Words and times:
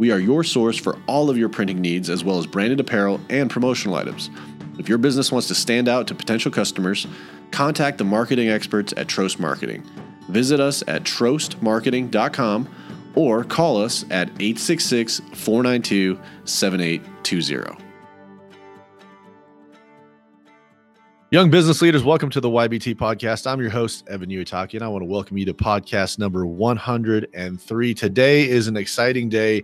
we 0.00 0.10
are 0.10 0.18
your 0.18 0.42
source 0.42 0.78
for 0.78 0.98
all 1.06 1.28
of 1.28 1.36
your 1.36 1.50
printing 1.50 1.78
needs, 1.78 2.08
as 2.08 2.24
well 2.24 2.38
as 2.38 2.46
branded 2.46 2.80
apparel 2.80 3.20
and 3.28 3.50
promotional 3.50 3.96
items. 3.96 4.30
If 4.78 4.88
your 4.88 4.96
business 4.96 5.30
wants 5.30 5.46
to 5.48 5.54
stand 5.54 5.88
out 5.88 6.06
to 6.06 6.14
potential 6.14 6.50
customers, 6.50 7.06
contact 7.50 7.98
the 7.98 8.04
marketing 8.04 8.48
experts 8.48 8.94
at 8.96 9.08
Trost 9.08 9.38
Marketing. 9.38 9.84
Visit 10.30 10.58
us 10.58 10.82
at 10.88 11.02
trostmarketing.com 11.02 12.66
or 13.14 13.44
call 13.44 13.82
us 13.82 14.04
at 14.04 14.28
866 14.40 15.20
492 15.34 16.18
7820. 16.46 17.89
Young 21.32 21.48
business 21.48 21.80
leaders, 21.80 22.02
welcome 22.02 22.28
to 22.30 22.40
the 22.40 22.48
YBT 22.48 22.96
podcast. 22.96 23.46
I'm 23.46 23.60
your 23.60 23.70
host, 23.70 24.04
Evan 24.08 24.30
Uitaki, 24.30 24.74
and 24.74 24.82
I 24.82 24.88
want 24.88 25.02
to 25.02 25.06
welcome 25.06 25.38
you 25.38 25.44
to 25.44 25.54
podcast 25.54 26.18
number 26.18 26.44
103. 26.44 27.94
Today 27.94 28.48
is 28.48 28.66
an 28.66 28.76
exciting 28.76 29.28
day 29.28 29.62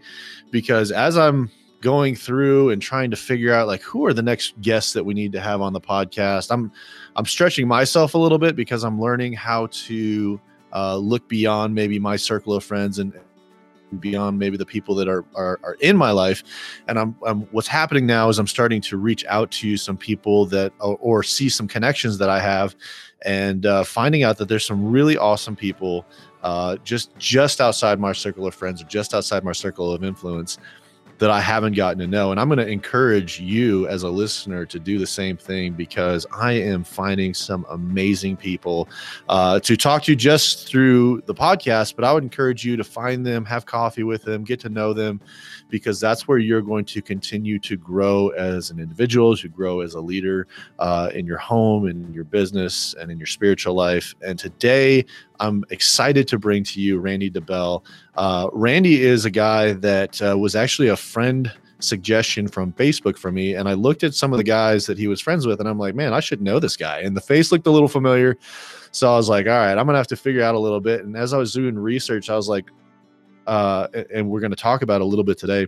because 0.53 0.93
as 0.93 1.19
I'm 1.19 1.51
going 1.81 2.15
through 2.15 2.71
and 2.71 2.81
trying 2.81 3.11
to 3.11 3.17
figure 3.17 3.53
out 3.53 3.67
like 3.67 3.83
who 3.83 4.07
are 4.07 4.15
the 4.15 4.23
next 4.23 4.61
guests 4.61 4.93
that 4.93 5.03
we 5.03 5.13
need 5.13 5.33
to 5.33 5.41
have 5.41 5.61
on 5.61 5.73
the 5.73 5.81
podcast, 5.81 6.53
I'm 6.53 6.71
I'm 7.17 7.27
stretching 7.27 7.67
myself 7.67 8.15
a 8.15 8.19
little 8.19 8.39
bit 8.39 8.55
because 8.55 8.85
I'm 8.85 9.01
learning 9.01 9.33
how 9.33 9.67
to 9.67 10.41
uh, 10.73 10.97
look 10.97 11.27
beyond 11.27 11.75
maybe 11.75 11.99
my 11.99 12.15
circle 12.15 12.53
of 12.53 12.63
friends 12.63 13.01
and 13.01 13.13
beyond 14.01 14.39
maybe 14.39 14.57
the 14.57 14.67
people 14.67 14.95
that 14.95 15.09
are, 15.09 15.25
are, 15.35 15.61
are 15.63 15.77
in 15.81 15.97
my 15.97 16.11
life. 16.11 16.43
And 16.89 16.99
I'm, 16.99 17.17
I'm, 17.25 17.43
what's 17.53 17.69
happening 17.69 18.07
now 18.07 18.29
is 18.29 18.39
i'm 18.39 18.47
starting 18.47 18.81
to 18.81 18.97
reach 18.97 19.25
out 19.27 19.51
to 19.51 19.77
some 19.77 19.97
people 19.97 20.47
that 20.47 20.73
or, 20.81 20.97
or 21.01 21.23
see 21.23 21.49
some 21.49 21.69
connections 21.69 22.19
that 22.19 22.29
i 22.29 22.41
have 22.41 22.75
and 23.23 23.67
uh, 23.67 23.85
finding 23.85 24.23
out 24.23 24.39
that 24.39 24.49
there's 24.49 24.67
some 24.67 24.91
really 24.91 25.17
awesome 25.17 25.57
people 25.57 26.07
uh, 26.43 26.77
just 26.85 27.17
just 27.19 27.61
outside 27.61 27.99
my 27.99 28.13
circle 28.13 28.47
of 28.47 28.55
friends 28.55 28.83
or 28.83 28.87
just 28.87 29.15
outside 29.15 29.43
my 29.45 29.53
circle 29.53 29.93
of 29.93 30.05
influence 30.05 30.59
that 31.19 31.31
I 31.31 31.41
haven't 31.41 31.75
gotten 31.75 31.99
to 32.01 32.07
know. 32.07 32.31
And 32.31 32.39
I'm 32.39 32.49
going 32.49 32.59
to 32.59 32.69
encourage 32.69 33.41
you 33.41 33.89
as 33.89 34.03
a 34.03 34.11
listener 34.11 34.67
to 34.67 34.79
do 34.79 34.99
the 34.99 35.07
same 35.07 35.37
thing 35.37 35.73
because 35.73 36.27
I 36.33 36.53
am 36.53 36.85
finding 36.85 37.35
some 37.35 37.67
amazing 37.71 38.37
people 38.37 38.89
uh, 39.29 39.61
to 39.61 39.77
talk 39.77 40.03
to 40.05 40.15
just 40.15 40.69
through 40.69 41.23
the 41.27 41.35
podcast. 41.35 41.97
But 41.97 42.05
I 42.05 42.13
would 42.13 42.23
encourage 42.23 42.65
you 42.65 42.77
to 42.77 42.85
find 42.85 43.27
them, 43.27 43.45
have 43.45 43.67
coffee 43.67 44.03
with 44.03 44.23
them, 44.23 44.45
get 44.45 44.61
to 44.61 44.69
know 44.69 44.93
them, 44.93 45.21
because 45.69 45.99
that's 46.01 46.29
where 46.29 46.39
you're 46.39 46.63
going 46.63 46.85
to 46.87 47.03
continue 47.03 47.59
to 47.61 47.77
grow 47.77 48.29
as 48.31 48.71
an 48.71 48.79
individual, 48.79 49.33
as 49.33 49.43
you 49.43 49.49
grow 49.49 49.81
as 49.81 49.95
a 49.95 50.01
leader 50.01 50.47
uh, 50.79 51.11
in 51.15 51.27
your 51.27 51.39
home, 51.39 51.89
in 51.89 52.13
your 52.13 52.25
business, 52.25 52.95
and 53.01 53.11
in 53.11 53.19
your 53.19 53.27
spiritual 53.27 53.75
life. 53.75 54.15
And 54.25 54.39
today, 54.39 55.05
I'm 55.41 55.65
excited 55.71 56.29
to 56.29 56.39
bring 56.39 56.65
to 56.65 56.81
you 56.81 56.99
Randy 56.99 57.31
DeBell. 57.31 57.85
Uh, 58.17 58.49
Randy 58.53 59.03
is 59.03 59.25
a 59.25 59.31
guy 59.31 59.73
that 59.75 60.21
uh, 60.23 60.37
was 60.39 60.55
actually 60.55 60.89
a 60.89 60.97
friend 60.97 61.53
suggestion 61.79 62.49
from 62.49 62.73
Facebook 62.73 63.19
for 63.19 63.31
me. 63.31 63.55
And 63.55 63.69
I 63.69 63.75
looked 63.75 64.03
at 64.03 64.15
some 64.15 64.33
of 64.33 64.39
the 64.39 64.45
guys 64.45 64.87
that 64.87 64.99
he 64.99 65.09
was 65.09 65.21
friends 65.21 65.47
with, 65.47 65.61
and 65.61 65.69
I'm 65.69 65.79
like, 65.79 65.95
man, 65.95 66.15
I 66.15 66.21
should 66.21 66.41
know 66.41 66.59
this 66.59 66.77
guy. 66.77 67.01
And 67.01 67.17
the 67.17 67.21
face 67.21 67.53
looked 67.53 67.67
a 67.67 67.71
little 67.71 67.89
familiar. 67.89 68.37
So 68.93 69.13
I 69.13 69.17
was 69.17 69.29
like, 69.29 69.47
all 69.47 69.53
right, 69.53 69.77
I'm 69.77 69.87
going 69.87 69.95
to 69.95 69.99
have 69.99 70.07
to 70.09 70.17
figure 70.17 70.43
out 70.43 70.55
a 70.55 70.59
little 70.59 70.81
bit. 70.81 71.05
And 71.05 71.17
as 71.17 71.35
I 71.35 71.39
was 71.39 71.53
doing 71.53 71.79
research, 71.79 72.31
I 72.31 72.37
was 72.37 72.49
like, 72.49 72.71
uh, 73.47 73.89
and 74.13 74.29
we're 74.29 74.41
going 74.41 74.51
to 74.51 74.57
talk 74.57 74.83
about 74.83 75.01
a 75.01 75.05
little 75.05 75.25
bit 75.25 75.39
today 75.39 75.67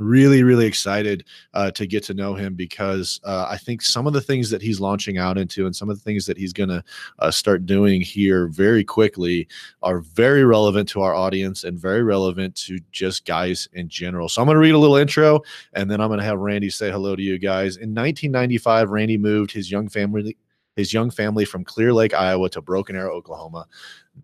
really 0.00 0.42
really 0.42 0.66
excited 0.66 1.24
uh, 1.54 1.70
to 1.70 1.86
get 1.86 2.02
to 2.02 2.14
know 2.14 2.34
him 2.34 2.54
because 2.54 3.20
uh, 3.24 3.46
i 3.50 3.56
think 3.56 3.82
some 3.82 4.06
of 4.06 4.12
the 4.12 4.20
things 4.20 4.48
that 4.48 4.62
he's 4.62 4.80
launching 4.80 5.18
out 5.18 5.36
into 5.36 5.66
and 5.66 5.76
some 5.76 5.90
of 5.90 5.96
the 5.96 6.02
things 6.02 6.24
that 6.24 6.38
he's 6.38 6.52
going 6.52 6.68
to 6.68 6.82
uh, 7.18 7.30
start 7.30 7.66
doing 7.66 8.00
here 8.00 8.46
very 8.46 8.82
quickly 8.82 9.46
are 9.82 10.00
very 10.00 10.44
relevant 10.44 10.88
to 10.88 11.02
our 11.02 11.14
audience 11.14 11.64
and 11.64 11.78
very 11.78 12.02
relevant 12.02 12.54
to 12.54 12.78
just 12.90 13.26
guys 13.26 13.68
in 13.74 13.88
general 13.88 14.28
so 14.28 14.40
i'm 14.40 14.46
going 14.46 14.56
to 14.56 14.60
read 14.60 14.74
a 14.74 14.78
little 14.78 14.96
intro 14.96 15.40
and 15.74 15.90
then 15.90 16.00
i'm 16.00 16.08
going 16.08 16.18
to 16.18 16.24
have 16.24 16.38
randy 16.38 16.70
say 16.70 16.90
hello 16.90 17.14
to 17.14 17.22
you 17.22 17.38
guys 17.38 17.76
in 17.76 17.90
1995 17.90 18.90
randy 18.90 19.18
moved 19.18 19.52
his 19.52 19.70
young 19.70 19.88
family 19.88 20.36
his 20.76 20.92
young 20.92 21.10
family 21.10 21.44
from 21.44 21.64
Clear 21.64 21.92
Lake, 21.92 22.14
Iowa 22.14 22.48
to 22.50 22.62
Broken 22.62 22.96
Arrow, 22.96 23.14
Oklahoma. 23.14 23.66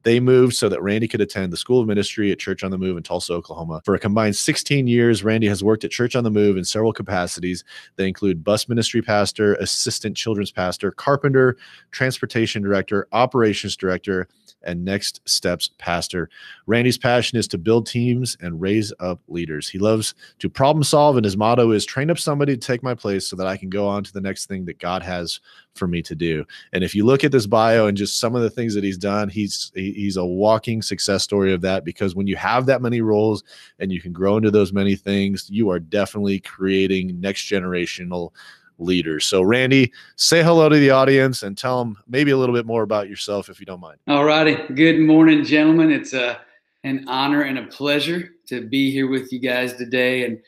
They 0.02 0.20
moved 0.20 0.54
so 0.54 0.68
that 0.68 0.82
Randy 0.82 1.08
could 1.08 1.20
attend 1.20 1.52
the 1.52 1.56
School 1.56 1.80
of 1.80 1.86
Ministry 1.86 2.30
at 2.30 2.38
Church 2.38 2.62
on 2.62 2.70
the 2.70 2.78
Move 2.78 2.96
in 2.96 3.02
Tulsa, 3.02 3.32
Oklahoma. 3.32 3.80
For 3.84 3.94
a 3.94 3.98
combined 3.98 4.36
16 4.36 4.86
years, 4.86 5.24
Randy 5.24 5.48
has 5.48 5.64
worked 5.64 5.84
at 5.84 5.90
Church 5.90 6.14
on 6.14 6.24
the 6.24 6.30
Move 6.30 6.56
in 6.56 6.64
several 6.64 6.92
capacities. 6.92 7.64
They 7.96 8.06
include 8.06 8.44
bus 8.44 8.68
ministry 8.68 9.00
pastor, 9.00 9.54
assistant 9.54 10.16
children's 10.16 10.52
pastor, 10.52 10.90
carpenter, 10.90 11.56
transportation 11.90 12.62
director, 12.62 13.08
operations 13.12 13.76
director, 13.76 14.28
and 14.62 14.84
Next 14.84 15.20
Steps 15.24 15.70
pastor. 15.78 16.28
Randy's 16.66 16.98
passion 16.98 17.38
is 17.38 17.48
to 17.48 17.58
build 17.58 17.86
teams 17.86 18.36
and 18.40 18.60
raise 18.60 18.92
up 19.00 19.20
leaders. 19.28 19.68
He 19.68 19.78
loves 19.78 20.14
to 20.40 20.50
problem 20.50 20.82
solve, 20.82 21.16
and 21.16 21.24
his 21.24 21.36
motto 21.36 21.70
is 21.70 21.86
train 21.86 22.10
up 22.10 22.18
somebody 22.18 22.56
to 22.56 22.66
take 22.66 22.82
my 22.82 22.94
place 22.94 23.26
so 23.26 23.36
that 23.36 23.46
I 23.46 23.56
can 23.56 23.70
go 23.70 23.86
on 23.86 24.04
to 24.04 24.12
the 24.12 24.20
next 24.20 24.46
thing 24.46 24.64
that 24.66 24.78
God 24.78 25.02
has 25.02 25.40
for 25.74 25.86
me 25.86 26.02
to 26.02 26.14
do. 26.14 26.44
And 26.72 26.82
if 26.82 26.94
you 26.94 27.06
look 27.06 27.24
at 27.24 27.32
this 27.32 27.46
bio 27.46 27.86
and 27.86 27.96
just 27.96 28.18
some 28.18 28.34
of 28.34 28.42
the 28.42 28.50
things 28.50 28.74
that 28.74 28.84
he's 28.84 28.98
done, 28.98 29.28
he's 29.28 29.70
he's 29.78 30.16
a 30.16 30.24
walking 30.24 30.82
success 30.82 31.22
story 31.22 31.52
of 31.52 31.60
that 31.62 31.84
because 31.84 32.14
when 32.14 32.26
you 32.26 32.36
have 32.36 32.66
that 32.66 32.82
many 32.82 33.00
roles 33.00 33.44
and 33.78 33.92
you 33.92 34.00
can 34.00 34.12
grow 34.12 34.36
into 34.36 34.50
those 34.50 34.72
many 34.72 34.96
things, 34.96 35.48
you 35.50 35.70
are 35.70 35.78
definitely 35.78 36.40
creating 36.40 37.20
next 37.20 37.42
generational 37.42 38.32
leaders. 38.78 39.26
So, 39.26 39.42
Randy, 39.42 39.92
say 40.16 40.42
hello 40.42 40.68
to 40.68 40.76
the 40.76 40.90
audience 40.90 41.42
and 41.42 41.56
tell 41.56 41.84
them 41.84 41.96
maybe 42.08 42.30
a 42.30 42.36
little 42.36 42.54
bit 42.54 42.66
more 42.66 42.82
about 42.82 43.08
yourself 43.08 43.48
if 43.48 43.60
you 43.60 43.66
don't 43.66 43.80
mind. 43.80 43.98
All 44.06 44.24
righty. 44.24 44.56
Good 44.74 45.00
morning, 45.00 45.44
gentlemen. 45.44 45.90
It's 45.90 46.12
a, 46.12 46.30
uh, 46.30 46.38
an 46.84 47.04
honor 47.08 47.42
and 47.42 47.58
a 47.58 47.66
pleasure 47.66 48.30
to 48.46 48.66
be 48.66 48.92
here 48.92 49.08
with 49.08 49.32
you 49.32 49.40
guys 49.40 49.74
today. 49.74 50.24
And 50.24 50.38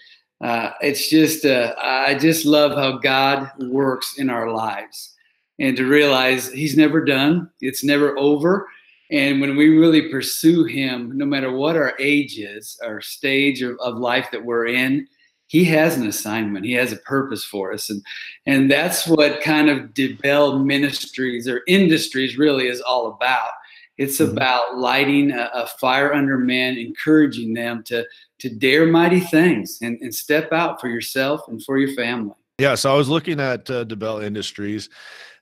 uh, 0.40 0.70
it's 0.80 1.10
just, 1.10 1.44
uh, 1.44 1.74
I 1.82 2.14
just 2.14 2.46
love 2.46 2.72
how 2.72 2.98
God 2.98 3.50
works 3.58 4.16
in 4.16 4.30
our 4.30 4.50
lives 4.50 5.16
and 5.58 5.76
to 5.76 5.86
realize 5.86 6.50
He's 6.50 6.76
never 6.76 7.04
done, 7.04 7.50
it's 7.60 7.84
never 7.84 8.18
over. 8.18 8.68
And 9.10 9.40
when 9.40 9.56
we 9.56 9.76
really 9.76 10.08
pursue 10.08 10.64
Him, 10.64 11.16
no 11.16 11.26
matter 11.26 11.52
what 11.52 11.76
our 11.76 11.94
age 11.98 12.38
is, 12.38 12.78
our 12.84 13.00
stage 13.00 13.62
of, 13.62 13.76
of 13.80 13.96
life 13.96 14.28
that 14.30 14.44
we're 14.44 14.66
in, 14.66 15.06
he 15.50 15.64
has 15.64 15.96
an 15.96 16.06
assignment. 16.06 16.64
He 16.64 16.74
has 16.74 16.92
a 16.92 16.96
purpose 16.98 17.42
for 17.42 17.72
us. 17.72 17.90
And 17.90 18.04
and 18.46 18.70
that's 18.70 19.08
what 19.08 19.42
kind 19.42 19.68
of 19.68 19.90
DeBell 19.94 20.64
ministries 20.64 21.48
or 21.48 21.62
industries 21.66 22.38
really 22.38 22.68
is 22.68 22.80
all 22.80 23.08
about. 23.08 23.50
It's 23.98 24.20
mm-hmm. 24.20 24.30
about 24.30 24.78
lighting 24.78 25.32
a, 25.32 25.50
a, 25.52 25.66
fire 25.66 26.14
under 26.14 26.38
men 26.38 26.78
encouraging 26.78 27.54
them 27.54 27.82
to 27.86 28.06
to 28.38 28.48
dare 28.48 28.86
mighty 28.86 29.18
things 29.18 29.78
and, 29.82 30.00
and 30.00 30.14
step 30.14 30.52
out 30.52 30.80
for 30.80 30.88
yourself 30.88 31.40
and 31.48 31.60
for 31.64 31.78
your 31.78 31.96
family. 31.96 32.36
Yeah 32.58 32.76
so 32.76 32.92
i 32.92 32.96
was 32.96 33.08
looking 33.08 33.40
at 33.40 33.68
uh, 33.70 33.84
DeBell 33.86 34.22
industries 34.22 34.88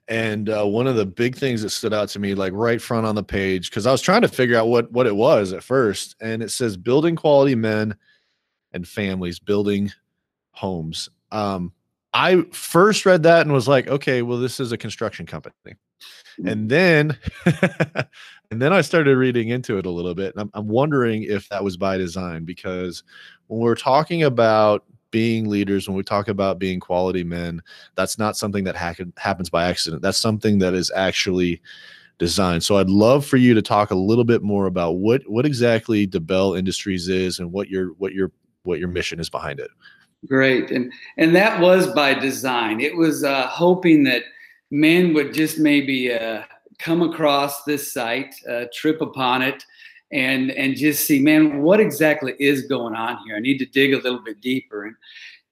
and 0.09 0.49
uh, 0.49 0.65
one 0.65 0.87
of 0.87 0.97
the 0.97 1.07
big 1.07 1.37
things 1.37 1.63
that 1.63 1.71
stood 1.71 1.93
out 1.93 2.09
to 2.09 2.19
me 2.19 2.35
like 2.35 2.53
right 2.55 2.81
front 2.81 3.07
on 3.07 3.15
the 3.15 3.23
page 3.23 3.71
because 3.71 3.87
i 3.87 3.93
was 3.93 4.01
trying 4.01 4.23
to 4.23 4.29
figure 4.29 4.57
out 4.57 4.69
what 4.69 4.91
what 4.93 5.07
it 5.07 5.15
was 5.15 5.53
at 5.53 5.63
first 5.63 6.17
and 6.21 6.43
it 6.43 6.51
says 6.51 6.77
building 6.77 7.15
quality 7.15 7.55
men 7.55 7.95
and 8.73 8.87
families 8.87 9.39
building 9.39 9.91
homes. 10.59 11.09
Um, 11.31 11.73
I 12.13 12.43
first 12.53 13.07
read 13.07 13.23
that 13.23 13.43
and 13.43 13.53
was 13.53 13.69
like, 13.69 13.87
okay, 13.89 14.23
well, 14.23 14.39
this 14.39 14.61
is 14.61 14.73
a 14.73 14.79
construction 14.79 15.27
company. 15.27 15.55
Mm. 16.41 16.51
And 16.51 16.71
then, 16.71 17.19
and 18.51 18.61
then 18.63 18.73
I 18.73 18.81
started 18.81 19.17
reading 19.17 19.49
into 19.51 19.79
it 19.79 19.87
a 19.87 19.91
little 19.91 20.15
bit. 20.15 20.35
And 20.35 20.43
I'm, 20.43 20.51
I'm 20.55 20.69
wondering 20.69 21.23
if 21.23 21.49
that 21.49 21.63
was 21.63 21.77
by 21.77 21.97
design 21.97 22.45
because 22.45 23.05
when 23.47 23.61
we're 23.61 23.75
talking 23.75 24.25
about 24.25 24.85
being 25.11 25.49
leaders, 25.49 25.89
when 25.89 25.97
we 25.97 26.03
talk 26.03 26.29
about 26.29 26.59
being 26.59 26.81
quality 26.81 27.25
men, 27.25 27.63
that's 27.95 28.19
not 28.19 28.37
something 28.37 28.65
that 28.65 28.77
ha- 28.77 28.95
happens 29.17 29.51
by 29.51 29.65
accident. 29.65 30.03
That's 30.03 30.19
something 30.19 30.59
that 30.59 30.75
is 30.75 30.91
actually 30.95 31.61
designed. 32.19 32.63
So 32.65 32.77
I'd 32.77 32.91
love 32.91 33.25
for 33.25 33.37
you 33.37 33.55
to 33.55 33.63
talk 33.63 33.91
a 33.91 33.95
little 33.97 34.25
bit 34.25 34.43
more 34.43 34.67
about 34.67 34.93
what 34.93 35.23
what 35.29 35.47
exactly 35.47 36.07
DeBell 36.07 36.59
Industries 36.59 37.09
is 37.09 37.39
and 37.39 37.53
what 37.53 37.69
your 37.69 37.89
what 37.99 38.13
your 38.13 38.33
what 38.65 38.79
your 38.79 38.89
mission 38.89 39.21
is 39.21 39.31
behind 39.31 39.61
it. 39.61 39.71
Great, 40.27 40.71
and 40.71 40.93
and 41.17 41.35
that 41.37 41.61
was 41.61 41.87
by 41.95 42.15
design. 42.15 42.81
It 42.81 42.97
was 42.97 43.23
uh, 43.23 43.47
hoping 43.47 44.05
that 44.05 44.25
men 44.71 45.15
would 45.15 45.33
just 45.33 45.59
maybe 45.59 46.13
uh, 46.13 46.43
come 46.79 47.03
across 47.03 47.63
this 47.65 47.93
site, 47.93 48.35
uh, 48.49 48.65
trip 48.73 49.01
upon 49.01 49.43
it, 49.43 49.65
and 50.13 50.51
and 50.51 50.77
just 50.77 51.07
see, 51.07 51.21
man, 51.21 51.63
what 51.63 51.81
exactly 51.81 52.35
is 52.39 52.63
going 52.63 52.95
on 52.95 53.19
here? 53.27 53.37
I 53.37 53.41
need 53.41 53.59
to 53.59 53.67
dig 53.67 53.93
a 53.93 53.99
little 53.99 54.23
bit 54.23 54.41
deeper. 54.41 54.85
And 54.85 54.97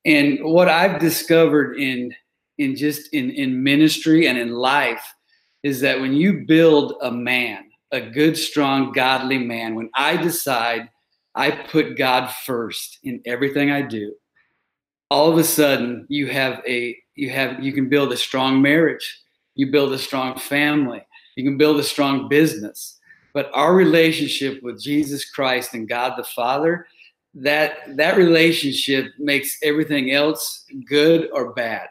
And 0.05 0.45
what 0.45 0.69
I've 0.69 1.01
discovered 1.01 1.79
in 1.79 2.15
in 2.59 2.77
just 2.77 3.13
in 3.13 3.31
in 3.31 3.63
ministry 3.63 4.29
and 4.29 4.39
in 4.39 4.53
life 4.53 5.15
is 5.63 5.81
that 5.81 6.01
when 6.01 6.15
you 6.15 6.45
build 6.47 6.95
a 7.03 7.11
man, 7.11 7.65
a 7.91 8.01
good, 8.01 8.37
strong, 8.37 8.93
godly 8.93 9.39
man, 9.39 9.75
when 9.75 9.91
I 9.95 10.17
decide 10.17 10.89
I 11.35 11.51
put 11.51 11.99
God 11.99 12.31
first 12.47 12.99
in 13.03 13.21
everything 13.27 13.71
I 13.71 13.83
do, 13.83 14.15
all 15.11 15.31
of 15.31 15.39
a 15.39 15.45
sudden 15.45 16.07
you 16.09 16.29
have 16.29 16.63
a 16.67 16.97
you 17.15 17.31
have 17.31 17.63
you 17.63 17.73
can 17.73 17.89
build 17.89 18.13
a 18.13 18.17
strong 18.17 18.63
marriage, 18.63 19.21
you 19.55 19.71
build 19.71 19.93
a 19.93 19.99
strong 19.99 20.39
family, 20.39 21.05
you 21.37 21.45
can 21.45 21.59
build 21.59 21.81
a 21.81 21.85
strong 21.85 22.29
business. 22.29 22.96
But 23.37 23.51
our 23.53 23.75
relationship 23.75 24.63
with 24.63 24.81
Jesus 24.81 25.29
Christ 25.29 25.75
and 25.75 25.87
God 25.87 26.15
the 26.17 26.25
Father, 26.25 26.87
that 27.35 27.95
that 27.99 28.17
relationship 28.17 29.13
makes 29.19 29.59
everything 29.63 30.11
else 30.11 30.65
good 30.89 31.29
or 31.35 31.53
bad. 31.53 31.89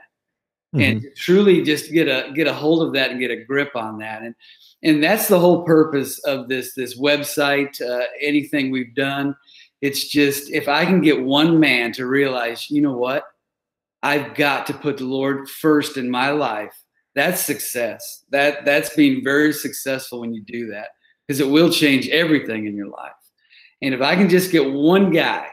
Mm-hmm. 0.76 0.82
And 0.82 1.06
truly 1.16 1.62
just 1.62 1.92
get 1.92 2.08
a 2.08 2.32
get 2.34 2.48
a 2.48 2.54
hold 2.54 2.82
of 2.82 2.94
that 2.94 3.12
and 3.12 3.20
get 3.20 3.30
a 3.30 3.44
grip 3.44 3.76
on 3.76 4.00
that. 4.00 4.24
And 4.24 4.34
and 4.82 5.04
that's 5.04 5.28
the 5.28 5.40
whole 5.40 5.64
purpose 5.64 6.18
of 6.26 6.48
this 6.48 6.74
this 6.74 6.98
website 7.00 7.80
uh, 7.82 8.06
anything 8.22 8.72
we've 8.72 8.96
done 8.96 9.36
it's 9.82 10.08
just 10.08 10.52
if 10.52 10.68
i 10.68 10.86
can 10.86 11.02
get 11.02 11.22
one 11.22 11.60
man 11.60 11.92
to 11.92 12.06
realize 12.06 12.70
you 12.70 12.82
know 12.82 12.96
what 12.96 13.24
i've 14.04 14.36
got 14.36 14.66
to 14.68 14.74
put 14.74 14.98
the 14.98 15.04
lord 15.04 15.50
first 15.50 15.98
in 15.98 16.10
my 16.10 16.30
life 16.30 16.74
that's 17.16 17.42
success 17.42 18.24
that 18.30 18.66
that's 18.66 18.96
being 18.96 19.24
very 19.24 19.54
successful 19.54 20.22
when 20.22 20.34
you 20.34 20.42
do 20.42 20.68
that 20.68 20.90
because 21.28 21.40
it 21.40 21.50
will 21.50 21.70
change 21.70 22.08
everything 22.10 22.66
in 22.66 22.76
your 22.76 22.88
life 22.88 23.12
and 23.82 23.94
if 23.94 24.02
i 24.02 24.16
can 24.16 24.30
just 24.30 24.52
get 24.52 24.72
one 24.72 25.12
guy 25.12 25.48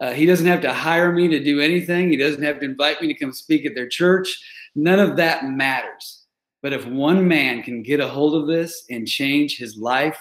uh, 0.00 0.12
he 0.12 0.26
doesn't 0.26 0.46
have 0.46 0.60
to 0.60 0.72
hire 0.72 1.12
me 1.12 1.28
to 1.28 1.42
do 1.42 1.60
anything 1.60 2.08
he 2.08 2.16
doesn't 2.16 2.42
have 2.42 2.58
to 2.58 2.64
invite 2.64 3.00
me 3.00 3.08
to 3.08 3.18
come 3.18 3.32
speak 3.32 3.64
at 3.66 3.74
their 3.74 3.88
church 3.88 4.38
none 4.74 4.98
of 4.98 5.16
that 5.16 5.46
matters 5.46 6.22
but 6.62 6.72
if 6.72 6.86
one 6.86 7.26
man 7.26 7.62
can 7.62 7.82
get 7.82 8.00
a 8.00 8.08
hold 8.08 8.36
of 8.36 8.46
this 8.46 8.84
and 8.88 9.06
change 9.06 9.58
his 9.58 9.76
life, 9.76 10.18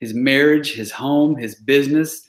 his 0.00 0.12
marriage, 0.12 0.74
his 0.74 0.90
home, 0.90 1.36
his 1.36 1.54
business, 1.54 2.26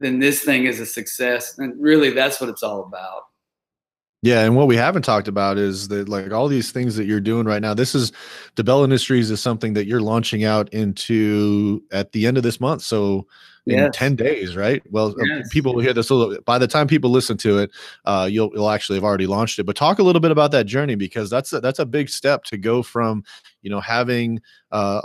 then 0.00 0.18
this 0.18 0.42
thing 0.42 0.64
is 0.64 0.80
a 0.80 0.86
success. 0.86 1.58
And 1.58 1.80
really, 1.80 2.10
that's 2.10 2.40
what 2.40 2.48
it's 2.48 2.62
all 2.62 2.84
about. 2.84 3.24
Yeah, 4.24 4.44
and 4.44 4.54
what 4.54 4.68
we 4.68 4.76
haven't 4.76 5.02
talked 5.02 5.26
about 5.26 5.58
is 5.58 5.88
that 5.88 6.08
like 6.08 6.32
all 6.32 6.46
these 6.46 6.70
things 6.70 6.94
that 6.94 7.06
you're 7.06 7.20
doing 7.20 7.44
right 7.44 7.60
now. 7.60 7.74
This 7.74 7.92
is 7.92 8.12
DeBell 8.54 8.84
Industries 8.84 9.32
is 9.32 9.40
something 9.40 9.72
that 9.74 9.86
you're 9.86 10.00
launching 10.00 10.44
out 10.44 10.72
into 10.72 11.82
at 11.90 12.12
the 12.12 12.28
end 12.28 12.36
of 12.36 12.44
this 12.44 12.60
month. 12.60 12.82
So 12.82 13.26
in 13.66 13.78
yes. 13.78 13.90
10 13.96 14.14
days, 14.14 14.56
right? 14.56 14.80
Well, 14.90 15.08
uh, 15.08 15.24
yes. 15.24 15.48
people 15.50 15.74
will 15.74 15.82
hear 15.82 15.92
this 15.92 16.10
a 16.10 16.14
little 16.14 16.42
by 16.44 16.58
the 16.58 16.68
time 16.68 16.86
people 16.86 17.10
listen 17.10 17.36
to 17.38 17.58
it, 17.58 17.70
uh, 18.04 18.28
you'll 18.30 18.50
you'll 18.54 18.70
actually 18.70 18.96
have 18.96 19.04
already 19.04 19.26
launched 19.26 19.58
it. 19.58 19.64
But 19.64 19.74
talk 19.74 19.98
a 19.98 20.02
little 20.04 20.20
bit 20.20 20.30
about 20.30 20.52
that 20.52 20.66
journey 20.66 20.94
because 20.94 21.28
that's 21.28 21.52
a, 21.52 21.60
that's 21.60 21.80
a 21.80 21.86
big 21.86 22.08
step 22.08 22.44
to 22.44 22.56
go 22.56 22.82
from, 22.82 23.24
you 23.62 23.70
know, 23.70 23.80
having 23.80 24.40
uh 24.70 25.00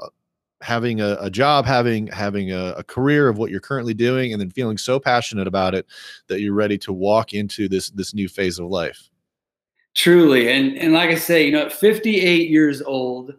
having 0.62 1.02
a, 1.02 1.18
a 1.20 1.30
job, 1.30 1.66
having 1.66 2.08
having 2.08 2.52
a, 2.52 2.74
a, 2.78 2.84
career 2.84 3.30
of 3.30 3.38
what 3.38 3.52
you're 3.52 3.60
currently 3.60 3.94
doing, 3.94 4.32
and 4.32 4.42
then 4.42 4.50
feeling 4.50 4.78
so 4.78 5.00
passionate 5.00 5.48
about 5.48 5.76
it 5.76 5.86
that 6.28 6.42
you're 6.42 6.54
ready 6.54 6.78
to 6.80 6.94
walk 6.94 7.34
into 7.34 7.68
this 7.68 7.90
this 7.92 8.14
new 8.14 8.28
phase 8.28 8.60
of 8.60 8.68
life. 8.68 9.10
Truly, 9.96 10.52
and 10.52 10.78
and 10.78 10.94
like 10.94 11.10
I 11.10 11.16
say, 11.16 11.46
you 11.46 11.52
know, 11.52 11.66
at 11.66 11.74
58 11.74 12.50
years 12.50 12.82
old, 12.82 13.34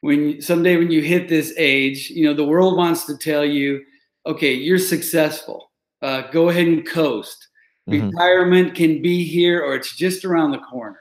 when 0.00 0.40
someday 0.40 0.76
when 0.76 0.90
you 0.90 1.02
hit 1.02 1.28
this 1.28 1.52
age, 1.56 2.10
you 2.10 2.24
know, 2.24 2.34
the 2.34 2.44
world 2.44 2.76
wants 2.76 3.04
to 3.06 3.16
tell 3.16 3.44
you 3.44 3.82
okay, 4.26 4.52
you're 4.52 4.78
successful. 4.78 5.70
Uh, 6.02 6.22
go 6.30 6.48
ahead 6.48 6.66
and 6.66 6.86
coast. 6.86 7.48
Mm-hmm. 7.88 8.08
Retirement 8.08 8.74
can 8.74 9.02
be 9.02 9.24
here 9.24 9.62
or 9.62 9.74
it's 9.74 9.94
just 9.94 10.24
around 10.24 10.52
the 10.52 10.58
corner. 10.58 11.00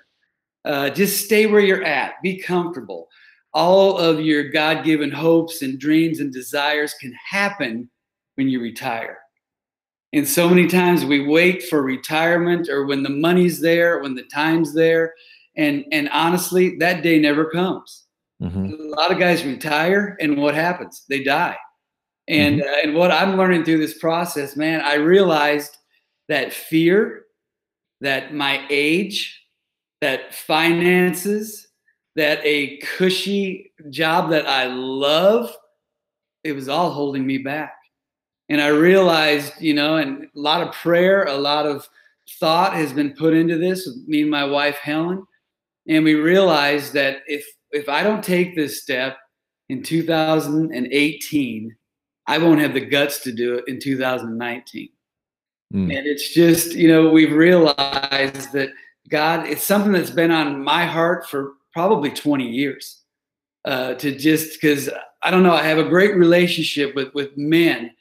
Uh, 0.65 0.89
just 0.89 1.25
stay 1.25 1.45
where 1.45 1.61
you're 1.61 1.83
at. 1.83 2.21
Be 2.21 2.37
comfortable. 2.37 3.07
All 3.53 3.97
of 3.97 4.19
your 4.19 4.49
God 4.49 4.83
given 4.83 5.11
hopes 5.11 5.61
and 5.61 5.79
dreams 5.79 6.19
and 6.19 6.33
desires 6.33 6.95
can 6.99 7.13
happen 7.29 7.89
when 8.35 8.49
you 8.49 8.59
retire. 8.59 9.19
And 10.11 10.27
so 10.27 10.47
many 10.49 10.67
times 10.67 11.05
we 11.05 11.27
wait 11.27 11.63
for 11.63 11.81
retirement 11.81 12.69
or 12.69 12.85
when 12.85 13.03
the 13.03 13.09
money's 13.09 13.61
there, 13.61 13.99
when 13.99 14.15
the 14.15 14.23
time's 14.23 14.73
there. 14.73 15.13
And, 15.55 15.85
and 15.91 16.09
honestly, 16.09 16.77
that 16.77 17.03
day 17.03 17.19
never 17.19 17.45
comes. 17.49 18.03
Mm-hmm. 18.41 18.93
A 18.93 18.99
lot 18.99 19.11
of 19.11 19.19
guys 19.19 19.45
retire, 19.45 20.17
and 20.19 20.37
what 20.37 20.53
happens? 20.53 21.05
They 21.07 21.23
die. 21.23 21.55
And 22.27 22.59
mm-hmm. 22.59 22.69
uh, 22.69 22.77
and 22.83 22.95
what 22.95 23.11
I'm 23.11 23.37
learning 23.37 23.63
through 23.63 23.79
this 23.79 23.97
process, 23.97 24.55
man, 24.57 24.81
I 24.81 24.95
realized 24.95 25.77
that 26.27 26.51
fear, 26.51 27.23
that 28.01 28.33
my 28.33 28.65
age, 28.69 29.41
that 30.01 30.33
finances, 30.33 31.62
that 32.15 32.39
a 32.43 32.77
cushy 32.77 33.71
job 33.89 34.29
that 34.29 34.47
I 34.47 34.67
love, 34.67 35.53
it 36.43 36.53
was 36.53 36.69
all 36.69 36.91
holding 36.91 37.25
me 37.25 37.39
back. 37.39 37.73
And 38.49 38.61
I 38.61 38.67
realized, 38.67 39.53
you 39.59 39.73
know, 39.73 39.97
and 39.97 40.23
a 40.23 40.27
lot 40.39 40.61
of 40.61 40.73
prayer, 40.73 41.23
a 41.23 41.37
lot 41.37 41.65
of 41.65 41.87
thought 42.39 42.73
has 42.73 42.93
been 42.93 43.13
put 43.13 43.33
into 43.33 43.57
this 43.57 43.85
with 43.85 44.07
me 44.07 44.21
and 44.21 44.31
my 44.31 44.43
wife 44.43 44.75
Helen. 44.75 45.25
And 45.87 46.03
we 46.03 46.15
realized 46.15 46.93
that 46.93 47.17
if 47.27 47.45
if 47.71 47.89
I 47.89 48.03
don't 48.03 48.23
take 48.23 48.55
this 48.55 48.81
step 48.81 49.17
in 49.69 49.81
2018, 49.81 51.75
I 52.27 52.37
won't 52.37 52.61
have 52.61 52.73
the 52.73 52.85
guts 52.85 53.21
to 53.23 53.31
do 53.31 53.55
it 53.55 53.65
in 53.67 53.79
2019. 53.79 54.89
Mm. 55.73 55.97
And 55.97 56.07
it's 56.07 56.33
just, 56.33 56.73
you 56.73 56.87
know, 56.87 57.09
we've 57.09 57.33
realized 57.33 58.53
that 58.53 58.69
God, 59.09 59.47
it's 59.47 59.63
something 59.63 59.91
that's 59.91 60.11
been 60.11 60.31
on 60.31 60.63
my 60.63 60.85
heart 60.85 61.27
for 61.27 61.53
probably 61.73 62.11
20 62.11 62.47
years. 62.47 63.01
Uh, 63.65 63.93
to 63.95 64.13
just 64.13 64.59
because 64.59 64.89
I 65.21 65.31
don't 65.31 65.43
know, 65.43 65.53
I 65.53 65.63
have 65.63 65.77
a 65.77 65.87
great 65.87 66.17
relationship 66.17 66.95
with 66.95 67.13
with 67.13 67.37
men, 67.37 67.91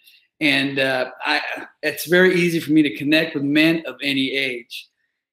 and 0.40 0.80
uh, 0.80 1.10
I 1.24 1.40
it's 1.84 2.06
very 2.06 2.34
easy 2.34 2.58
for 2.58 2.72
me 2.72 2.82
to 2.82 2.96
connect 2.96 3.34
with 3.34 3.44
men 3.44 3.84
of 3.86 3.94
any 4.02 4.32
age. 4.32 4.88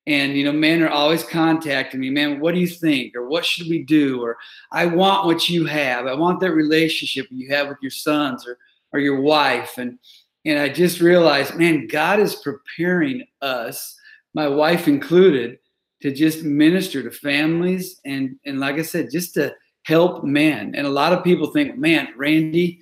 And 0.06 0.38
you 0.38 0.44
know, 0.44 0.52
men 0.52 0.84
are 0.84 0.90
always 0.90 1.24
contacting 1.24 2.00
me, 2.00 2.12
man. 2.12 2.40
What 2.40 2.54
do 2.54 2.62
you 2.62 2.68
think, 2.68 3.16
or 3.16 3.28
what 3.28 3.44
should 3.44 3.70
we 3.70 3.82
do, 3.82 4.22
or 4.22 4.38
I 4.72 4.86
want 4.86 5.26
what 5.26 5.50
you 5.50 5.66
have. 5.66 6.06
I 6.06 6.14
want 6.14 6.40
that 6.42 6.52
relationship 6.52 7.26
you 7.32 7.50
have 7.50 7.68
with 7.68 7.80
your 7.82 7.90
sons, 7.90 8.48
or 8.48 8.60
or 8.94 9.00
your 9.00 9.22
wife 9.22 9.80
and 9.80 9.98
and 10.46 10.60
I 10.60 10.70
just 10.70 11.02
realized, 11.02 11.56
man, 11.56 11.88
God 11.88 12.20
is 12.20 12.36
preparing 12.36 13.26
us, 13.42 13.96
my 14.34 14.48
wife 14.48 14.88
included, 14.88 15.60
to 16.02 16.14
just 16.14 16.44
minister 16.44 17.04
to 17.04 17.12
families 17.12 18.00
and 18.06 18.38
and 18.46 18.60
like 18.60 18.76
I 18.76 18.84
said, 18.84 19.12
just 19.12 19.34
to 19.36 19.54
help 19.84 20.24
men. 20.24 20.74
And 20.76 20.86
a 20.86 20.92
lot 20.92 21.14
of 21.14 21.24
people 21.24 21.48
think, 21.48 21.78
man, 21.78 22.10
Randy, 22.16 22.80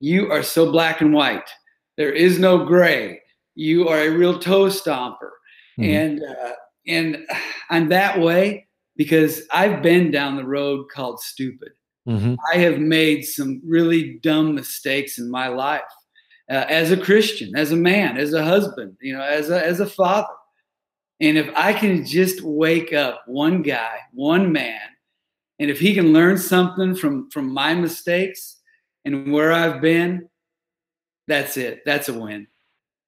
you 0.00 0.30
are 0.30 0.42
so 0.42 0.70
black 0.70 1.00
and 1.00 1.12
white. 1.12 1.48
There 1.96 2.12
is 2.12 2.38
no 2.38 2.64
gray. 2.64 3.20
You 3.54 3.88
are 3.88 4.00
a 4.00 4.10
real 4.10 4.38
toe 4.38 4.66
stomper. 4.66 5.30
Mm-hmm. 5.78 5.84
And 5.84 6.22
uh, 6.22 6.52
and 6.86 7.26
I'm 7.70 7.88
that 7.88 8.20
way 8.20 8.66
because 8.96 9.42
I've 9.52 9.82
been 9.82 10.10
down 10.10 10.36
the 10.36 10.46
road 10.46 10.86
called 10.94 11.20
stupid. 11.20 11.72
Mm-hmm. 12.08 12.34
I 12.52 12.58
have 12.58 12.78
made 12.78 13.24
some 13.24 13.60
really 13.64 14.18
dumb 14.22 14.54
mistakes 14.54 15.18
in 15.18 15.30
my 15.30 15.48
life 15.48 15.82
uh, 16.50 16.64
as 16.68 16.92
a 16.92 16.96
Christian, 16.96 17.56
as 17.56 17.72
a 17.72 17.76
man, 17.76 18.16
as 18.16 18.32
a 18.32 18.44
husband, 18.44 18.96
you 19.00 19.12
know, 19.12 19.22
as 19.22 19.50
a, 19.50 19.64
as 19.64 19.80
a 19.80 19.86
father. 19.86 20.28
And 21.20 21.38
if 21.38 21.50
I 21.56 21.72
can 21.72 22.04
just 22.04 22.42
wake 22.42 22.92
up 22.92 23.22
one 23.26 23.62
guy, 23.62 24.00
one 24.12 24.52
man, 24.52 24.80
and 25.58 25.70
if 25.70 25.78
he 25.78 25.94
can 25.94 26.12
learn 26.12 26.36
something 26.36 26.94
from 26.94 27.30
from 27.30 27.52
my 27.52 27.74
mistakes 27.74 28.60
and 29.04 29.32
where 29.32 29.52
I've 29.52 29.80
been, 29.80 30.28
that's 31.26 31.56
it. 31.56 31.82
That's 31.86 32.08
a 32.08 32.14
win. 32.18 32.46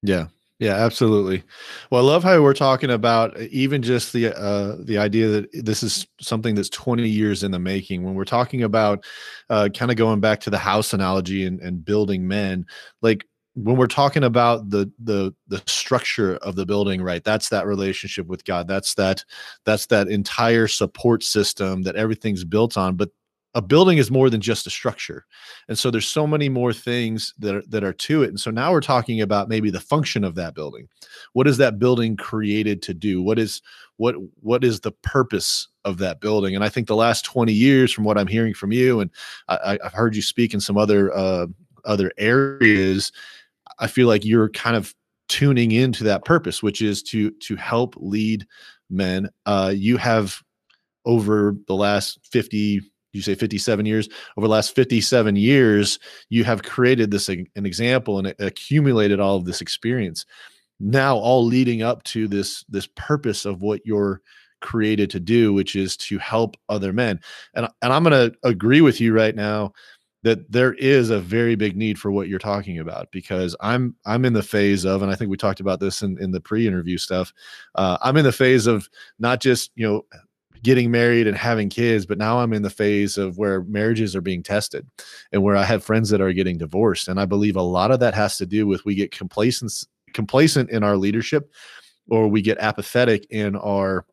Yeah. 0.02 0.28
Yeah, 0.60 0.74
absolutely. 0.74 1.44
Well, 1.88 2.02
I 2.02 2.10
love 2.12 2.24
how 2.24 2.42
we're 2.42 2.52
talking 2.52 2.90
about 2.90 3.38
uh, 3.38 3.44
even 3.50 3.80
just 3.80 4.12
the 4.12 4.36
uh, 4.36 4.76
the 4.80 4.98
idea 4.98 5.28
that 5.28 5.48
this 5.52 5.84
is 5.84 6.08
something 6.20 6.56
that's 6.56 6.68
20 6.70 7.08
years 7.08 7.44
in 7.44 7.52
the 7.52 7.60
making. 7.60 8.02
When 8.02 8.14
we're 8.14 8.24
talking 8.24 8.64
about 8.64 9.04
uh, 9.50 9.68
kind 9.72 9.92
of 9.92 9.96
going 9.96 10.18
back 10.18 10.40
to 10.40 10.50
the 10.50 10.58
house 10.58 10.92
analogy 10.92 11.46
and, 11.46 11.60
and 11.60 11.84
building 11.84 12.26
men, 12.26 12.66
like 13.02 13.24
when 13.64 13.76
we're 13.76 13.86
talking 13.86 14.24
about 14.24 14.70
the 14.70 14.90
the 14.98 15.34
the 15.48 15.60
structure 15.66 16.36
of 16.36 16.54
the 16.54 16.64
building 16.64 17.02
right 17.02 17.24
that's 17.24 17.48
that 17.48 17.66
relationship 17.66 18.26
with 18.26 18.44
god. 18.44 18.68
That's 18.68 18.94
that 18.94 19.24
that's 19.64 19.86
that 19.86 20.08
entire 20.08 20.68
support 20.68 21.22
system 21.22 21.82
that 21.82 21.96
everything's 21.96 22.44
built 22.44 22.76
on. 22.76 22.96
But 22.96 23.10
a 23.54 23.62
building 23.62 23.98
is 23.98 24.10
more 24.10 24.30
than 24.30 24.40
just 24.40 24.66
a 24.66 24.70
structure. 24.70 25.24
And 25.68 25.78
so 25.78 25.90
there's 25.90 26.06
so 26.06 26.26
many 26.26 26.48
more 26.50 26.72
things 26.72 27.34
that 27.38 27.54
are, 27.56 27.62
that 27.68 27.82
are 27.82 27.94
to 27.94 28.22
it. 28.22 28.28
And 28.28 28.38
so 28.38 28.50
now 28.50 28.70
we're 28.70 28.82
talking 28.82 29.22
about 29.22 29.48
maybe 29.48 29.70
the 29.70 29.80
function 29.80 30.22
of 30.22 30.34
that 30.34 30.54
building. 30.54 30.86
What 31.32 31.48
is 31.48 31.56
that 31.56 31.78
building 31.78 32.16
created 32.16 32.82
to 32.82 32.94
do? 32.94 33.22
What 33.22 33.38
is 33.38 33.62
what 33.96 34.14
what 34.40 34.62
is 34.62 34.80
the 34.80 34.92
purpose 34.92 35.68
of 35.84 35.98
that 35.98 36.20
building? 36.20 36.54
And 36.54 36.64
i 36.64 36.68
think 36.68 36.86
the 36.86 36.94
last 36.94 37.24
20 37.24 37.52
years 37.52 37.92
from 37.92 38.04
what 38.04 38.18
i'm 38.18 38.26
hearing 38.26 38.54
from 38.54 38.70
you 38.70 39.00
and 39.00 39.10
I, 39.48 39.78
have 39.82 39.92
heard 39.92 40.14
you 40.14 40.22
speak 40.22 40.54
in 40.54 40.60
some 40.60 40.76
other 40.76 41.12
uh, 41.16 41.46
other 41.84 42.12
areas 42.18 43.10
i 43.78 43.86
feel 43.86 44.06
like 44.06 44.24
you're 44.24 44.50
kind 44.50 44.76
of 44.76 44.94
tuning 45.28 45.72
into 45.72 46.04
that 46.04 46.24
purpose, 46.24 46.62
which 46.62 46.82
is 46.82 47.02
to 47.04 47.30
to 47.30 47.56
help 47.56 47.94
lead 47.98 48.46
men. 48.90 49.28
Uh, 49.46 49.72
you 49.74 49.96
have 49.96 50.42
over 51.04 51.54
the 51.68 51.74
last 51.74 52.18
50 52.24 52.82
you 53.14 53.22
say 53.22 53.34
57 53.34 53.86
years 53.86 54.08
over 54.36 54.46
the 54.46 54.52
last 54.52 54.74
57 54.74 55.34
years 55.34 55.98
you 56.28 56.44
have 56.44 56.62
created 56.62 57.10
this 57.10 57.30
an 57.30 57.46
example 57.56 58.18
and 58.18 58.34
accumulated 58.38 59.18
all 59.18 59.36
of 59.36 59.46
this 59.46 59.62
experience 59.62 60.26
now 60.78 61.16
all 61.16 61.44
leading 61.44 61.82
up 61.82 62.02
to 62.02 62.28
this 62.28 62.64
this 62.68 62.86
purpose 62.88 63.46
of 63.46 63.62
what 63.62 63.80
you're 63.86 64.20
created 64.60 65.08
to 65.08 65.20
do 65.20 65.54
which 65.54 65.74
is 65.74 65.96
to 65.96 66.18
help 66.18 66.56
other 66.68 66.92
men 66.92 67.18
and 67.54 67.68
and 67.80 67.92
I'm 67.92 68.04
going 68.04 68.30
to 68.30 68.36
agree 68.46 68.82
with 68.82 69.00
you 69.00 69.14
right 69.14 69.34
now 69.34 69.72
that 70.22 70.50
there 70.50 70.74
is 70.74 71.10
a 71.10 71.20
very 71.20 71.54
big 71.54 71.76
need 71.76 71.98
for 71.98 72.10
what 72.10 72.28
you're 72.28 72.38
talking 72.38 72.78
about 72.78 73.10
because 73.12 73.54
I'm 73.60 73.94
I'm 74.04 74.24
in 74.24 74.32
the 74.32 74.42
phase 74.42 74.84
of 74.84 75.02
and 75.02 75.10
I 75.10 75.14
think 75.14 75.30
we 75.30 75.36
talked 75.36 75.60
about 75.60 75.80
this 75.80 76.02
in 76.02 76.18
in 76.20 76.32
the 76.32 76.40
pre-interview 76.40 76.98
stuff 76.98 77.32
uh, 77.76 77.98
I'm 78.02 78.16
in 78.16 78.24
the 78.24 78.32
phase 78.32 78.66
of 78.66 78.88
not 79.18 79.40
just 79.40 79.70
you 79.76 79.86
know 79.86 80.04
getting 80.62 80.90
married 80.90 81.26
and 81.28 81.36
having 81.36 81.68
kids 81.68 82.04
but 82.04 82.18
now 82.18 82.38
I'm 82.38 82.52
in 82.52 82.62
the 82.62 82.70
phase 82.70 83.16
of 83.16 83.38
where 83.38 83.62
marriages 83.64 84.16
are 84.16 84.20
being 84.20 84.42
tested 84.42 84.86
and 85.32 85.42
where 85.42 85.56
I 85.56 85.64
have 85.64 85.84
friends 85.84 86.10
that 86.10 86.20
are 86.20 86.32
getting 86.32 86.58
divorced. 86.58 87.06
And 87.06 87.20
I 87.20 87.26
believe 87.26 87.54
a 87.54 87.62
lot 87.62 87.92
of 87.92 88.00
that 88.00 88.14
has 88.14 88.36
to 88.38 88.46
do 88.46 88.66
with 88.66 88.84
we 88.84 88.94
get 88.94 89.12
complacent 89.12 89.72
complacent 90.14 90.70
in 90.70 90.82
our 90.82 90.96
leadership 90.96 91.52
or 92.10 92.28
we 92.28 92.42
get 92.42 92.58
apathetic 92.58 93.26
in 93.30 93.54
our 93.56 94.04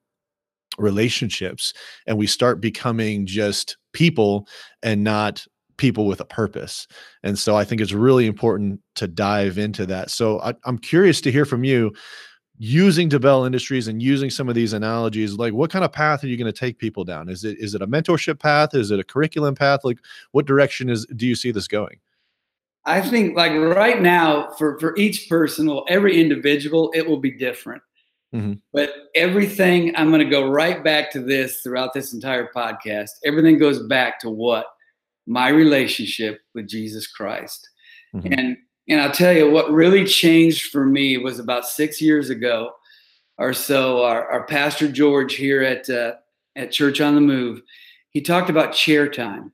relationships 0.77 1.73
and 2.05 2.17
we 2.17 2.27
start 2.27 2.59
becoming 2.59 3.25
just 3.25 3.77
people 3.93 4.47
and 4.83 5.03
not 5.03 5.45
people 5.77 6.05
with 6.05 6.21
a 6.21 6.25
purpose. 6.25 6.87
And 7.23 7.37
so 7.37 7.55
I 7.55 7.63
think 7.63 7.81
it's 7.81 7.91
really 7.91 8.25
important 8.25 8.81
to 8.95 9.07
dive 9.07 9.57
into 9.57 9.85
that. 9.87 10.09
So 10.09 10.39
I, 10.41 10.53
am 10.65 10.77
curious 10.77 11.21
to 11.21 11.31
hear 11.31 11.45
from 11.45 11.63
you 11.63 11.93
using 12.57 13.09
DeBell 13.09 13.45
Industries 13.45 13.87
and 13.87 14.01
using 14.01 14.29
some 14.29 14.47
of 14.47 14.55
these 14.55 14.73
analogies. 14.73 15.33
Like, 15.33 15.53
what 15.53 15.71
kind 15.71 15.83
of 15.83 15.91
path 15.91 16.23
are 16.23 16.27
you 16.27 16.37
going 16.37 16.51
to 16.51 16.57
take 16.57 16.77
people 16.77 17.03
down? 17.03 17.29
Is 17.29 17.43
it 17.43 17.57
is 17.59 17.75
it 17.75 17.81
a 17.81 17.87
mentorship 17.87 18.39
path? 18.39 18.73
Is 18.73 18.91
it 18.91 18.99
a 18.99 19.03
curriculum 19.03 19.55
path? 19.55 19.81
Like, 19.83 19.99
what 20.31 20.45
direction 20.45 20.89
is 20.89 21.05
do 21.15 21.27
you 21.27 21.35
see 21.35 21.51
this 21.51 21.67
going? 21.67 21.99
I 22.85 23.01
think 23.01 23.35
like 23.35 23.51
right 23.53 24.01
now 24.01 24.51
for 24.57 24.79
for 24.79 24.95
each 24.95 25.27
person, 25.27 25.67
well, 25.67 25.85
every 25.89 26.19
individual, 26.21 26.91
it 26.95 27.07
will 27.07 27.19
be 27.19 27.31
different. 27.31 27.81
Mm-hmm. 28.33 28.53
But 28.73 28.91
everything, 29.15 29.95
I'm 29.95 30.09
going 30.09 30.19
to 30.19 30.29
go 30.29 30.49
right 30.49 30.83
back 30.83 31.09
to 31.11 31.21
this 31.21 31.61
throughout 31.61 31.93
this 31.93 32.13
entire 32.13 32.49
podcast. 32.53 33.11
Everything 33.23 33.57
goes 33.57 33.87
back 33.87 34.19
to 34.21 34.29
what? 34.29 34.67
My 35.27 35.49
relationship 35.49 36.41
with 36.53 36.67
Jesus 36.67 37.07
Christ. 37.07 37.69
Mm-hmm. 38.15 38.33
And 38.33 38.57
and 38.87 39.01
I'll 39.01 39.11
tell 39.11 39.33
you 39.33 39.49
what 39.49 39.71
really 39.71 40.05
changed 40.05 40.71
for 40.71 40.85
me 40.85 41.17
was 41.17 41.39
about 41.39 41.65
six 41.65 41.99
years 41.99 42.29
ago 42.29 42.71
or 43.37 43.53
so. 43.53 44.03
Our, 44.03 44.29
our 44.29 44.45
pastor 44.45 44.87
George 44.87 45.35
here 45.35 45.63
at 45.63 45.89
uh, 45.89 46.13
at 46.55 46.71
Church 46.71 47.01
on 47.01 47.15
the 47.15 47.21
Move, 47.21 47.61
he 48.11 48.21
talked 48.21 48.49
about 48.49 48.73
chair 48.73 49.09
time. 49.09 49.51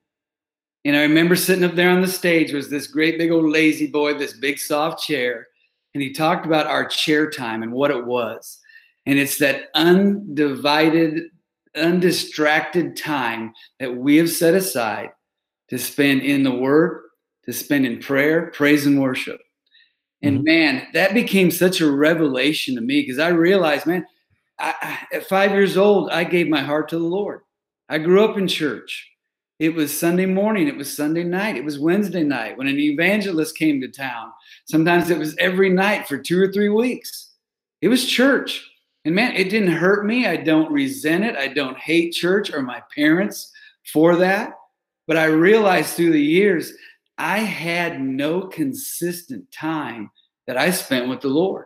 And 0.83 0.95
I 0.95 1.01
remember 1.01 1.35
sitting 1.35 1.63
up 1.63 1.75
there 1.75 1.89
on 1.89 2.01
the 2.01 2.07
stage 2.07 2.53
was 2.53 2.69
this 2.69 2.87
great 2.87 3.17
big 3.17 3.31
old 3.31 3.45
La-Z-Boy, 3.45 4.15
this 4.15 4.33
big 4.33 4.57
soft 4.57 5.03
chair, 5.03 5.47
and 5.93 6.01
he 6.01 6.11
talked 6.11 6.45
about 6.45 6.67
our 6.67 6.85
chair 6.85 7.29
time 7.29 7.61
and 7.61 7.71
what 7.71 7.91
it 7.91 8.05
was. 8.05 8.59
And 9.05 9.19
it's 9.19 9.37
that 9.39 9.69
undivided, 9.75 11.23
undistracted 11.75 12.97
time 12.97 13.53
that 13.79 13.95
we 13.95 14.17
have 14.17 14.29
set 14.29 14.55
aside 14.55 15.11
to 15.71 15.79
spend 15.79 16.21
in 16.21 16.43
the 16.43 16.53
Word, 16.53 17.01
to 17.45 17.53
spend 17.53 17.85
in 17.85 17.99
prayer, 17.99 18.51
praise, 18.51 18.85
and 18.85 19.01
worship. 19.01 19.41
And 20.21 20.39
mm-hmm. 20.39 20.45
man, 20.45 20.87
that 20.93 21.13
became 21.13 21.49
such 21.49 21.81
a 21.81 21.89
revelation 21.89 22.75
to 22.75 22.81
me 22.81 23.01
because 23.01 23.19
I 23.19 23.29
realized, 23.29 23.87
man, 23.87 24.05
I, 24.59 24.99
at 25.11 25.27
five 25.27 25.51
years 25.51 25.77
old, 25.77 26.11
I 26.11 26.25
gave 26.25 26.47
my 26.47 26.61
heart 26.61 26.89
to 26.89 26.99
the 26.99 27.03
Lord. 27.03 27.41
I 27.89 27.97
grew 27.97 28.23
up 28.23 28.37
in 28.37 28.47
church. 28.47 29.07
It 29.59 29.73
was 29.73 29.97
Sunday 29.97 30.25
morning, 30.25 30.67
it 30.67 30.75
was 30.75 30.95
Sunday 30.95 31.23
night, 31.23 31.55
it 31.55 31.63
was 31.63 31.79
Wednesday 31.79 32.23
night 32.23 32.57
when 32.57 32.67
an 32.67 32.79
evangelist 32.79 33.55
came 33.55 33.79
to 33.81 33.87
town. 33.87 34.31
Sometimes 34.65 35.09
it 35.09 35.19
was 35.19 35.35
every 35.37 35.69
night 35.69 36.07
for 36.07 36.17
two 36.17 36.41
or 36.41 36.51
three 36.51 36.69
weeks. 36.69 37.31
It 37.79 37.87
was 37.87 38.05
church. 38.05 38.67
And 39.05 39.15
man, 39.15 39.35
it 39.35 39.49
didn't 39.49 39.73
hurt 39.73 40.05
me. 40.05 40.27
I 40.27 40.35
don't 40.35 40.71
resent 40.71 41.23
it. 41.23 41.35
I 41.35 41.47
don't 41.47 41.77
hate 41.77 42.13
church 42.13 42.51
or 42.51 42.61
my 42.61 42.81
parents 42.95 43.51
for 43.93 44.15
that. 44.17 44.53
But 45.11 45.17
I 45.17 45.25
realized 45.25 45.95
through 45.95 46.13
the 46.13 46.23
years, 46.23 46.71
I 47.17 47.39
had 47.39 47.99
no 47.99 48.43
consistent 48.43 49.51
time 49.51 50.09
that 50.47 50.55
I 50.55 50.71
spent 50.71 51.09
with 51.09 51.19
the 51.19 51.27
Lord. 51.27 51.65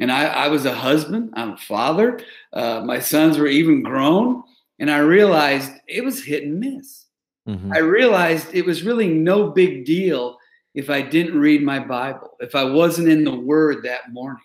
And 0.00 0.10
I, 0.10 0.24
I 0.24 0.48
was 0.48 0.66
a 0.66 0.74
husband, 0.74 1.34
I'm 1.34 1.52
a 1.52 1.56
father. 1.56 2.18
Uh, 2.52 2.82
my 2.84 2.98
sons 2.98 3.38
were 3.38 3.46
even 3.46 3.84
grown. 3.84 4.42
And 4.80 4.90
I 4.90 4.98
realized 4.98 5.70
it 5.86 6.02
was 6.02 6.24
hit 6.24 6.42
and 6.42 6.58
miss. 6.58 7.06
Mm-hmm. 7.48 7.72
I 7.72 7.78
realized 7.78 8.48
it 8.52 8.66
was 8.66 8.82
really 8.82 9.06
no 9.06 9.50
big 9.50 9.84
deal 9.84 10.36
if 10.74 10.90
I 10.90 11.00
didn't 11.00 11.38
read 11.38 11.62
my 11.62 11.78
Bible, 11.78 12.36
if 12.40 12.56
I 12.56 12.64
wasn't 12.64 13.08
in 13.08 13.22
the 13.22 13.36
Word 13.36 13.84
that 13.84 14.12
morning. 14.12 14.42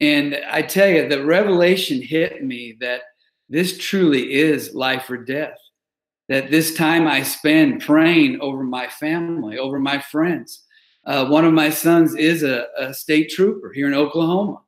And 0.00 0.36
I 0.50 0.62
tell 0.62 0.88
you, 0.88 1.08
the 1.08 1.24
revelation 1.24 2.02
hit 2.02 2.42
me 2.42 2.76
that 2.80 3.02
this 3.48 3.78
truly 3.78 4.32
is 4.34 4.74
life 4.74 5.08
or 5.08 5.18
death. 5.18 5.56
That 6.28 6.50
this 6.50 6.74
time 6.74 7.06
I 7.06 7.22
spend 7.22 7.82
praying 7.82 8.40
over 8.40 8.64
my 8.64 8.88
family, 8.88 9.58
over 9.58 9.78
my 9.78 9.98
friends. 9.98 10.64
Uh, 11.06 11.26
one 11.28 11.44
of 11.44 11.52
my 11.52 11.70
sons 11.70 12.16
is 12.16 12.42
a, 12.42 12.66
a 12.76 12.92
state 12.92 13.30
trooper 13.30 13.72
here 13.72 13.86
in 13.86 13.94
Oklahoma. 13.94 14.60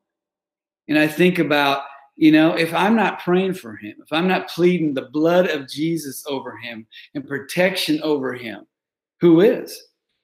And 0.89 0.97
I 0.97 1.09
think 1.09 1.41
about, 1.41 1.83
you 2.15 2.31
know, 2.31 2.55
if 2.55 2.73
I'm 2.73 2.95
not 2.95 3.21
praying 3.21 3.55
for 3.55 3.75
him, 3.75 3.97
if 4.01 4.13
I'm 4.13 4.29
not 4.29 4.49
pleading 4.49 4.95
the 4.95 5.09
blood 5.13 5.49
of 5.49 5.69
Jesus 5.69 6.25
over 6.29 6.57
him 6.57 6.87
and 7.15 7.27
protection 7.27 8.01
over 8.03 8.35
him, 8.35 8.67
who 9.21 9.41
is? 9.41 9.77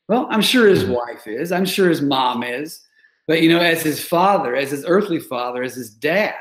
Well, 0.09 0.29
I'm 0.31 0.43
sure 0.43 0.69
his 0.69 0.85
wife 0.85 1.27
is. 1.27 1.51
I'm 1.51 1.67
sure 1.67 1.89
his 1.89 2.03
mom 2.03 2.45
is. 2.45 2.81
But, 3.27 3.43
you 3.43 3.49
know, 3.49 3.61
as 3.61 3.83
his 3.83 4.05
father, 4.05 4.55
as 4.55 4.71
his 4.71 4.85
earthly 4.87 5.19
father, 5.19 5.63
as 5.63 5.75
his 5.75 5.91
dad, 5.91 6.35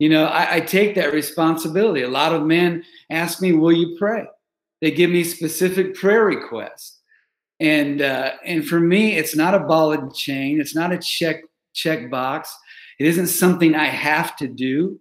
you 0.00 0.08
know, 0.08 0.24
I, 0.24 0.56
I 0.56 0.60
take 0.60 0.94
that 0.94 1.12
responsibility. 1.12 2.02
A 2.02 2.08
lot 2.08 2.32
of 2.32 2.46
men 2.46 2.84
ask 3.10 3.40
me, 3.42 3.52
Will 3.52 3.70
you 3.70 3.96
pray? 3.98 4.24
They 4.80 4.90
give 4.90 5.10
me 5.10 5.22
specific 5.22 5.94
prayer 5.94 6.24
requests. 6.24 6.98
And 7.60 8.00
uh, 8.00 8.32
and 8.44 8.66
for 8.66 8.80
me, 8.80 9.16
it's 9.16 9.36
not 9.36 9.54
a 9.54 9.60
ball 9.60 9.92
and 9.92 10.12
chain. 10.14 10.58
It's 10.58 10.74
not 10.74 10.90
a 10.90 10.98
check 10.98 11.42
check 11.74 12.10
box. 12.10 12.52
It 12.98 13.06
isn't 13.06 13.26
something 13.26 13.74
I 13.74 13.84
have 13.84 14.34
to 14.36 14.48
do. 14.48 14.98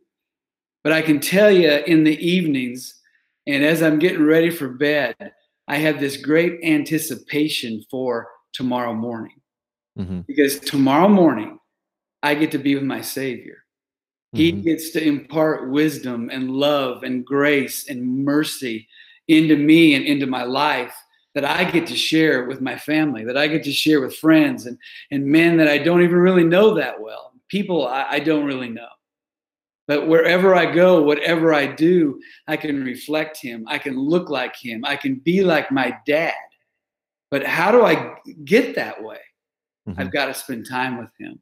But 0.83 0.91
I 0.91 1.01
can 1.01 1.21
tell 1.21 1.49
you 1.49 1.71
in 1.71 2.03
the 2.03 2.17
evenings, 2.25 2.99
and 3.47 3.63
as 3.63 3.81
I'm 3.81 3.99
getting 3.99 4.25
ready 4.25 4.49
for 4.49 4.67
bed, 4.67 5.15
I 5.67 5.77
have 5.77 6.01
this 6.01 6.17
great 6.17 6.59
anticipation 6.63 7.83
for 7.89 8.27
tomorrow 8.51 8.93
morning 8.93 9.39
mm-hmm. 9.97 10.21
because 10.21 10.59
tomorrow 10.59 11.07
morning 11.07 11.59
I 12.21 12.35
get 12.35 12.51
to 12.51 12.57
be 12.57 12.75
with 12.75 12.83
my 12.83 13.01
Savior. 13.01 13.63
He 14.33 14.51
mm-hmm. 14.51 14.61
gets 14.61 14.91
to 14.91 15.03
impart 15.03 15.71
wisdom 15.71 16.29
and 16.31 16.51
love 16.51 17.03
and 17.03 17.25
grace 17.25 17.89
and 17.89 18.23
mercy 18.23 18.87
into 19.27 19.55
me 19.55 19.95
and 19.95 20.05
into 20.05 20.27
my 20.27 20.43
life 20.43 20.95
that 21.35 21.45
I 21.45 21.69
get 21.69 21.87
to 21.87 21.95
share 21.95 22.45
with 22.45 22.61
my 22.61 22.77
family, 22.77 23.23
that 23.25 23.37
I 23.37 23.47
get 23.47 23.63
to 23.63 23.71
share 23.71 24.01
with 24.01 24.15
friends 24.15 24.65
and, 24.65 24.77
and 25.11 25.25
men 25.25 25.57
that 25.57 25.67
I 25.67 25.77
don't 25.77 26.03
even 26.03 26.17
really 26.17 26.43
know 26.43 26.73
that 26.75 26.99
well, 26.99 27.33
people 27.47 27.87
I, 27.87 28.05
I 28.09 28.19
don't 28.19 28.45
really 28.45 28.69
know. 28.69 28.87
But 29.87 30.07
wherever 30.07 30.53
I 30.53 30.71
go, 30.71 31.01
whatever 31.01 31.51
I 31.51 31.65
do, 31.65 32.21
I 32.47 32.57
can 32.57 32.83
reflect 32.83 33.41
him. 33.41 33.65
I 33.67 33.79
can 33.79 33.97
look 33.97 34.29
like 34.29 34.55
him. 34.55 34.85
I 34.85 34.95
can 34.95 35.15
be 35.15 35.43
like 35.43 35.71
my 35.71 35.97
dad. 36.05 36.35
But 37.31 37.43
how 37.43 37.71
do 37.71 37.83
I 37.83 38.15
get 38.43 38.75
that 38.75 39.03
way? 39.03 39.17
Mm-hmm. 39.87 39.99
I've 39.99 40.11
got 40.11 40.25
to 40.25 40.33
spend 40.35 40.67
time 40.69 40.97
with 40.99 41.09
him. 41.19 41.39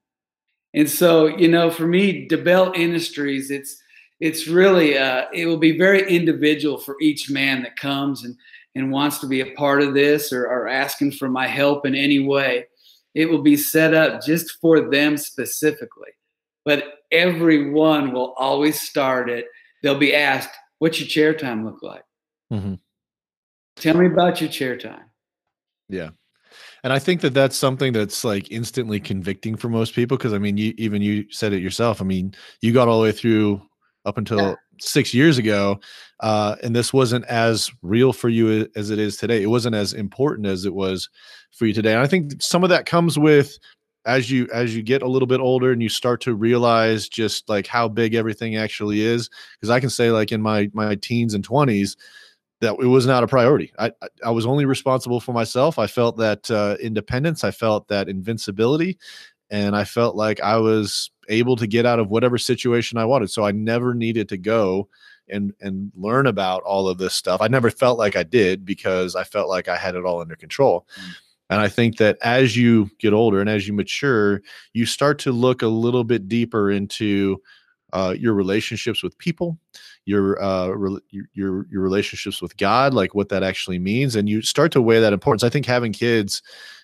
And 0.77 0.87
so, 0.87 1.25
you 1.25 1.47
know, 1.47 1.71
for 1.71 1.87
me, 1.87 2.27
DeBell 2.27 2.75
Industries, 2.75 3.49
it's 3.49 3.81
it's 4.19 4.47
really 4.47 4.95
uh, 4.95 5.25
it 5.33 5.47
will 5.47 5.57
be 5.57 5.75
very 5.75 6.07
individual 6.07 6.77
for 6.77 6.95
each 7.01 7.31
man 7.31 7.63
that 7.63 7.77
comes 7.77 8.23
and 8.23 8.35
and 8.75 8.91
wants 8.91 9.17
to 9.19 9.27
be 9.27 9.41
a 9.41 9.55
part 9.55 9.81
of 9.81 9.95
this 9.95 10.31
or, 10.31 10.43
or 10.43 10.67
asking 10.67 11.13
for 11.13 11.29
my 11.29 11.47
help 11.47 11.87
in 11.87 11.95
any 11.95 12.19
way. 12.19 12.67
It 13.15 13.27
will 13.27 13.41
be 13.41 13.57
set 13.57 13.95
up 13.95 14.21
just 14.23 14.59
for 14.61 14.91
them 14.91 15.17
specifically. 15.17 16.11
But 16.63 16.83
everyone 17.11 18.13
will 18.13 18.35
always 18.37 18.79
start 18.79 19.31
it. 19.31 19.45
They'll 19.81 19.97
be 19.97 20.13
asked, 20.13 20.51
"What's 20.77 20.99
your 20.99 21.09
chair 21.09 21.33
time 21.33 21.65
look 21.65 21.81
like?" 21.81 22.03
Mm-hmm. 22.53 22.75
Tell 23.77 23.97
me 23.97 24.05
about 24.05 24.41
your 24.41 24.51
chair 24.51 24.77
time. 24.77 25.09
Yeah. 25.89 26.09
And 26.83 26.93
I 26.93 26.99
think 26.99 27.21
that 27.21 27.33
that's 27.33 27.55
something 27.55 27.93
that's 27.93 28.23
like 28.23 28.51
instantly 28.51 28.99
convicting 28.99 29.55
for 29.55 29.69
most 29.69 29.93
people 29.93 30.17
because 30.17 30.33
I 30.33 30.37
mean, 30.37 30.57
you 30.57 30.73
even 30.77 31.01
you 31.01 31.25
said 31.31 31.53
it 31.53 31.61
yourself. 31.61 32.01
I 32.01 32.05
mean, 32.05 32.33
you 32.61 32.73
got 32.73 32.87
all 32.87 32.99
the 32.99 33.03
way 33.03 33.11
through 33.11 33.61
up 34.05 34.17
until 34.17 34.39
yeah. 34.39 34.55
six 34.79 35.13
years 35.13 35.37
ago, 35.37 35.79
uh, 36.21 36.55
and 36.63 36.75
this 36.75 36.93
wasn't 36.93 37.25
as 37.25 37.71
real 37.81 38.13
for 38.13 38.29
you 38.29 38.67
as 38.75 38.89
it 38.89 38.99
is 38.99 39.17
today. 39.17 39.43
It 39.43 39.47
wasn't 39.47 39.75
as 39.75 39.93
important 39.93 40.47
as 40.47 40.65
it 40.65 40.73
was 40.73 41.09
for 41.51 41.65
you 41.65 41.73
today. 41.73 41.93
And 41.93 42.01
I 42.01 42.07
think 42.07 42.41
some 42.41 42.63
of 42.63 42.69
that 42.69 42.85
comes 42.85 43.17
with 43.17 43.57
as 44.07 44.31
you 44.31 44.47
as 44.53 44.75
you 44.75 44.81
get 44.81 45.01
a 45.01 45.07
little 45.07 45.27
bit 45.27 45.41
older 45.41 45.71
and 45.71 45.83
you 45.83 45.89
start 45.89 46.21
to 46.21 46.33
realize 46.33 47.09
just 47.09 47.47
like 47.49 47.67
how 47.67 47.87
big 47.87 48.15
everything 48.15 48.55
actually 48.55 49.01
is 49.01 49.29
because 49.59 49.69
i 49.69 49.81
can 49.81 49.89
say 49.89 50.11
like 50.11 50.31
in 50.31 50.41
my 50.41 50.69
my 50.73 50.95
teens 50.95 51.33
and 51.33 51.47
20s 51.47 51.97
that 52.61 52.75
it 52.79 52.87
was 52.87 53.05
not 53.05 53.23
a 53.23 53.27
priority. 53.27 53.71
I 53.77 53.91
i 54.23 54.31
was 54.31 54.45
only 54.45 54.65
responsible 54.65 55.19
for 55.19 55.33
myself. 55.33 55.79
I 55.79 55.87
felt 55.87 56.17
that 56.17 56.49
uh, 56.49 56.77
independence. 56.81 57.43
I 57.43 57.51
felt 57.51 57.87
that 57.87 58.09
invincibility. 58.09 58.97
And 59.49 59.75
i 59.75 59.85
felt 59.85 60.15
like 60.15 60.41
i 60.41 60.57
was 60.57 61.09
able 61.29 61.55
to 61.55 61.67
get 61.67 61.85
out 61.85 61.99
of 61.99 62.09
whatever 62.09 62.37
situation 62.37 62.97
i 62.97 63.05
wanted. 63.05 63.29
So 63.29 63.45
i 63.45 63.51
never 63.51 63.93
needed 63.93 64.27
to 64.29 64.37
go 64.37 64.89
and 65.29 65.53
and 65.61 65.91
learn 65.95 66.27
about 66.27 66.63
all 66.63 66.87
of 66.89 66.97
this 66.97 67.13
stuff. 67.13 67.41
I 67.41 67.47
never 67.47 67.69
felt 67.69 67.97
like 67.97 68.15
i 68.15 68.23
did 68.23 68.65
because 68.65 69.15
i 69.15 69.23
felt 69.23 69.49
like 69.49 69.67
i 69.67 69.77
had 69.77 69.95
it 69.95 70.05
all 70.05 70.21
under 70.21 70.35
control. 70.35 70.85
Mm. 70.99 71.15
And 71.49 71.61
I 71.61 71.69
think 71.69 71.97
that 71.97 72.17
as 72.21 72.57
you 72.57 72.89
get 72.99 73.13
older 73.13 73.39
and 73.39 73.49
as 73.49 73.67
you 73.67 73.73
mature, 73.73 74.41
you 74.73 74.85
start 74.85 75.19
to 75.19 75.31
look 75.31 75.61
a 75.61 75.67
little 75.67 76.03
bit 76.03 76.27
deeper 76.27 76.69
into 76.69 77.41
uh, 77.93 78.13
your 78.17 78.33
relationships 78.33 79.01
with 79.01 79.17
people, 79.17 79.57
your, 80.07 80.41
uh, 80.41 80.67
re- 80.69 81.27
your 81.33 81.67
your 81.69 81.81
relationships 81.81 82.41
with 82.41 82.55
God, 82.55 82.93
like 82.93 83.13
what 83.13 83.27
that 83.29 83.43
actually 83.43 83.77
means, 83.77 84.15
and 84.15 84.29
you 84.29 84.41
start 84.41 84.71
to 84.71 84.81
weigh 84.81 85.01
that 85.01 85.13
importance. 85.13 85.43
I 85.43 85.49
think 85.49 85.65
having 85.65 85.91
kids 85.91 86.41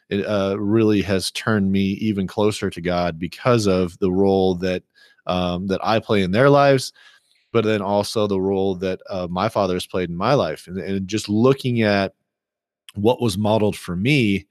it, 0.10 0.26
uh, 0.26 0.58
really 0.60 1.02
has 1.04 1.32
turned 1.32 1.72
me 1.72 1.92
even 1.94 2.28
closer 2.28 2.70
to 2.70 2.82
God 2.82 3.18
because 3.18 3.66
of 3.66 3.98
the 4.00 4.12
role 4.12 4.56
that 4.56 4.84
um, 5.26 5.68
that 5.68 5.80
I 5.82 6.00
play 6.00 6.22
in 6.22 6.32
their 6.32 6.50
lives, 6.50 6.92
but 7.54 7.64
then 7.64 7.82
also 7.82 8.28
the 8.28 8.42
role 8.42 8.76
that 8.76 9.00
uh, 9.10 9.28
my 9.30 9.48
father 9.48 9.76
has 9.76 9.88
played 9.88 10.10
in 10.10 10.18
my 10.18 10.34
life, 10.34 10.68
and, 10.68 10.78
and 10.78 11.08
just 11.08 11.30
looking 11.30 11.82
at 11.82 12.14
what 12.96 13.22
was 13.22 13.38
modeled 13.38 13.76
for 13.76 13.96
me 13.96 14.46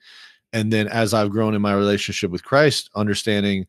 and 0.52 0.72
then 0.72 0.88
as 0.88 1.14
i've 1.14 1.30
grown 1.30 1.54
in 1.54 1.62
my 1.62 1.72
relationship 1.72 2.28
with 2.30 2.42
christ 2.42 2.90
understanding 2.96 3.64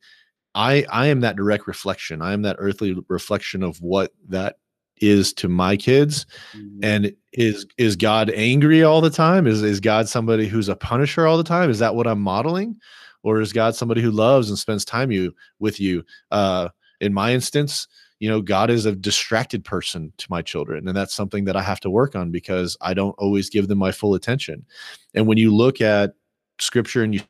i 0.56 0.84
i 0.90 1.06
am 1.06 1.20
that 1.22 1.36
direct 1.36 1.68
reflection 1.68 2.24
i 2.24 2.34
am 2.34 2.42
that 2.42 2.56
earthly 2.58 2.96
reflection 3.08 3.62
of 3.62 3.80
what 3.82 4.12
that 4.28 4.58
is 4.98 5.34
to 5.34 5.50
my 5.50 5.76
kids 5.76 6.26
mm-hmm. 6.56 6.80
and 6.84 7.14
is 7.34 7.66
is 7.78 7.96
god 7.96 8.30
angry 8.32 8.84
all 8.84 9.02
the 9.02 9.10
time? 9.10 9.48
Is 9.48 9.62
is 9.64 9.80
god 9.80 10.08
somebody 10.08 10.48
who's 10.48 10.70
a 10.70 10.76
punisher 10.76 11.28
all 11.28 11.38
the 11.38 11.44
time? 11.44 11.70
Is 11.70 11.80
that 11.80 11.96
what 11.96 12.08
i'm 12.08 12.22
modeling? 12.22 12.76
Or 13.24 13.40
is 13.40 13.54
god 13.54 13.76
somebody 13.76 14.02
who 14.02 14.12
loves 14.12 14.50
and 14.50 14.60
spends 14.60 14.86
time 14.86 15.12
you 15.12 15.34
with 15.60 15.80
you? 15.80 16.04
Uh 16.32 16.70
in 17.02 17.14
my 17.14 17.34
instance 17.34 17.88
you 18.20 18.30
know 18.30 18.42
god 18.42 18.70
is 18.70 18.86
a 18.86 18.96
distracted 18.96 19.66
person 19.66 20.14
to 20.18 20.28
my 20.30 20.42
children 20.42 20.88
and 20.88 20.96
that's 20.96 21.14
something 21.14 21.44
that 21.44 21.58
i 21.58 21.62
have 21.62 21.82
to 21.82 21.90
work 21.90 22.16
on 22.16 22.32
because 22.32 22.78
i 22.80 22.94
don't 22.94 23.16
always 23.18 23.50
give 23.50 23.68
them 23.68 23.80
my 23.80 23.92
full 23.92 24.14
attention. 24.14 24.66
And 25.14 25.28
when 25.28 25.38
you 25.38 25.54
look 25.54 25.82
at 25.82 26.14
scripture 26.60 27.04
and 27.04 27.14
you 27.14 27.22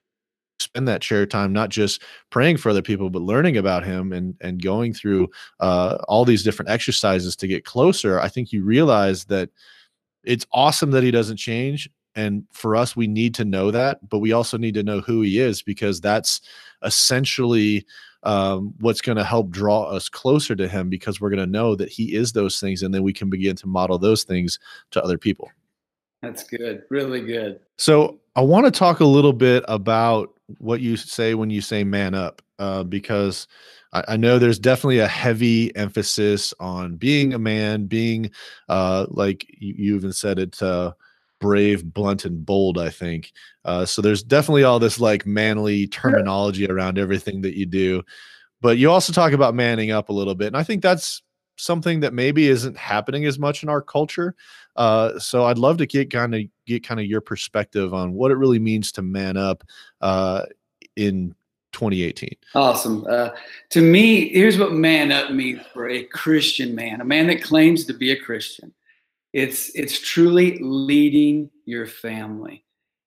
spend 0.64 0.88
that 0.88 1.02
chair 1.02 1.26
time 1.26 1.54
not 1.54 1.70
just 1.70 2.02
praying 2.30 2.58
for 2.58 2.70
other 2.70 2.82
people 2.82 3.10
but 3.10 3.22
learning 3.22 3.58
about 3.58 3.84
him 3.84 4.12
and 4.12 4.36
and 4.42 4.62
going 4.62 4.94
through 4.94 5.28
uh, 5.60 5.98
all 6.08 6.26
these 6.26 6.44
different 6.44 6.70
exercises 6.70 7.36
to 7.36 7.48
get 7.48 7.66
closer 7.66 8.20
i 8.20 8.28
think 8.28 8.52
you 8.52 8.64
realize 8.64 9.26
that 9.26 9.50
it's 10.24 10.46
awesome 10.52 10.92
that 10.92 11.04
he 11.04 11.12
doesn't 11.12 11.38
change 11.38 11.90
and 12.16 12.44
for 12.52 12.76
us 12.76 12.96
we 12.96 13.08
need 13.08 13.34
to 13.34 13.46
know 13.46 13.72
that 13.72 14.08
but 14.10 14.20
we 14.20 14.32
also 14.32 14.58
need 14.58 14.74
to 14.74 14.84
know 14.84 15.02
who 15.02 15.22
he 15.22 15.40
is 15.40 15.62
because 15.62 16.00
that's 16.00 16.42
essentially 16.84 17.86
um, 18.24 18.74
what's 18.80 19.02
going 19.02 19.18
to 19.18 19.24
help 19.24 19.50
draw 19.50 19.84
us 19.84 20.10
closer 20.10 20.56
to 20.56 20.68
him 20.68 20.90
because 20.90 21.20
we're 21.20 21.30
going 21.30 21.46
to 21.46 21.52
know 21.52 21.76
that 21.76 21.90
he 21.90 22.16
is 22.16 22.32
those 22.32 22.60
things 22.60 22.82
and 22.82 22.94
then 22.94 23.04
we 23.04 23.14
can 23.14 23.30
begin 23.30 23.56
to 23.58 23.68
model 23.68 23.98
those 23.98 24.24
things 24.24 24.60
to 24.92 25.04
other 25.04 25.18
people. 25.18 25.52
That's 26.22 26.44
good 26.44 26.84
really 26.90 27.22
good. 27.22 27.60
So 27.78 28.20
i 28.36 28.42
want 28.42 28.66
to 28.66 28.72
talk 28.72 29.00
a 29.00 29.06
little 29.06 29.34
bit 29.34 29.64
about 29.68 30.33
what 30.58 30.82
you 30.82 30.98
say 30.98 31.36
when 31.36 31.50
you 31.50 31.62
say 31.62 31.84
man 31.84 32.14
up 32.14 32.42
uh, 32.60 32.84
because 32.84 33.48
I, 33.94 34.04
I, 34.10 34.18
know 34.18 34.38
there's 34.38 34.60
definitely 34.60 35.00
a 35.00 35.08
heavy 35.08 35.76
emphasis 35.76 36.54
on 36.60 36.96
being 36.96 37.34
a 37.34 37.40
man 37.40 37.86
being 37.86 38.32
uh, 38.70 39.06
like 39.10 39.46
you, 39.58 39.74
you 39.78 39.96
even 39.96 40.14
said 40.14 40.40
it 40.40 40.62
uh, 40.62 40.94
brave, 41.40 41.94
blunt, 41.94 42.24
and 42.26 42.46
bold. 42.46 42.78
I 42.78 42.90
think 42.90 43.34
uh, 43.66 43.86
so. 43.86 44.02
There's 44.02 44.24
definitely 44.24 44.64
all 44.64 44.80
this 44.80 45.00
like 45.00 45.26
manly 45.26 45.88
terminology 45.88 46.68
around 46.68 46.98
everything 46.98 47.42
that 47.42 47.58
you 47.58 47.66
do, 47.66 48.04
but 48.62 48.78
you 48.78 48.90
also 48.90 49.12
talk 49.14 49.34
about 49.34 49.56
manning 49.56 49.92
up 49.92 50.10
a 50.10 50.14
little 50.14 50.36
bit, 50.36 50.48
and 50.48 50.58
I 50.58 50.64
think 50.64 50.82
that's 50.82 51.22
something 51.56 52.00
that 52.02 52.14
maybe 52.14 52.48
isn't 52.48 52.78
happening 52.78 53.26
as 53.26 53.40
much 53.40 53.64
in 53.64 53.70
our 53.70 53.82
culture. 53.82 54.36
Uh, 54.76 55.18
so 55.20 55.46
I'd 55.46 55.58
love 55.58 55.78
to 55.78 55.86
get 55.86 56.12
kind 56.12 56.34
of 56.34 56.42
get 56.66 56.86
kind 56.86 57.00
of 57.00 57.06
your 57.06 57.22
perspective 57.22 57.94
on 57.94 58.14
what 58.14 58.32
it 58.32 58.36
really 58.36 58.60
means 58.60 58.92
to 58.94 59.02
man 59.02 59.38
up 59.38 59.64
uh, 60.02 60.44
in 60.96 61.36
2018. 61.74 62.36
Awesome. 62.56 63.06
Uh, 63.10 63.30
to 63.72 63.82
me, 63.82 64.30
here's 64.30 64.58
what 64.58 64.72
man 64.72 65.12
up 65.12 65.32
means 65.32 65.62
for 65.74 65.90
a 65.90 66.04
Christian 66.06 66.74
man, 66.74 67.02
a 67.02 67.06
man 67.06 67.28
that 67.28 67.44
claims 67.44 67.86
to 67.86 67.94
be 67.94 68.12
a 68.12 68.20
Christian. 68.20 68.74
It's 69.34 69.76
it's 69.76 70.00
truly 70.00 70.60
leading 70.62 71.50
your 71.66 71.88
family. 71.88 72.64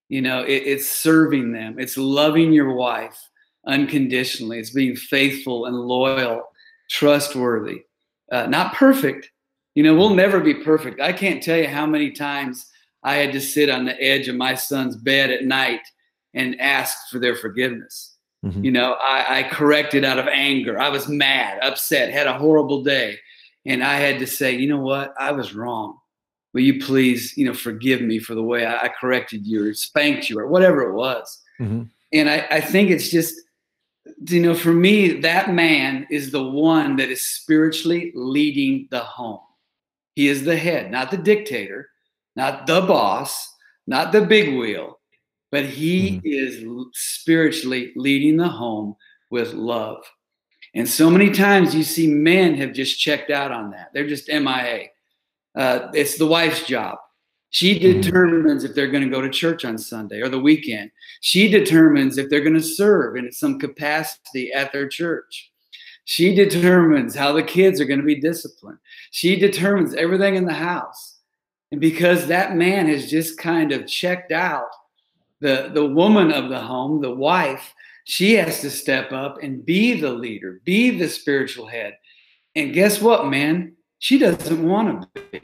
You 0.09 0.23
know, 0.23 0.43
it, 0.43 0.63
it's 0.67 0.89
serving 0.89 1.53
them. 1.53 1.79
It's 1.79 1.97
loving 1.97 2.53
your 2.53 2.75
wife 2.75 3.19
unconditionally. 3.67 4.59
It's 4.59 4.71
being 4.71 4.97
faithful 4.97 5.67
and 5.67 5.77
loyal, 5.77 6.43
trustworthy. 6.91 7.83
Uh, 8.31 8.47
not 8.47 8.75
perfect. 8.75 9.31
You 9.75 9.83
know, 9.83 9.95
we'll 9.95 10.15
never 10.15 10.41
be 10.41 10.55
perfect. 10.55 11.01
I 11.01 11.13
can't 11.13 11.43
tell 11.43 11.59
you 11.59 11.69
how 11.69 11.87
many 11.87 12.11
times 12.11 12.67
I 13.03 13.17
had 13.17 13.33
to 13.33 13.41
sit 13.41 13.69
on 13.69 13.85
the 13.85 14.01
edge 14.03 14.29
of 14.29 14.37
my 14.37 14.55
son's 14.55 14.97
bed 14.97 15.31
at 15.31 15.45
night 15.45 15.83
and 16.35 16.61
ask 16.61 16.97
for 17.11 17.19
their 17.19 17.37
forgiveness. 17.37 18.17
Mm-hmm. 18.45 18.65
You 18.65 18.73
know, 18.73 18.97
I, 19.03 19.41
I 19.41 19.43
corrected 19.45 20.05
out 20.05 20.19
of 20.19 20.29
anger. 20.29 20.79
I 20.79 20.89
was 20.89 21.09
mad, 21.09 21.59
upset, 21.63 22.13
had 22.13 22.27
a 22.27 22.39
horrible 22.39 22.83
day. 22.83 23.19
And 23.65 23.83
I 23.83 23.97
had 23.97 24.19
to 24.21 24.27
say, 24.27 24.57
you 24.57 24.69
know 24.69 24.81
what? 24.81 25.15
I 25.19 25.33
was 25.33 25.55
wrong 25.55 25.99
will 26.57 26.63
you 26.63 26.81
please, 26.81 27.37
you 27.37 27.45
know, 27.45 27.53
forgive 27.53 28.01
me 28.01 28.19
for 28.19 28.35
the 28.35 28.43
way 28.43 28.65
I, 28.65 28.85
I 28.85 28.89
corrected 28.89 29.47
you 29.47 29.69
or 29.69 29.75
spanked 29.75 30.31
you 30.31 30.39
or 30.39 30.47
whatever 30.47 30.89
it 30.89 30.95
was. 30.95 31.39
Mm-hmm. 31.61 31.83
And 32.15 32.31
I, 32.31 32.47
I 32.51 32.61
think 32.63 32.89
it's 32.89 33.11
just, 33.11 33.39
you 34.29 34.41
know, 34.41 34.55
for 34.55 34.73
me, 34.73 35.21
that 35.21 35.53
man 35.53 36.07
is 36.11 36.31
the 36.31 36.43
one 36.43 36.97
that 36.97 37.11
is 37.11 37.23
spiritually 37.23 38.13
leading 38.15 38.89
the 38.91 39.01
home. 39.01 39.41
He 40.15 40.29
is 40.29 40.45
the 40.45 40.57
head, 40.57 40.91
not 40.91 41.11
the 41.11 41.19
dictator, 41.19 41.91
not 42.35 42.67
the 42.67 42.81
boss, 42.81 43.55
not 43.87 44.13
the 44.13 44.23
big 44.23 44.59
wheel, 44.59 44.99
but 45.51 45.65
he 45.65 46.13
mm-hmm. 46.13 46.27
is 46.27 46.65
spiritually 46.93 47.93
leading 47.97 48.37
the 48.37 48.49
home 48.49 48.97
with 49.31 49.53
love. 49.53 50.05
And 50.75 50.89
so 50.89 51.11
many 51.11 51.31
times 51.31 51.75
you 51.75 51.83
see 51.83 52.07
men 52.07 52.55
have 52.57 52.73
just 52.73 53.01
checked 53.01 53.31
out 53.31 53.53
on 53.53 53.71
that. 53.71 53.91
They're 53.95 54.09
just 54.09 54.29
MIA. 54.29 54.89
Uh, 55.55 55.89
it's 55.95 56.19
the 56.19 56.27
wife's 56.27 56.67
job. 56.67 56.99
She 57.51 57.79
mm-hmm. 57.79 58.01
determines 58.01 58.65
if 58.65 58.75
they're 58.75 58.91
going 58.91 59.05
to 59.05 59.11
go 59.11 59.21
to 59.21 59.31
church 59.31 59.65
on 59.65 59.79
Sunday 59.79 60.21
or 60.21 60.29
the 60.29 60.41
weekend. 60.41 60.91
She 61.21 61.49
determines 61.49 62.19
if 62.19 62.29
they're 62.29 62.41
going 62.43 62.55
to 62.55 62.63
serve 62.63 63.17
in 63.17 63.31
some 63.33 63.59
capacity 63.59 64.53
at 64.53 64.73
their 64.73 64.89
church. 64.89 65.51
She 66.05 66.35
determines 66.35 67.17
how 67.17 67.33
the 67.33 67.43
kids 67.43 67.81
are 67.81 67.85
going 67.85 68.01
to 68.01 68.07
be 68.07 68.21
disciplined. 68.21 68.79
She 69.11 69.37
determines 69.37 69.95
everything 69.95 70.37
in 70.37 70.45
the 70.45 70.53
house. 70.53 71.19
And 71.73 71.81
because 71.81 72.27
that 72.27 72.55
man 72.55 72.87
has 72.87 73.11
just 73.11 73.39
kind 73.39 73.73
of 73.73 73.89
checked 73.89 74.31
out, 74.31 74.69
the, 75.41 75.71
the 75.75 75.85
woman 75.85 76.33
of 76.33 76.49
the 76.49 76.61
home, 76.61 77.01
the 77.01 77.15
wife, 77.15 77.75
she 78.05 78.35
has 78.35 78.61
to 78.61 78.71
step 78.71 79.11
up 79.11 79.43
and 79.43 79.67
be 79.67 80.01
the 80.01 80.13
leader, 80.13 80.61
be 80.65 80.97
the 80.97 81.09
spiritual 81.09 81.67
head. 81.67 81.97
And 82.55 82.73
guess 82.73 83.01
what, 83.01 83.27
man? 83.27 83.75
She 83.99 84.19
doesn't 84.19 84.63
want 84.63 85.13
to 85.15 85.23
be. 85.33 85.41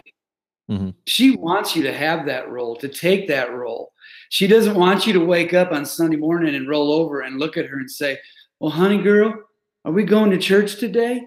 Mm-hmm. 0.70 0.90
She 1.06 1.36
wants 1.36 1.74
you 1.76 1.82
to 1.82 1.92
have 1.92 2.26
that 2.26 2.50
role, 2.50 2.76
to 2.76 2.88
take 2.88 3.28
that 3.28 3.52
role. 3.52 3.92
She 4.30 4.46
doesn't 4.46 4.76
want 4.76 5.06
you 5.06 5.12
to 5.12 5.24
wake 5.24 5.54
up 5.54 5.72
on 5.72 5.84
Sunday 5.84 6.16
morning 6.16 6.54
and 6.54 6.68
roll 6.68 6.92
over 6.92 7.20
and 7.20 7.38
look 7.38 7.56
at 7.56 7.66
her 7.66 7.78
and 7.78 7.90
say, 7.90 8.18
Well, 8.60 8.70
honey 8.70 9.02
girl, 9.02 9.34
are 9.84 9.92
we 9.92 10.04
going 10.04 10.30
to 10.30 10.38
church 10.38 10.76
today? 10.76 11.26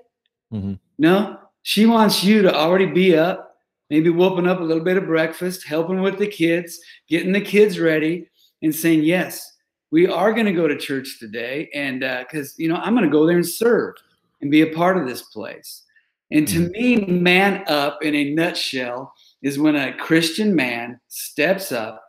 Mm-hmm. 0.53 0.73
No, 0.97 1.37
she 1.63 1.85
wants 1.85 2.23
you 2.23 2.41
to 2.43 2.55
already 2.55 2.85
be 2.85 3.17
up, 3.17 3.55
maybe 3.89 4.09
whooping 4.09 4.47
up 4.47 4.59
a 4.59 4.63
little 4.63 4.83
bit 4.83 4.97
of 4.97 5.05
breakfast, 5.05 5.67
helping 5.67 6.01
with 6.01 6.17
the 6.17 6.27
kids, 6.27 6.79
getting 7.09 7.31
the 7.31 7.41
kids 7.41 7.79
ready, 7.79 8.29
and 8.61 8.73
saying, 8.73 9.03
Yes, 9.03 9.53
we 9.91 10.07
are 10.07 10.33
going 10.33 10.45
to 10.45 10.53
go 10.53 10.67
to 10.67 10.77
church 10.77 11.19
today. 11.19 11.69
And 11.73 11.99
because, 11.99 12.51
uh, 12.51 12.55
you 12.57 12.69
know, 12.69 12.75
I'm 12.77 12.95
going 12.95 13.05
to 13.05 13.11
go 13.11 13.25
there 13.25 13.37
and 13.37 13.47
serve 13.47 13.95
and 14.41 14.51
be 14.51 14.61
a 14.61 14.73
part 14.73 14.97
of 14.97 15.07
this 15.07 15.23
place. 15.23 15.83
And 16.31 16.47
to 16.47 16.69
mm-hmm. 16.69 17.11
me, 17.11 17.19
man 17.19 17.63
up 17.67 18.03
in 18.03 18.15
a 18.15 18.33
nutshell 18.33 19.13
is 19.45 19.60
when 19.60 19.75
a 19.75 19.95
Christian 19.95 20.55
man 20.55 20.99
steps 21.08 21.71
up 21.71 22.03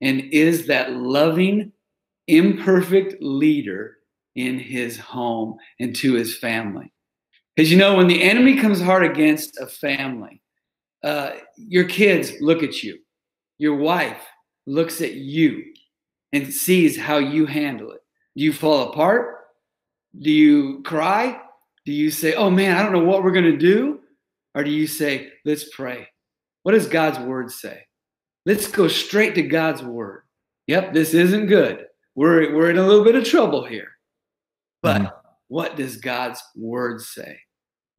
and 0.00 0.20
is 0.32 0.68
that 0.68 0.92
loving, 0.92 1.72
imperfect 2.28 3.20
leader 3.20 3.96
in 4.36 4.60
his 4.60 4.96
home 4.96 5.56
and 5.80 5.96
to 5.96 6.14
his 6.14 6.38
family. 6.38 6.92
Because 7.56 7.72
you 7.72 7.76
know, 7.76 7.96
when 7.96 8.06
the 8.06 8.22
enemy 8.22 8.56
comes 8.56 8.80
hard 8.80 9.02
against 9.02 9.58
a 9.60 9.66
family, 9.66 10.40
uh, 11.02 11.32
your 11.56 11.84
kids 11.84 12.34
look 12.40 12.62
at 12.62 12.84
you, 12.84 12.98
your 13.58 13.74
wife 13.74 14.22
looks 14.68 15.00
at 15.00 15.14
you 15.14 15.64
and 16.32 16.54
sees 16.54 16.96
how 16.96 17.18
you 17.18 17.46
handle 17.46 17.90
it. 17.90 18.00
Do 18.36 18.44
you 18.44 18.52
fall 18.52 18.90
apart? 18.90 19.38
Do 20.16 20.30
you 20.30 20.82
cry? 20.84 21.40
Do 21.84 21.92
you 21.92 22.12
say, 22.12 22.34
oh 22.34 22.50
man, 22.50 22.76
I 22.76 22.82
don't 22.84 22.92
know 22.92 23.04
what 23.04 23.24
we're 23.24 23.32
going 23.32 23.44
to 23.50 23.56
do? 23.56 24.02
Or 24.54 24.62
do 24.62 24.70
you 24.70 24.86
say, 24.86 25.32
let's 25.44 25.68
pray? 25.74 26.06
What 26.66 26.72
does 26.72 26.88
God's 26.88 27.20
word 27.20 27.52
say? 27.52 27.82
Let's 28.44 28.66
go 28.66 28.88
straight 28.88 29.36
to 29.36 29.42
God's 29.42 29.84
word. 29.84 30.22
Yep, 30.66 30.94
this 30.94 31.14
isn't 31.14 31.46
good. 31.46 31.86
We're, 32.16 32.52
we're 32.52 32.70
in 32.70 32.76
a 32.76 32.84
little 32.84 33.04
bit 33.04 33.14
of 33.14 33.22
trouble 33.24 33.64
here. 33.64 33.92
But 34.82 35.02
mm-hmm. 35.02 35.16
what 35.46 35.76
does 35.76 35.98
God's 35.98 36.42
word 36.56 37.00
say? 37.00 37.38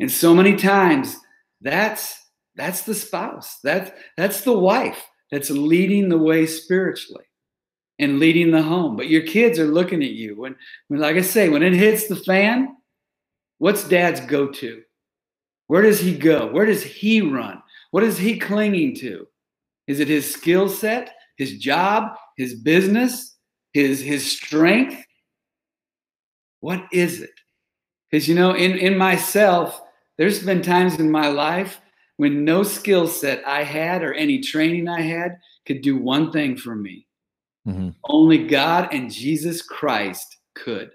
And 0.01 0.11
so 0.11 0.35
many 0.35 0.57
times 0.57 1.15
that's 1.61 2.13
that's 2.57 2.81
the 2.81 2.93
spouse. 2.93 3.57
That's 3.63 3.89
that's 4.17 4.41
the 4.41 4.59
wife 4.59 5.01
that's 5.31 5.49
leading 5.49 6.09
the 6.09 6.17
way 6.17 6.45
spiritually 6.45 7.23
and 7.99 8.19
leading 8.19 8.51
the 8.51 8.63
home. 8.63 8.97
But 8.97 9.07
your 9.07 9.21
kids 9.21 9.59
are 9.59 9.65
looking 9.65 10.03
at 10.03 10.11
you. 10.11 10.37
When, 10.37 10.57
when 10.89 10.99
like 10.99 11.15
I 11.15 11.21
say, 11.21 11.47
when 11.47 11.63
it 11.63 11.71
hits 11.71 12.09
the 12.09 12.17
fan, 12.17 12.75
what's 13.59 13.87
dad's 13.87 14.19
go 14.19 14.49
to? 14.49 14.81
Where 15.67 15.83
does 15.83 16.01
he 16.01 16.17
go? 16.17 16.47
Where 16.47 16.65
does 16.65 16.83
he 16.83 17.21
run? 17.21 17.61
What 17.91 18.03
is 18.03 18.17
he 18.17 18.37
clinging 18.39 18.95
to? 18.97 19.27
Is 19.87 19.99
it 19.99 20.07
his 20.07 20.31
skill 20.31 20.69
set, 20.69 21.11
his 21.37 21.57
job, 21.57 22.15
his 22.37 22.55
business, 22.55 23.35
his 23.73 24.01
his 24.01 24.29
strength? 24.29 25.03
What 26.59 26.83
is 26.91 27.21
it? 27.21 27.31
Because 28.09 28.27
you 28.27 28.35
know, 28.35 28.53
in, 28.53 28.77
in 28.77 28.97
myself, 28.97 29.81
there's 30.17 30.43
been 30.43 30.61
times 30.61 30.95
in 30.99 31.11
my 31.11 31.27
life 31.27 31.79
when 32.17 32.43
no 32.43 32.63
skill 32.63 33.07
set 33.07 33.47
I 33.47 33.63
had 33.63 34.03
or 34.03 34.13
any 34.13 34.41
training 34.41 34.87
I 34.87 35.01
had 35.01 35.37
could 35.65 35.81
do 35.81 35.97
one 35.97 36.31
thing 36.31 36.57
for 36.57 36.75
me 36.75 37.07
Mm-hmm. 37.67 37.89
Only 38.05 38.47
God 38.47 38.93
and 38.93 39.11
Jesus 39.11 39.61
Christ 39.61 40.37
could. 40.55 40.91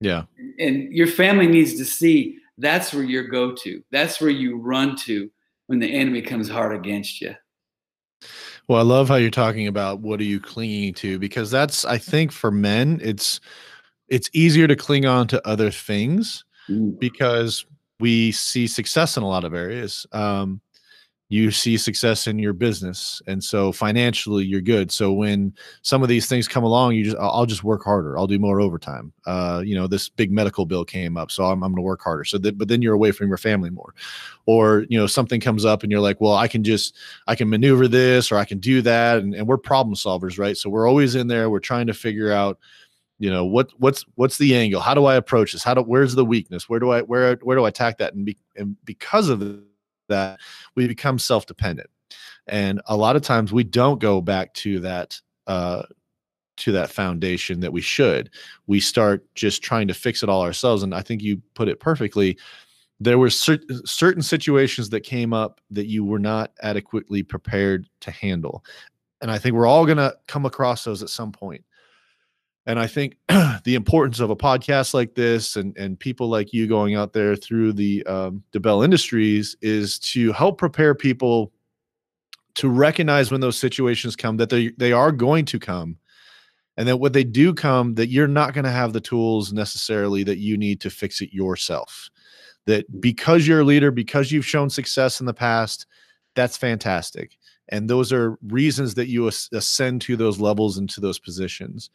Yeah. 0.00 0.24
And 0.58 0.92
your 0.92 1.08
family 1.08 1.48
needs 1.48 1.74
to 1.74 1.84
see 1.84 2.38
that's 2.58 2.94
where 2.94 3.02
you 3.02 3.28
go 3.28 3.54
to. 3.54 3.82
That's 3.90 4.20
where 4.20 4.30
you 4.30 4.58
run 4.58 4.96
to 5.06 5.30
when 5.66 5.78
the 5.78 5.92
enemy 5.92 6.22
comes 6.22 6.48
hard 6.48 6.74
against 6.74 7.20
you. 7.20 7.34
Well, 8.68 8.78
I 8.78 8.82
love 8.82 9.08
how 9.08 9.16
you're 9.16 9.30
talking 9.30 9.66
about 9.66 10.00
what 10.00 10.20
are 10.20 10.24
you 10.24 10.40
clinging 10.40 10.94
to 10.94 11.18
because 11.18 11.50
that's 11.50 11.84
I 11.84 11.98
think 11.98 12.32
for 12.32 12.50
men 12.50 13.00
it's 13.02 13.40
it's 14.08 14.30
easier 14.32 14.66
to 14.66 14.76
cling 14.76 15.06
on 15.06 15.28
to 15.28 15.46
other 15.46 15.70
things 15.70 16.44
mm. 16.68 16.98
because 16.98 17.64
we 18.00 18.32
see 18.32 18.66
success 18.66 19.16
in 19.16 19.22
a 19.22 19.28
lot 19.28 19.44
of 19.44 19.54
areas. 19.54 20.06
Um, 20.12 20.60
you 21.28 21.50
see 21.50 21.76
success 21.76 22.28
in 22.28 22.38
your 22.38 22.52
business 22.52 23.20
and 23.26 23.42
so 23.42 23.72
financially 23.72 24.44
you're 24.44 24.60
good. 24.60 24.92
So 24.92 25.12
when 25.12 25.52
some 25.82 26.02
of 26.02 26.08
these 26.08 26.28
things 26.28 26.46
come 26.46 26.62
along 26.62 26.94
you 26.94 27.04
just 27.04 27.16
i'll 27.18 27.46
just 27.46 27.64
work 27.64 27.82
harder. 27.82 28.16
I'll 28.16 28.28
do 28.28 28.38
more 28.38 28.60
overtime. 28.60 29.12
Uh, 29.26 29.62
you 29.64 29.74
know 29.74 29.86
this 29.86 30.08
big 30.08 30.30
medical 30.30 30.66
bill 30.66 30.84
came 30.84 31.16
up 31.16 31.30
so 31.30 31.44
i'm, 31.44 31.64
I'm 31.64 31.72
going 31.72 31.76
to 31.76 31.82
work 31.82 32.02
harder. 32.02 32.24
So 32.24 32.38
that 32.38 32.58
but 32.58 32.68
then 32.68 32.80
you're 32.80 32.94
away 32.94 33.10
from 33.10 33.28
your 33.28 33.38
family 33.38 33.70
more. 33.70 33.94
Or 34.46 34.86
you 34.88 34.98
know 34.98 35.06
something 35.06 35.40
comes 35.40 35.64
up 35.64 35.82
and 35.82 35.90
you're 35.90 36.00
like 36.00 36.20
well 36.20 36.34
i 36.34 36.46
can 36.46 36.62
just 36.62 36.94
i 37.26 37.34
can 37.34 37.48
maneuver 37.48 37.88
this 37.88 38.30
or 38.30 38.36
i 38.36 38.44
can 38.44 38.58
do 38.58 38.82
that 38.82 39.18
and, 39.18 39.34
and 39.34 39.48
we're 39.48 39.58
problem 39.58 39.96
solvers 39.96 40.38
right? 40.38 40.56
So 40.56 40.70
we're 40.70 40.88
always 40.88 41.14
in 41.14 41.26
there. 41.26 41.50
We're 41.50 41.60
trying 41.60 41.86
to 41.88 41.94
figure 41.94 42.30
out 42.30 42.58
you 43.18 43.30
know 43.30 43.44
what 43.44 43.70
what's 43.78 44.04
what's 44.14 44.38
the 44.38 44.54
angle? 44.54 44.80
How 44.80 44.94
do 44.94 45.06
i 45.06 45.16
approach 45.16 45.52
this? 45.52 45.64
How 45.64 45.74
do 45.74 45.80
where's 45.82 46.14
the 46.14 46.24
weakness? 46.24 46.68
Where 46.68 46.78
do 46.78 46.90
i 46.90 47.02
where 47.02 47.36
where 47.42 47.56
do 47.56 47.64
i 47.64 47.68
attack 47.68 47.98
that? 47.98 48.14
And, 48.14 48.26
be, 48.26 48.36
and 48.56 48.76
because 48.84 49.28
of 49.28 49.40
that 50.08 50.40
we 50.74 50.86
become 50.86 51.18
self-dependent. 51.18 51.90
And 52.46 52.80
a 52.86 52.96
lot 52.96 53.16
of 53.16 53.22
times 53.22 53.52
we 53.52 53.64
don't 53.64 54.00
go 54.00 54.20
back 54.20 54.54
to 54.54 54.80
that 54.80 55.20
uh, 55.46 55.82
to 56.58 56.72
that 56.72 56.90
foundation 56.90 57.60
that 57.60 57.72
we 57.72 57.80
should. 57.80 58.30
We 58.66 58.80
start 58.80 59.26
just 59.34 59.62
trying 59.62 59.88
to 59.88 59.94
fix 59.94 60.22
it 60.22 60.28
all 60.28 60.42
ourselves 60.42 60.82
and 60.82 60.94
i 60.94 61.02
think 61.02 61.22
you 61.22 61.40
put 61.54 61.68
it 61.68 61.80
perfectly. 61.80 62.38
There 62.98 63.18
were 63.18 63.28
cer- 63.28 63.60
certain 63.84 64.22
situations 64.22 64.88
that 64.88 65.00
came 65.00 65.34
up 65.34 65.60
that 65.70 65.86
you 65.86 66.02
were 66.02 66.18
not 66.18 66.52
adequately 66.62 67.22
prepared 67.22 67.88
to 68.00 68.10
handle 68.10 68.64
and 69.20 69.30
i 69.30 69.38
think 69.38 69.54
we're 69.54 69.66
all 69.66 69.84
going 69.84 69.98
to 69.98 70.14
come 70.26 70.46
across 70.46 70.84
those 70.84 71.02
at 71.02 71.10
some 71.10 71.32
point 71.32 71.64
and 72.66 72.78
i 72.78 72.86
think 72.86 73.16
the 73.64 73.74
importance 73.74 74.20
of 74.20 74.30
a 74.30 74.36
podcast 74.36 74.94
like 74.94 75.14
this 75.14 75.56
and 75.56 75.76
and 75.76 75.98
people 75.98 76.28
like 76.28 76.52
you 76.52 76.66
going 76.66 76.94
out 76.94 77.12
there 77.12 77.34
through 77.36 77.72
the 77.72 78.04
um, 78.06 78.42
DeBell 78.52 78.84
Industries 78.84 79.56
is 79.62 79.98
to 79.98 80.32
help 80.32 80.58
prepare 80.58 80.94
people 80.94 81.52
to 82.56 82.68
recognize 82.68 83.30
when 83.30 83.40
those 83.40 83.58
situations 83.58 84.16
come 84.16 84.38
that 84.38 84.50
they 84.50 84.68
they 84.78 84.92
are 84.92 85.12
going 85.12 85.44
to 85.44 85.58
come. 85.58 85.96
And 86.78 86.86
that 86.88 86.98
when 86.98 87.12
they 87.12 87.24
do 87.24 87.54
come 87.54 87.94
that 87.94 88.08
you're 88.08 88.28
not 88.28 88.52
going 88.52 88.64
to 88.64 88.70
have 88.70 88.92
the 88.92 89.00
tools 89.00 89.50
necessarily 89.52 90.24
that 90.24 90.38
you 90.38 90.58
need 90.58 90.80
to 90.82 90.90
fix 90.90 91.22
it 91.22 91.32
yourself. 91.32 92.10
That 92.66 93.00
because 93.00 93.46
you're 93.46 93.60
a 93.60 93.64
leader 93.64 93.90
because 93.90 94.30
you've 94.32 94.44
shown 94.44 94.68
success 94.68 95.20
in 95.20 95.26
the 95.26 95.34
past 95.34 95.86
that's 96.34 96.56
fantastic 96.56 97.38
and 97.68 97.90
those 97.90 98.12
are 98.12 98.38
reasons 98.46 98.94
that 98.94 99.08
you 99.08 99.26
ascend 99.26 100.00
to 100.02 100.16
those 100.16 100.38
levels 100.38 100.78
and 100.78 100.88
to 100.90 101.00
those 101.00 101.18
positions. 101.18 101.90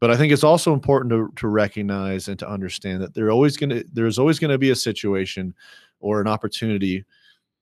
But 0.00 0.10
i 0.10 0.16
think 0.16 0.32
it's 0.32 0.44
also 0.44 0.74
important 0.74 1.10
to, 1.10 1.32
to 1.36 1.48
recognize 1.48 2.28
and 2.28 2.38
to 2.38 2.48
understand 2.48 3.02
that 3.02 3.14
there 3.14 3.30
always 3.30 3.56
going 3.56 3.70
to 3.70 3.84
there's 3.92 4.18
always 4.18 4.38
going 4.38 4.50
to 4.50 4.58
be 4.58 4.70
a 4.70 4.76
situation 4.76 5.54
or 6.00 6.20
an 6.20 6.28
opportunity 6.28 7.04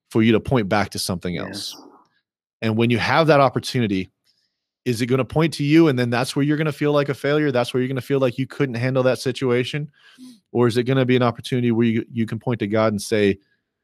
for 0.09 0.21
you 0.21 0.31
to 0.33 0.39
point 0.39 0.69
back 0.69 0.89
to 0.91 0.99
something 0.99 1.37
else. 1.37 1.75
Yes. 1.77 1.87
and 2.61 2.77
when 2.77 2.89
you 2.89 2.97
have 2.97 3.27
that 3.27 3.39
opportunity 3.39 4.09
is 4.85 5.01
it 5.01 5.07
going 5.07 5.17
to 5.17 5.25
point 5.25 5.51
to 5.51 5.63
you 5.63 5.87
and 5.87 5.97
then 5.97 6.11
that's 6.11 6.35
where 6.35 6.45
you're 6.45 6.57
going 6.57 6.65
to 6.65 6.71
feel 6.71 6.91
like 6.91 7.09
a 7.09 7.13
failure? 7.15 7.51
That's 7.51 7.73
where 7.73 7.81
you're 7.81 7.87
going 7.87 7.95
to 7.95 8.03
feel 8.03 8.19
like 8.19 8.37
you 8.37 8.45
couldn't 8.45 8.75
handle 8.75 9.01
that 9.01 9.17
situation? 9.17 9.89
Or 10.51 10.67
is 10.67 10.77
it 10.77 10.83
going 10.83 10.99
to 10.99 11.05
be 11.07 11.15
an 11.15 11.23
opportunity 11.23 11.71
where 11.71 11.87
you, 11.87 12.05
you 12.11 12.27
can 12.27 12.37
point 12.37 12.59
to 12.59 12.67
god 12.67 12.93
and 12.93 13.01
say 13.01 13.39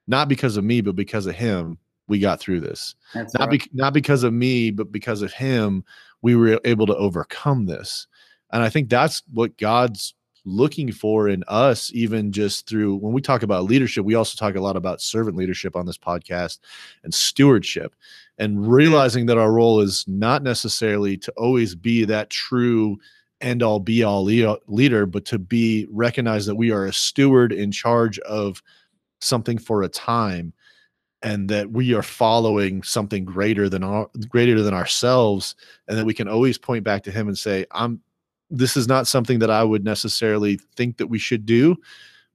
not 0.08 0.30
because 0.30 0.58
of 0.58 0.64
me 0.64 0.82
but 0.82 0.96
because 0.96 1.26
of 1.26 1.36
him 1.36 1.78
we 2.12 2.20
got 2.20 2.40
through 2.40 2.60
this. 2.60 2.94
That's 3.16 3.34
not 3.34 3.50
right. 3.50 3.62
be, 3.62 3.70
not 3.74 3.94
because 3.94 4.24
of 4.24 4.34
me, 4.34 4.70
but 4.70 4.92
because 4.92 5.24
of 5.24 5.32
him, 5.34 5.84
we 6.22 6.36
were 6.36 6.60
able 6.66 6.86
to 6.86 6.96
overcome 6.96 7.66
this. 7.66 8.06
And 8.52 8.62
I 8.62 8.70
think 8.70 8.90
that's 8.90 9.24
what 9.34 9.58
God's 9.58 10.14
looking 10.44 10.92
for 10.92 11.30
in 11.30 11.44
us, 11.48 11.92
even 11.94 12.32
just 12.32 12.68
through 12.68 12.96
when 12.98 13.14
we 13.14 13.22
talk 13.22 13.44
about 13.44 13.64
leadership, 13.64 14.04
we 14.04 14.16
also 14.16 14.36
talk 14.36 14.56
a 14.56 14.62
lot 14.62 14.76
about 14.76 15.02
servant 15.02 15.38
leadership 15.38 15.76
on 15.76 15.86
this 15.86 15.98
podcast 15.98 16.60
and 17.04 17.14
stewardship 17.14 17.96
and 18.38 18.70
realizing 18.70 19.26
that 19.28 19.38
our 19.38 19.52
role 19.52 19.80
is 19.80 20.04
not 20.08 20.44
necessarily 20.44 21.16
to 21.16 21.32
always 21.38 21.76
be 21.76 22.04
that 22.06 22.30
true 22.30 22.98
end 23.40 23.64
all 23.64 23.80
be 23.80 24.04
all 24.04 24.24
leader, 24.24 25.06
but 25.06 25.26
to 25.26 25.40
be 25.40 25.88
recognized 25.90 26.48
that 26.48 26.56
we 26.56 26.72
are 26.72 26.86
a 26.86 26.94
steward 26.94 27.52
in 27.52 27.72
charge 27.72 28.20
of 28.20 28.62
something 29.20 29.58
for 29.58 29.84
a 29.84 29.90
time 29.90 30.54
and 31.24 31.50
that 31.50 31.72
we 31.72 31.94
are 31.94 32.02
following 32.02 32.82
something 32.84 33.26
greater 33.26 33.70
than 33.70 33.84
our 33.84 34.10
greater 34.28 34.62
than 34.62 34.74
ourselves 34.74 35.56
and 35.88 35.98
that 35.98 36.06
we 36.06 36.14
can 36.14 36.28
always 36.28 36.58
point 36.58 36.84
back 36.84 37.04
to 37.04 37.12
him 37.12 37.28
and 37.28 37.38
say 37.38 37.66
i'm 37.72 38.02
this 38.50 38.76
is 38.76 38.88
not 38.88 39.08
something 39.08 39.40
that 39.40 39.50
i 39.52 39.64
would 39.64 39.84
necessarily 39.84 40.60
think 40.76 40.98
that 40.98 41.08
we 41.08 41.20
should 41.20 41.46
do 41.46 41.76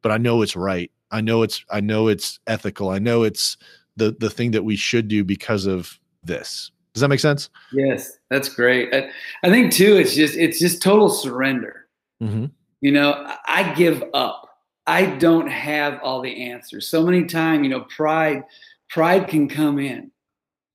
but 0.03 0.12
i 0.12 0.18
know 0.18 0.42
it's 0.42 0.55
right. 0.55 0.90
I 1.11 1.20
know 1.20 1.42
it's 1.42 1.64
i 1.70 1.81
know 1.81 2.09
it's 2.09 2.38
ethical. 2.46 2.90
I 2.90 2.99
know 2.99 3.22
it's 3.22 3.57
the 3.96 4.14
the 4.18 4.31
thing 4.31 4.53
that 4.53 4.64
we 4.64 4.77
should 4.77 5.09
do 5.09 5.25
because 5.25 5.66
of 5.66 5.99
this. 6.22 6.70
Does 6.94 7.01
that 7.01 7.09
make 7.09 7.20
sense? 7.20 7.51
Yes 7.72 8.18
that's 8.31 8.49
great. 8.49 8.94
I, 8.94 9.11
I 9.42 9.51
think 9.51 9.72
too 9.72 9.96
it's 9.96 10.14
just 10.14 10.37
it's 10.37 10.59
just 10.59 10.83
total 10.83 11.09
surrender. 11.09 11.87
Mm-hmm. 12.22 12.46
you 12.81 12.92
know 12.92 13.31
i 13.46 13.75
give 13.75 14.03
up. 14.14 14.61
I 14.87 15.07
don't 15.07 15.49
have 15.49 16.01
all 16.03 16.22
the 16.22 16.51
answers. 16.51 16.87
So 16.87 17.03
many 17.03 17.25
times, 17.25 17.64
you 17.64 17.68
know, 17.68 17.81
pride 17.81 18.44
pride 18.88 19.29
can 19.29 19.49
come 19.49 19.79
in. 19.79 20.11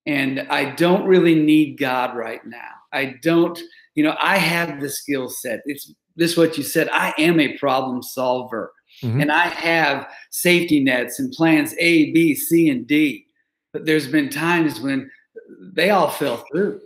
And 0.06 0.41
I 0.50 0.71
don't 0.71 1.06
really 1.06 1.36
need 1.36 1.78
God 1.78 2.15
right 2.15 2.43
now. 2.45 2.71
I 2.91 3.15
don't, 3.21 3.60
you 3.95 4.04
know, 4.04 4.15
I 4.19 4.38
have 4.38 4.82
the 4.82 4.89
skill 4.89 5.30
set. 5.30 5.62
It's 5.65 5.93
this 6.15 6.36
what 6.36 6.58
you 6.58 6.63
said. 6.63 6.89
I 6.91 7.13
am 7.17 7.39
a 7.39 7.58
problem 7.58 8.02
solver. 8.02 8.74
Mm-hmm. 9.04 9.21
And 9.21 9.32
I 9.32 9.47
have 9.47 10.12
safety 10.32 10.84
nets 10.84 11.19
and 11.19 11.32
plans 11.32 11.74
A, 11.80 12.12
B, 12.12 12.36
C, 12.36 12.69
and 12.69 12.86
D. 12.86 13.26
But 13.74 13.86
there's 13.86 14.08
been 14.08 14.30
times 14.30 14.82
when 14.82 15.10
they 15.74 15.91
all 15.91 16.10
fell 16.10 16.43
through, 16.52 16.82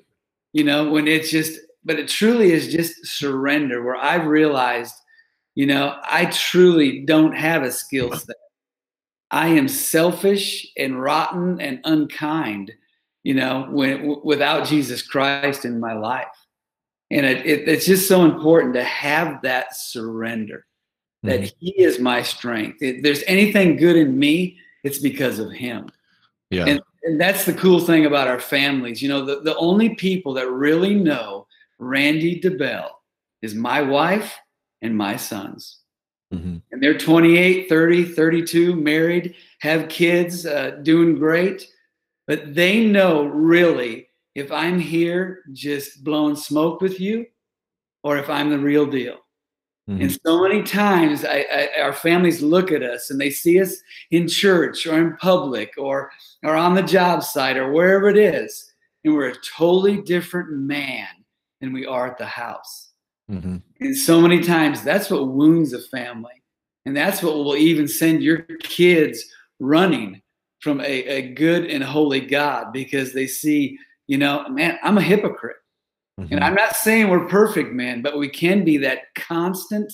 you 0.54 0.64
know, 0.64 0.90
when 0.90 1.08
it's 1.08 1.32
just, 1.32 1.60
but 1.84 1.98
it 1.98 2.08
truly 2.08 2.52
is 2.52 2.72
just 2.72 3.06
surrender 3.06 3.84
where 3.84 3.96
I've 3.96 4.28
realized, 4.28 4.94
you 5.56 5.66
know, 5.66 5.98
I 6.04 6.26
truly 6.26 7.02
don't 7.06 7.36
have 7.36 7.64
a 7.64 7.72
skill 7.72 8.12
set. 8.14 8.36
I 9.36 9.50
am 9.50 9.68
selfish 9.68 10.66
and 10.78 11.02
rotten 11.02 11.60
and 11.60 11.82
unkind, 11.84 12.72
you 13.24 13.34
know, 13.34 13.68
when 13.70 13.98
w- 13.98 14.22
without 14.24 14.66
Jesus 14.66 15.02
Christ 15.02 15.66
in 15.66 15.78
my 15.78 15.92
life. 15.92 16.28
And 17.12 17.26
it, 17.26 17.46
it, 17.46 17.68
it's 17.68 17.86
just 17.86 18.08
so 18.08 18.24
important 18.24 18.74
to 18.76 18.84
have 18.86 19.42
that 19.42 19.76
surrender 19.76 20.66
that 21.24 21.42
mm-hmm. 21.42 21.56
He 21.60 21.72
is 21.72 22.00
my 22.00 22.22
strength. 22.22 22.78
If 22.82 23.04
there's 23.04 23.24
anything 23.28 23.76
good 23.76 23.98
in 23.98 24.18
me, 24.18 24.58
it's 24.86 25.00
because 25.00 25.38
of 25.40 25.52
Him. 25.52 25.90
Yeah. 26.50 26.68
And, 26.68 26.82
and 27.04 27.20
that's 27.20 27.44
the 27.44 27.54
cool 27.54 27.82
thing 27.82 28.06
about 28.06 28.30
our 28.30 28.40
families. 28.40 29.02
You 29.02 29.10
know, 29.10 29.26
the, 29.26 29.42
the 29.42 29.58
only 29.58 29.96
people 29.96 30.34
that 30.36 30.50
really 30.50 30.96
know 30.96 31.46
Randy 31.78 32.40
DeBell 32.40 32.88
is 33.42 33.54
my 33.54 33.82
wife 33.82 34.34
and 34.82 34.96
my 34.96 35.18
sons. 35.18 35.80
Mhm. 36.34 36.62
And 36.72 36.82
they're 36.84 36.98
28, 36.98 37.70
30, 37.70 38.04
32, 38.04 38.76
married, 38.76 39.36
have 39.60 39.90
kids, 39.90 40.46
uh, 40.46 40.72
doing 40.84 41.16
great. 41.18 41.68
But 42.28 42.56
they 42.56 42.86
know 42.86 43.26
really 43.26 44.10
if 44.34 44.52
I'm 44.52 44.80
here 44.80 45.44
just 45.54 46.04
blowing 46.04 46.36
smoke 46.36 46.82
with 46.82 47.00
you 47.00 47.26
or 48.04 48.18
if 48.18 48.30
I'm 48.30 48.50
the 48.50 48.60
real 48.60 48.86
deal. 48.86 49.20
Mhm. 49.88 50.02
And 50.02 50.20
so 50.26 50.42
many 50.42 50.64
times 50.64 51.24
I, 51.24 51.46
I, 51.78 51.82
our 51.82 51.94
families 51.94 52.42
look 52.42 52.72
at 52.72 52.82
us 52.82 53.12
and 53.12 53.22
they 53.22 53.30
see 53.30 53.62
us 53.62 53.76
in 54.10 54.28
church 54.28 54.88
or 54.88 54.98
in 55.00 55.16
public 55.18 55.74
or, 55.78 56.12
or 56.44 56.56
on 56.56 56.74
the 56.74 56.82
job 56.82 57.24
site 57.24 57.58
or 57.58 57.72
wherever 57.72 58.10
it 58.10 58.18
is. 58.18 58.74
And 59.04 59.14
we're 59.14 59.30
a 59.30 59.36
totally 59.56 60.02
different 60.02 60.50
man 60.52 61.08
than 61.62 61.72
we 61.72 61.86
are 61.86 62.08
at 62.08 62.18
the 62.18 62.26
house. 62.26 62.85
Mhm. 63.30 63.62
And 63.80 63.98
so 63.98 64.22
many 64.22 64.42
times 64.42 64.84
that's 64.84 65.10
what 65.10 65.28
wounds 65.28 65.74
a 65.74 65.82
family. 65.82 66.44
And 66.86 66.96
that's 66.96 67.24
what 67.24 67.36
will 67.36 67.56
even 67.56 67.88
send 67.88 68.22
your 68.22 68.40
kids 68.62 69.24
running 69.60 70.22
from 70.60 70.82
a, 70.82 70.84
a 70.84 71.34
good 71.34 71.66
and 71.66 71.84
holy 71.84 72.20
God 72.20 72.72
because 72.72 73.14
they 73.14 73.28
see, 73.28 73.78
you 74.08 74.18
know, 74.18 74.48
man, 74.50 74.78
I'm 74.84 74.98
a 74.98 75.02
hypocrite. 75.02 75.58
Mhm. 76.20 76.32
And 76.32 76.44
I'm 76.44 76.54
not 76.54 76.76
saying 76.76 77.10
we're 77.10 77.28
perfect, 77.28 77.74
man, 77.74 78.02
but 78.02 78.18
we 78.18 78.30
can 78.30 78.64
be 78.64 78.78
that 78.78 79.14
constant, 79.16 79.92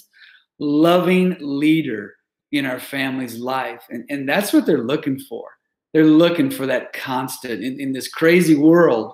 loving 0.60 1.38
leader 1.40 2.14
in 2.52 2.66
our 2.66 2.80
family's 2.80 3.38
life. 3.38 3.84
And, 3.90 4.04
and 4.10 4.28
that's 4.28 4.52
what 4.52 4.66
they're 4.66 4.84
looking 4.84 5.18
for. 5.20 5.50
They're 5.94 6.06
looking 6.06 6.50
for 6.50 6.66
that 6.68 6.94
constant 6.94 7.64
in, 7.64 7.80
in 7.80 7.94
this 7.94 8.08
crazy 8.08 8.56
world. 8.56 9.14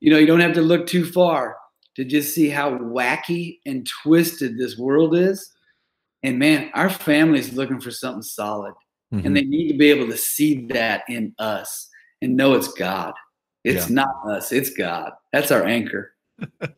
You 0.00 0.10
know, 0.10 0.18
you 0.18 0.26
don't 0.26 0.40
have 0.40 0.54
to 0.54 0.62
look 0.62 0.86
too 0.86 1.04
far 1.04 1.56
to 1.98 2.04
just 2.04 2.32
see 2.32 2.48
how 2.48 2.70
wacky 2.70 3.58
and 3.66 3.84
twisted 4.04 4.56
this 4.56 4.78
world 4.78 5.16
is. 5.16 5.52
And 6.22 6.38
man, 6.38 6.70
our 6.72 6.88
family 6.88 7.40
is 7.40 7.54
looking 7.54 7.80
for 7.80 7.90
something 7.90 8.22
solid. 8.22 8.74
Mhm. 9.12 9.24
And 9.24 9.36
they 9.36 9.42
need 9.42 9.72
to 9.72 9.76
be 9.76 9.90
able 9.90 10.06
to 10.06 10.16
see 10.16 10.68
that 10.68 11.02
in 11.08 11.34
us 11.40 11.88
and 12.22 12.36
know 12.36 12.54
it's 12.54 12.72
God. 12.72 13.14
It's 13.64 13.88
Yeah. 13.90 13.94
not 13.96 14.14
us, 14.28 14.52
it's 14.52 14.70
God. 14.70 15.10
That's 15.32 15.50
our 15.50 15.64
anchor. 15.66 16.14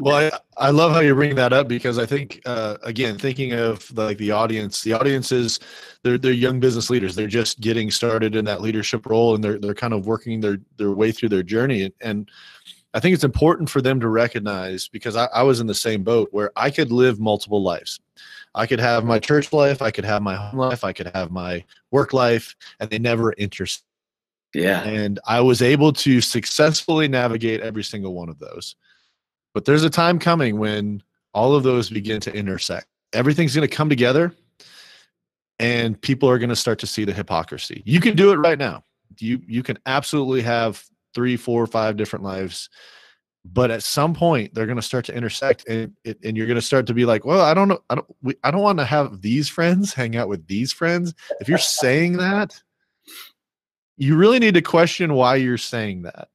Well, 0.00 0.32
I, 0.58 0.66
I 0.66 0.70
love 0.70 0.90
how 0.90 0.98
you 0.98 1.14
bring 1.14 1.36
that 1.36 1.52
up 1.52 1.68
because 1.68 2.00
I 2.00 2.04
think 2.06 2.42
uh, 2.46 2.78
again, 2.82 3.16
thinking 3.16 3.52
of 3.52 3.96
like 3.96 4.18
the 4.18 4.32
audience, 4.32 4.82
the 4.82 4.92
audience 4.92 5.30
is 5.30 5.60
they're 6.02 6.18
they're 6.18 6.32
young 6.32 6.58
business 6.58 6.90
leaders. 6.90 7.14
They're 7.14 7.28
just 7.28 7.60
getting 7.60 7.92
started 7.92 8.34
in 8.34 8.44
that 8.46 8.60
leadership 8.60 9.06
role, 9.06 9.36
and 9.36 9.44
they're 9.44 9.56
they're 9.60 9.72
kind 9.72 9.94
of 9.94 10.06
working 10.08 10.40
their 10.40 10.58
their 10.78 10.90
way 10.90 11.12
through 11.12 11.28
their 11.28 11.44
journey. 11.44 11.84
And, 11.84 11.94
and 12.00 12.30
I 12.94 13.00
think 13.00 13.12
it's 13.12 13.24
important 13.24 13.68
for 13.68 13.82
them 13.82 13.98
to 14.00 14.08
recognize 14.08 14.88
because 14.88 15.16
I, 15.16 15.26
I 15.26 15.42
was 15.42 15.60
in 15.60 15.66
the 15.66 15.74
same 15.74 16.04
boat 16.04 16.28
where 16.30 16.52
I 16.56 16.70
could 16.70 16.92
live 16.92 17.18
multiple 17.18 17.62
lives. 17.62 18.00
I 18.54 18.66
could 18.66 18.78
have 18.78 19.04
my 19.04 19.18
church 19.18 19.52
life, 19.52 19.82
I 19.82 19.90
could 19.90 20.04
have 20.04 20.22
my 20.22 20.36
home 20.36 20.60
life, 20.60 20.84
I 20.84 20.92
could 20.92 21.08
have 21.08 21.32
my 21.32 21.64
work 21.90 22.12
life, 22.12 22.54
and 22.78 22.88
they 22.88 23.00
never 23.00 23.32
intersect. 23.32 23.84
Yeah. 24.54 24.84
And 24.84 25.18
I 25.26 25.40
was 25.40 25.60
able 25.60 25.92
to 25.94 26.20
successfully 26.20 27.08
navigate 27.08 27.60
every 27.60 27.82
single 27.82 28.14
one 28.14 28.28
of 28.28 28.38
those. 28.38 28.76
But 29.52 29.64
there's 29.64 29.82
a 29.82 29.90
time 29.90 30.20
coming 30.20 30.58
when 30.58 31.02
all 31.32 31.56
of 31.56 31.64
those 31.64 31.90
begin 31.90 32.20
to 32.20 32.32
intersect. 32.32 32.86
Everything's 33.12 33.56
going 33.56 33.68
to 33.68 33.76
come 33.76 33.88
together 33.88 34.32
and 35.58 36.00
people 36.00 36.28
are 36.28 36.38
going 36.38 36.50
to 36.50 36.56
start 36.56 36.78
to 36.80 36.86
see 36.86 37.04
the 37.04 37.12
hypocrisy. 37.12 37.82
You 37.84 38.00
can 38.00 38.14
do 38.16 38.32
it 38.32 38.36
right 38.36 38.58
now. 38.58 38.84
You 39.18 39.40
you 39.46 39.62
can 39.62 39.78
absolutely 39.86 40.42
have 40.42 40.84
three, 41.14 41.36
four, 41.36 41.66
five 41.66 41.96
different 41.96 42.24
lives. 42.24 42.68
But 43.44 43.70
at 43.70 43.82
some 43.82 44.14
point, 44.14 44.54
they're 44.54 44.66
going 44.66 44.76
to 44.76 44.82
start 44.82 45.04
to 45.06 45.14
intersect, 45.14 45.68
and 45.68 45.92
it, 46.04 46.18
and 46.24 46.36
you're 46.36 46.46
going 46.46 46.54
to 46.56 46.62
start 46.62 46.86
to 46.86 46.94
be 46.94 47.04
like, 47.04 47.26
"Well, 47.26 47.42
I 47.42 47.52
don't 47.52 47.68
know, 47.68 47.80
I 47.90 47.96
don't, 47.96 48.06
we, 48.22 48.34
I 48.42 48.50
don't 48.50 48.62
want 48.62 48.78
to 48.78 48.86
have 48.86 49.20
these 49.20 49.50
friends 49.50 49.92
hang 49.92 50.16
out 50.16 50.28
with 50.28 50.46
these 50.46 50.72
friends." 50.72 51.12
If 51.40 51.48
you're 51.48 51.58
saying 51.58 52.16
that, 52.16 52.54
you 53.96 54.16
really 54.16 54.38
need 54.38 54.54
to 54.54 54.62
question 54.62 55.14
why 55.14 55.36
you're 55.36 55.58
saying 55.58 56.02
that 56.02 56.28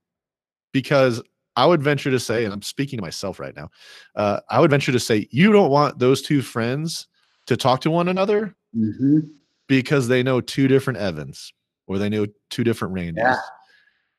because 0.71 1.21
i 1.55 1.65
would 1.65 1.81
venture 1.81 2.11
to 2.11 2.19
say 2.19 2.45
and 2.45 2.53
i'm 2.53 2.61
speaking 2.61 2.97
to 2.97 3.01
myself 3.01 3.39
right 3.39 3.55
now 3.55 3.69
uh, 4.15 4.39
i 4.49 4.59
would 4.59 4.71
venture 4.71 4.91
to 4.91 4.99
say 4.99 5.27
you 5.31 5.51
don't 5.51 5.71
want 5.71 5.99
those 5.99 6.21
two 6.21 6.41
friends 6.41 7.07
to 7.45 7.57
talk 7.57 7.81
to 7.81 7.91
one 7.91 8.07
another 8.07 8.55
hmm 8.73 9.19
because 9.67 10.07
they 10.07 10.23
know 10.23 10.41
two 10.41 10.67
different 10.67 10.97
evans 10.97 11.53
or 11.85 11.97
they 11.99 12.09
know 12.09 12.25
two 12.49 12.63
different 12.63 12.93
Randys 12.93 13.23
Yeah. 13.23 13.35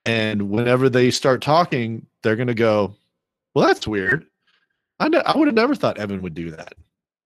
And 0.07 0.51
whenever 0.51 0.89
they 0.89 1.11
start 1.11 1.43
talking 1.43 2.07
they're 2.23 2.37
going 2.37 2.49
to 2.49 2.55
go 2.55 2.95
well 3.55 3.67
that's 3.67 3.87
weird. 3.87 4.27
I, 4.99 5.09
ne- 5.09 5.23
I 5.25 5.37
would 5.37 5.49
have 5.49 5.55
never 5.55 5.75
thought 5.75 5.99
evan 5.99 6.23
would 6.23 6.35
do 6.35 6.51
that. 6.51 6.75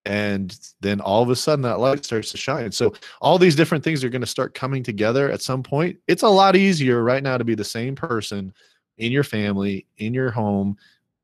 And 0.07 0.57
then 0.81 1.01
all 1.01 1.23
of 1.23 1.31
a 1.31 1.37
sudden 1.37 1.63
that 1.63 1.81
light 1.81 2.05
starts 2.05 2.31
to 2.33 2.37
shine. 2.37 2.71
So 2.73 2.93
all 3.21 3.39
these 3.39 3.57
different 3.57 3.83
things 3.83 4.05
are 4.05 4.11
going 4.11 4.21
to 4.21 4.27
start 4.27 4.55
coming 4.55 4.83
together 4.83 5.31
at 5.31 5.43
some 5.43 5.63
point. 5.63 5.99
It's 6.07 6.23
a 6.23 6.29
lot 6.29 6.57
easier 6.57 7.03
right 7.03 7.23
now 7.23 7.39
to 7.39 7.45
be 7.45 7.55
the 7.55 7.65
same 7.65 7.95
person 7.95 8.53
in 8.99 9.11
your 9.11 9.25
family 9.25 9.87
in 9.97 10.15
your 10.15 10.31
home 10.31 10.77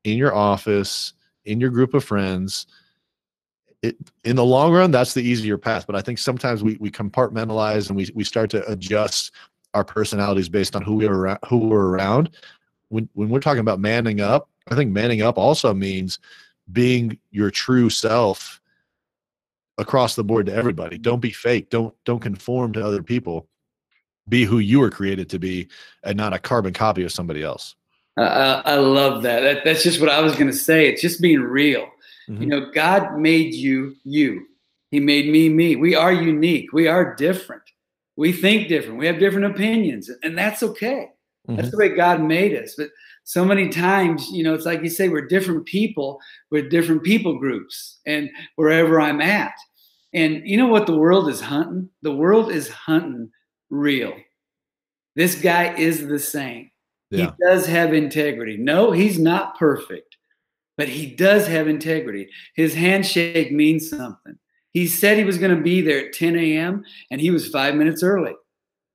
in 0.03 0.17
your 0.17 0.35
office 0.35 1.13
in 1.45 1.59
your 1.59 1.69
group 1.69 1.93
of 1.93 2.03
friends. 2.03 2.67
It, 3.81 3.95
in 4.25 4.35
the 4.35 4.45
long 4.45 4.73
run 4.73 4.91
that's 4.91 5.13
the 5.13 5.23
easier 5.23 5.57
path. 5.57 5.87
But 5.87 5.95
i 5.95 6.01
think 6.01 6.17
sometimes 6.17 6.63
we, 6.63 6.77
we 6.79 6.91
compartmentalize 6.91 7.87
and 7.87 7.95
we, 7.95 8.09
we 8.13 8.23
start 8.23 8.49
to 8.51 8.69
adjust 8.69 9.31
our 9.73 9.83
personalities 9.83 10.49
based 10.49 10.75
on 10.75 10.81
who 10.81 10.95
we 10.95 11.07
are 11.07 11.39
who 11.47 11.57
we're 11.57 11.87
around 11.89 12.29
when, 12.89 13.07
when 13.13 13.29
we're 13.29 13.39
talking 13.39 13.59
about 13.61 13.79
manning 13.79 14.21
up 14.21 14.49
i 14.69 14.75
think 14.75 14.91
manning 14.91 15.21
up 15.21 15.37
also 15.37 15.73
means 15.73 16.19
being 16.71 17.17
your 17.31 17.49
true 17.51 17.89
self 17.89 18.61
across 19.77 20.15
the 20.15 20.23
board 20.23 20.45
to 20.45 20.53
everybody 20.53 20.97
don't 20.97 21.21
be 21.21 21.31
fake 21.31 21.69
don't 21.69 21.93
don't 22.05 22.19
conform 22.19 22.73
to 22.73 22.85
other 22.85 23.01
people 23.03 23.47
be 24.29 24.43
who 24.43 24.59
you 24.59 24.79
were 24.79 24.91
created 24.91 25.29
to 25.29 25.39
be 25.39 25.67
and 26.03 26.17
not 26.17 26.33
a 26.33 26.39
carbon 26.39 26.73
copy 26.73 27.03
of 27.03 27.11
somebody 27.11 27.43
else 27.43 27.75
I, 28.17 28.75
love 28.75 29.23
that. 29.23 29.39
that. 29.41 29.63
That's 29.63 29.83
just 29.83 29.99
what 29.99 30.09
I 30.09 30.19
was 30.21 30.33
going 30.33 30.51
to 30.51 30.53
say. 30.57 30.87
It's 30.87 31.01
just 31.01 31.21
being 31.21 31.41
real. 31.41 31.87
You 32.27 32.35
Mhm. 32.35 32.47
know, 32.47 32.71
God 32.71 33.17
made 33.17 33.53
you 33.53 33.95
you. 34.03 34.45
He 34.91 34.99
made 34.99 35.29
me 35.29 35.49
me. 35.49 35.75
We 35.75 35.95
are 35.95 36.11
unique. 36.11 36.71
We 36.73 36.87
are 36.87 37.15
different. 37.15 37.60
We 38.21 38.31
think 38.31 38.67
different. 38.67 38.99
We 38.99 39.07
have 39.07 39.17
different 39.17 39.47
opinions, 39.47 40.07
and 40.21 40.37
that's 40.37 40.61
okay. 40.61 41.07
That's 41.47 41.69
Mhm. 41.69 41.71
the 41.71 41.77
way 41.77 41.89
God 41.89 42.21
made 42.21 42.55
us. 42.55 42.75
But 42.77 42.91
so 43.23 43.43
many 43.43 43.67
times, 43.69 44.29
you 44.31 44.43
know, 44.43 44.53
it's 44.53 44.67
like 44.67 44.83
you 44.83 44.89
say, 44.89 45.09
we're 45.09 45.25
different 45.25 45.65
people 45.65 46.19
with 46.51 46.69
different 46.69 47.01
people 47.01 47.39
groups, 47.39 47.99
and 48.05 48.29
wherever 48.57 49.01
I'm 49.01 49.21
at. 49.21 49.55
And 50.13 50.47
you 50.47 50.55
know 50.55 50.67
what 50.67 50.85
the 50.85 50.95
world 50.95 51.29
is 51.29 51.41
hunting? 51.41 51.89
The 52.03 52.15
world 52.15 52.51
is 52.51 52.69
hunting 52.69 53.31
real. 53.71 54.13
This 55.15 55.33
guy 55.33 55.73
is 55.75 56.05
the 56.07 56.19
same. 56.19 56.69
Yeah. 57.09 57.25
He 57.25 57.31
does 57.43 57.65
have 57.65 57.91
integrity. 57.91 58.55
No, 58.55 58.91
he's 58.91 59.17
not 59.17 59.57
perfect, 59.57 60.17
but 60.77 60.89
he 60.89 61.07
does 61.07 61.47
have 61.47 61.67
integrity. 61.67 62.29
His 62.55 62.75
handshake 62.75 63.51
means 63.51 63.89
something. 63.89 64.37
He 64.73 64.87
said 64.87 65.17
he 65.17 65.23
was 65.23 65.37
going 65.37 65.55
to 65.55 65.61
be 65.61 65.81
there 65.81 66.07
at 66.07 66.13
10 66.13 66.35
a.m. 66.37 66.83
and 67.11 67.19
he 67.19 67.29
was 67.31 67.49
five 67.49 67.75
minutes 67.75 68.03
early. 68.03 68.33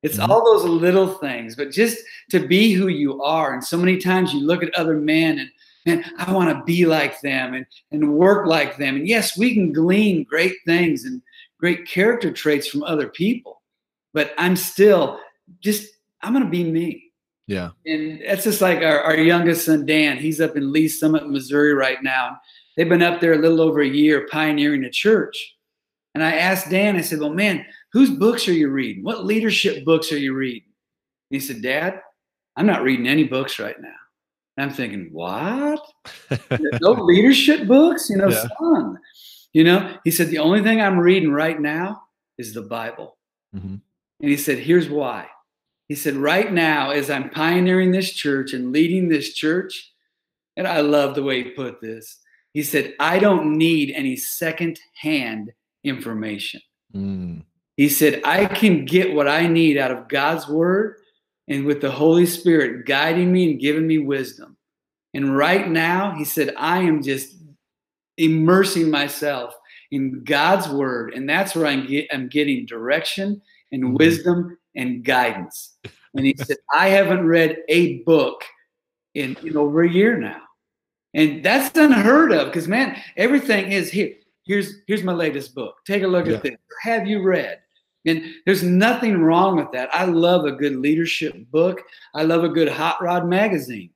It's 0.02 0.18
Mhm. 0.18 0.28
all 0.28 0.44
those 0.44 0.64
little 0.64 1.08
things, 1.08 1.56
but 1.56 1.70
just 1.70 1.98
to 2.30 2.46
be 2.46 2.72
who 2.72 2.88
you 2.88 3.22
are. 3.22 3.52
And 3.54 3.62
so 3.64 3.76
many 3.76 3.98
times 3.98 4.32
you 4.32 4.40
look 4.40 4.62
at 4.62 4.74
other 4.74 4.98
men 4.98 5.38
and, 5.38 5.50
man, 5.84 6.04
I 6.18 6.32
want 6.32 6.50
to 6.56 6.64
be 6.64 6.86
like 6.86 7.20
them 7.20 7.54
and, 7.54 7.66
and 7.92 8.14
work 8.14 8.46
like 8.46 8.76
them. 8.76 8.96
And 8.96 9.08
yes, 9.08 9.36
we 9.36 9.52
can 9.54 9.72
glean 9.72 10.24
great 10.24 10.54
things 10.66 11.04
and 11.04 11.20
great 11.58 11.86
character 11.86 12.30
traits 12.30 12.68
from 12.68 12.82
other 12.84 13.08
people, 13.08 13.62
but 14.14 14.32
I'm 14.38 14.56
still 14.56 15.18
just, 15.60 15.88
I'm 16.22 16.32
going 16.32 16.44
to 16.44 16.50
be 16.50 16.64
me. 16.64 17.12
yeah 17.46 17.70
And 17.86 18.20
that's 18.26 18.44
just 18.44 18.60
like 18.60 18.78
our, 18.82 19.00
our 19.00 19.16
youngest 19.16 19.64
son, 19.66 19.86
Dan. 19.86 20.18
He's 20.18 20.40
up 20.40 20.56
in 20.56 20.72
Lee's 20.72 20.98
Summit, 21.00 21.28
Missouri 21.28 21.72
right 21.74 22.02
now. 22.02 22.38
They've 22.76 22.88
been 22.88 23.02
up 23.02 23.20
there 23.20 23.32
a 23.34 23.38
little 23.38 23.60
over 23.60 23.80
a 23.80 23.88
year 23.88 24.26
pioneering 24.30 24.84
a 24.84 24.90
church. 24.90 25.54
And 26.16 26.24
I 26.24 26.36
asked 26.36 26.70
Dan, 26.70 26.96
I 26.96 27.02
said, 27.02 27.20
Well, 27.20 27.34
man, 27.34 27.66
whose 27.92 28.08
books 28.08 28.48
are 28.48 28.54
you 28.54 28.70
reading? 28.70 29.04
What 29.04 29.26
leadership 29.26 29.84
books 29.84 30.10
are 30.12 30.16
you 30.18 30.32
reading? 30.32 30.62
And 31.30 31.38
he 31.42 31.46
said, 31.46 31.60
Dad, 31.60 32.00
I'm 32.56 32.64
not 32.64 32.82
reading 32.82 33.06
any 33.06 33.24
books 33.24 33.58
right 33.58 33.78
now. 33.78 33.92
And 34.56 34.70
I'm 34.70 34.74
thinking, 34.74 35.10
What? 35.12 35.86
no 36.80 36.92
leadership 37.04 37.68
books? 37.68 38.08
You 38.08 38.16
know, 38.16 38.30
Yeah. 38.30 38.46
son. 38.58 38.98
You 39.52 39.64
know, 39.64 39.98
he 40.04 40.10
said, 40.10 40.28
The 40.28 40.38
only 40.38 40.62
thing 40.62 40.80
I'm 40.80 40.98
reading 40.98 41.32
right 41.32 41.60
now 41.60 42.04
is 42.38 42.54
the 42.54 42.62
Bible. 42.62 43.18
Mhm. 43.54 43.82
And 44.22 44.30
he 44.30 44.38
said, 44.38 44.56
Here's 44.58 44.88
why. 44.88 45.26
He 45.86 45.96
said, 45.96 46.14
Right 46.16 46.50
now, 46.50 46.92
as 46.92 47.10
I'm 47.10 47.28
pioneering 47.28 47.92
this 47.92 48.10
church 48.10 48.54
and 48.54 48.72
leading 48.72 49.10
this 49.10 49.34
church, 49.34 49.92
and 50.56 50.66
I 50.66 50.80
love 50.80 51.14
the 51.14 51.22
way 51.22 51.42
he 51.44 51.50
put 51.50 51.82
this, 51.82 52.16
he 52.54 52.62
said, 52.62 52.94
I 52.98 53.18
don't 53.18 53.58
need 53.58 53.92
any 53.94 54.16
second 54.16 54.80
hand 55.02 55.52
information. 55.86 56.60
Mm. 56.94 57.42
He 57.76 57.88
said, 57.88 58.22
I 58.24 58.46
can 58.46 58.84
get 58.84 59.14
what 59.14 59.28
I 59.28 59.46
need 59.46 59.76
out 59.76 59.90
of 59.90 60.08
God's 60.08 60.48
word 60.48 60.96
and 61.48 61.64
with 61.66 61.80
the 61.80 61.90
Holy 61.90 62.26
Spirit 62.26 62.86
guiding 62.86 63.32
me 63.32 63.50
and 63.50 63.60
giving 63.60 63.86
me 63.86 63.98
wisdom. 63.98 64.56
And 65.14 65.36
right 65.36 65.68
now, 65.68 66.12
he 66.12 66.24
said, 66.24 66.54
I 66.56 66.82
am 66.82 67.02
just 67.02 67.36
immersing 68.16 68.90
myself 68.90 69.54
in 69.90 70.24
God's 70.24 70.68
word. 70.68 71.14
And 71.14 71.28
that's 71.28 71.54
where 71.54 71.66
I'm, 71.66 71.86
get, 71.86 72.08
I'm 72.12 72.28
getting 72.28 72.66
direction 72.66 73.40
and 73.72 73.84
Mhm. 73.84 73.98
wisdom 73.98 74.58
and 74.74 75.04
guidance. 75.04 75.76
And 76.14 76.24
he 76.24 76.34
said, 76.36 76.56
I 76.72 76.88
haven't 76.88 77.26
read 77.26 77.58
a 77.68 77.98
book 78.04 78.42
in, 79.14 79.36
in 79.42 79.56
over 79.56 79.82
a 79.82 79.90
year 79.90 80.18
now. 80.18 80.40
And 81.14 81.42
that's 81.44 81.76
unheard 81.78 82.32
of 82.32 82.46
because 82.48 82.68
man, 82.68 83.00
everything 83.16 83.72
is 83.72 83.90
here. 83.90 84.14
Here's 84.46 84.74
here's 84.86 85.02
my 85.02 85.12
latest 85.12 85.54
book. 85.54 85.76
Take 85.86 86.02
a 86.02 86.06
look 86.06 86.26
Yeah. 86.26 86.34
at 86.34 86.42
this. 86.42 86.56
Have 86.82 87.06
you 87.06 87.22
read? 87.22 87.58
And 88.06 88.22
there's 88.44 88.62
nothing 88.62 89.18
wrong 89.20 89.56
with 89.56 89.72
that. 89.72 89.92
I 89.92 90.04
love 90.04 90.44
a 90.44 90.52
good 90.52 90.76
leadership 90.76 91.34
book. 91.50 91.82
I 92.14 92.22
love 92.22 92.44
a 92.44 92.48
good 92.48 92.68
hot 92.68 93.02
rod 93.02 93.26
magazine. 93.26 93.90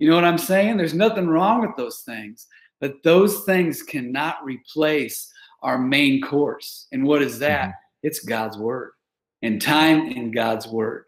You 0.00 0.08
know 0.08 0.16
what 0.16 0.24
I'm 0.24 0.38
saying? 0.38 0.76
There's 0.76 0.94
nothing 0.94 1.28
wrong 1.28 1.60
with 1.60 1.76
those 1.76 2.00
things, 2.00 2.46
but 2.80 2.94
those 3.04 3.44
things 3.44 3.82
cannot 3.82 4.44
replace 4.44 5.32
our 5.62 5.78
main 5.78 6.20
course. 6.20 6.88
And 6.92 7.04
what 7.04 7.22
is 7.22 7.38
that? 7.38 7.68
Mm-hmm. 7.68 7.72
It's 8.04 8.20
God's 8.20 8.58
word 8.58 8.92
and 9.42 9.62
time 9.62 10.08
in 10.08 10.32
God's 10.32 10.66
word. 10.66 11.04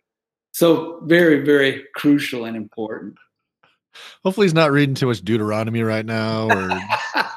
So 0.53 1.01
very, 1.05 1.45
very 1.45 1.85
crucial 1.97 2.45
and 2.45 2.57
important. 2.57 3.17
Hopefully, 4.25 4.45
he's 4.47 4.55
not 4.55 4.71
reading 4.71 4.95
too 4.95 5.07
much 5.07 5.23
Deuteronomy 5.23 5.83
right 5.83 6.07
now. 6.07 6.49
Or 6.49 6.69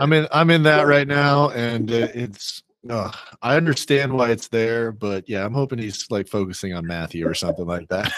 I'm 0.00 0.12
in. 0.12 0.26
I'm 0.32 0.50
in 0.50 0.62
that 0.64 0.86
right 0.86 1.08
now, 1.08 1.50
and 1.50 1.90
it's. 1.90 2.62
Uh, 2.88 3.10
I 3.42 3.56
understand 3.56 4.12
why 4.12 4.30
it's 4.30 4.48
there, 4.48 4.92
but 4.92 5.28
yeah, 5.28 5.44
I'm 5.44 5.52
hoping 5.52 5.78
he's 5.78 6.08
like 6.10 6.28
focusing 6.28 6.74
on 6.74 6.86
Matthew 6.86 7.26
or 7.26 7.34
something 7.34 7.66
like 7.66 7.88
that. 7.88 8.12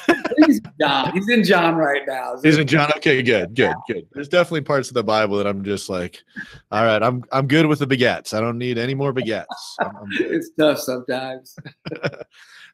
He's 0.47 0.61
John. 0.81 1.13
He's 1.13 1.29
in 1.29 1.45
John 1.45 1.77
right 1.77 2.03
now. 2.07 2.35
He's 2.43 2.59
in 2.59 2.67
John. 2.67 2.91
Okay, 2.97 3.23
good, 3.23 3.55
good, 3.55 3.75
good. 3.89 4.07
There's 4.13 4.29
definitely 4.29 4.61
parts 4.61 4.89
of 4.89 4.95
the 4.95 5.03
Bible 5.03 5.39
that 5.39 5.47
I'm 5.47 5.65
just 5.65 5.89
like, 5.89 6.23
all 6.71 6.85
right, 6.85 7.03
I'm 7.03 7.25
I'm 7.33 7.47
good 7.47 7.67
with 7.67 7.81
the 7.81 7.87
begats. 7.87 8.35
I 8.35 8.41
don't 8.41 8.59
need 8.59 8.79
any 8.79 8.95
more 8.95 9.13
begats. 9.13 9.47
I'm, 9.81 9.97
I'm. 9.97 10.09
It's 10.13 10.51
tough 10.59 10.79
sometimes. 10.79 11.57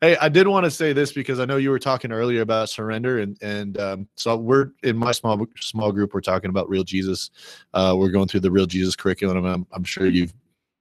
Hey, 0.00 0.16
I 0.18 0.28
did 0.28 0.46
want 0.46 0.64
to 0.64 0.70
say 0.70 0.92
this 0.92 1.12
because 1.12 1.40
I 1.40 1.44
know 1.44 1.56
you 1.56 1.70
were 1.70 1.78
talking 1.78 2.12
earlier 2.12 2.42
about 2.42 2.68
surrender, 2.68 3.18
and 3.20 3.36
and 3.42 3.78
um, 3.80 4.08
so 4.16 4.36
we're 4.36 4.70
in 4.82 4.96
my 4.96 5.12
small 5.12 5.46
small 5.58 5.92
group. 5.92 6.12
We're 6.12 6.20
talking 6.20 6.50
about 6.50 6.68
real 6.68 6.84
Jesus. 6.84 7.30
Uh, 7.72 7.94
we're 7.96 8.10
going 8.10 8.28
through 8.28 8.40
the 8.40 8.50
real 8.50 8.66
Jesus 8.66 8.94
curriculum. 8.94 9.44
I'm, 9.44 9.66
I'm 9.72 9.84
sure 9.84 10.06
you've 10.06 10.34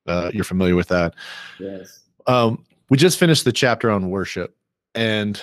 uh, 0.08 0.32
you're 0.34 0.43
familiar 0.43 0.75
with 0.75 0.89
that. 0.89 1.15
Yes. 1.60 2.01
Um, 2.28 2.65
we 2.89 2.97
just 2.97 3.17
finished 3.17 3.45
the 3.45 3.51
chapter 3.51 3.89
on 3.89 4.10
worship, 4.10 4.56
and 4.93 5.41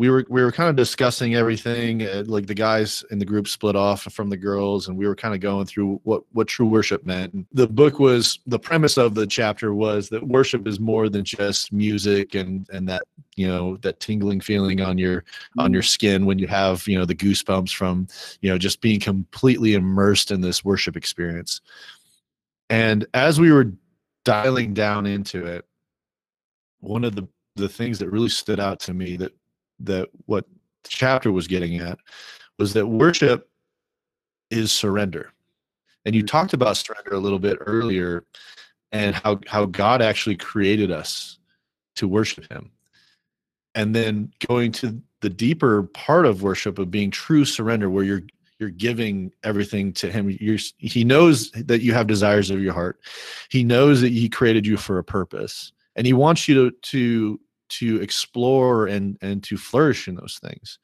we 0.00 0.08
were 0.08 0.24
we 0.30 0.42
were 0.42 0.50
kind 0.50 0.70
of 0.70 0.76
discussing 0.76 1.34
everything. 1.34 2.08
Uh, 2.08 2.24
like 2.26 2.46
the 2.46 2.54
guys 2.54 3.04
in 3.10 3.18
the 3.18 3.24
group 3.26 3.46
split 3.46 3.76
off 3.76 4.04
from 4.04 4.30
the 4.30 4.36
girls, 4.38 4.88
and 4.88 4.96
we 4.96 5.06
were 5.06 5.14
kind 5.14 5.34
of 5.34 5.42
going 5.42 5.66
through 5.66 6.00
what 6.04 6.22
what 6.32 6.48
true 6.48 6.64
worship 6.64 7.04
meant. 7.04 7.34
And 7.34 7.44
the 7.52 7.66
book 7.66 7.98
was 7.98 8.38
the 8.46 8.58
premise 8.58 8.96
of 8.96 9.14
the 9.14 9.26
chapter 9.26 9.74
was 9.74 10.08
that 10.08 10.26
worship 10.26 10.66
is 10.66 10.80
more 10.80 11.10
than 11.10 11.22
just 11.22 11.70
music 11.70 12.34
and 12.34 12.66
and 12.72 12.88
that 12.88 13.02
you 13.36 13.46
know 13.46 13.76
that 13.82 14.00
tingling 14.00 14.40
feeling 14.40 14.80
on 14.80 14.96
your 14.96 15.22
on 15.58 15.70
your 15.70 15.82
skin 15.82 16.24
when 16.24 16.38
you 16.38 16.46
have 16.46 16.88
you 16.88 16.98
know 16.98 17.04
the 17.04 17.14
goosebumps 17.14 17.74
from 17.74 18.08
you 18.40 18.48
know 18.48 18.56
just 18.56 18.80
being 18.80 19.00
completely 19.00 19.74
immersed 19.74 20.30
in 20.30 20.40
this 20.40 20.64
worship 20.64 20.96
experience. 20.96 21.60
And 22.70 23.04
as 23.12 23.38
we 23.38 23.52
were 23.52 23.74
dialing 24.24 24.72
down 24.72 25.04
into 25.04 25.44
it, 25.44 25.66
one 26.78 27.04
of 27.04 27.16
the 27.16 27.28
the 27.56 27.68
things 27.68 27.98
that 27.98 28.08
really 28.08 28.30
stood 28.30 28.60
out 28.60 28.80
to 28.80 28.94
me 28.94 29.18
that 29.18 29.32
that 29.80 30.08
what 30.26 30.46
the 30.84 30.88
chapter 30.88 31.32
was 31.32 31.46
getting 31.46 31.78
at 31.78 31.98
was 32.58 32.72
that 32.74 32.86
worship 32.86 33.48
is 34.50 34.72
surrender. 34.72 35.32
And 36.04 36.14
you 36.14 36.22
talked 36.22 36.52
about 36.52 36.76
surrender 36.76 37.12
a 37.12 37.18
little 37.18 37.38
bit 37.38 37.58
earlier 37.60 38.24
and 38.92 39.14
how 39.14 39.40
how 39.46 39.66
God 39.66 40.02
actually 40.02 40.36
created 40.36 40.90
us 40.90 41.38
to 41.96 42.08
worship 42.08 42.50
him. 42.50 42.70
And 43.74 43.94
then 43.94 44.32
going 44.48 44.72
to 44.72 45.00
the 45.20 45.30
deeper 45.30 45.84
part 45.84 46.26
of 46.26 46.42
worship 46.42 46.78
of 46.78 46.90
being 46.90 47.10
true 47.10 47.44
surrender 47.44 47.90
where 47.90 48.04
you're 48.04 48.22
you're 48.58 48.70
giving 48.70 49.32
everything 49.42 49.92
to 49.94 50.10
him 50.10 50.36
you're 50.40 50.58
he 50.78 51.02
knows 51.02 51.50
that 51.52 51.80
you 51.80 51.92
have 51.94 52.06
desires 52.06 52.50
of 52.50 52.60
your 52.60 52.74
heart 52.74 53.00
he 53.48 53.64
knows 53.64 54.00
that 54.02 54.12
he 54.12 54.28
created 54.28 54.66
you 54.66 54.76
for 54.76 54.98
a 54.98 55.04
purpose 55.04 55.72
and 55.96 56.06
he 56.06 56.12
wants 56.12 56.46
you 56.46 56.54
to 56.54 56.76
to 56.82 57.40
to 57.70 58.00
explore 58.00 58.86
and 58.86 59.16
and 59.22 59.42
to 59.44 59.56
flourish 59.56 60.08
in 60.08 60.14
those 60.14 60.38
things. 60.42 60.78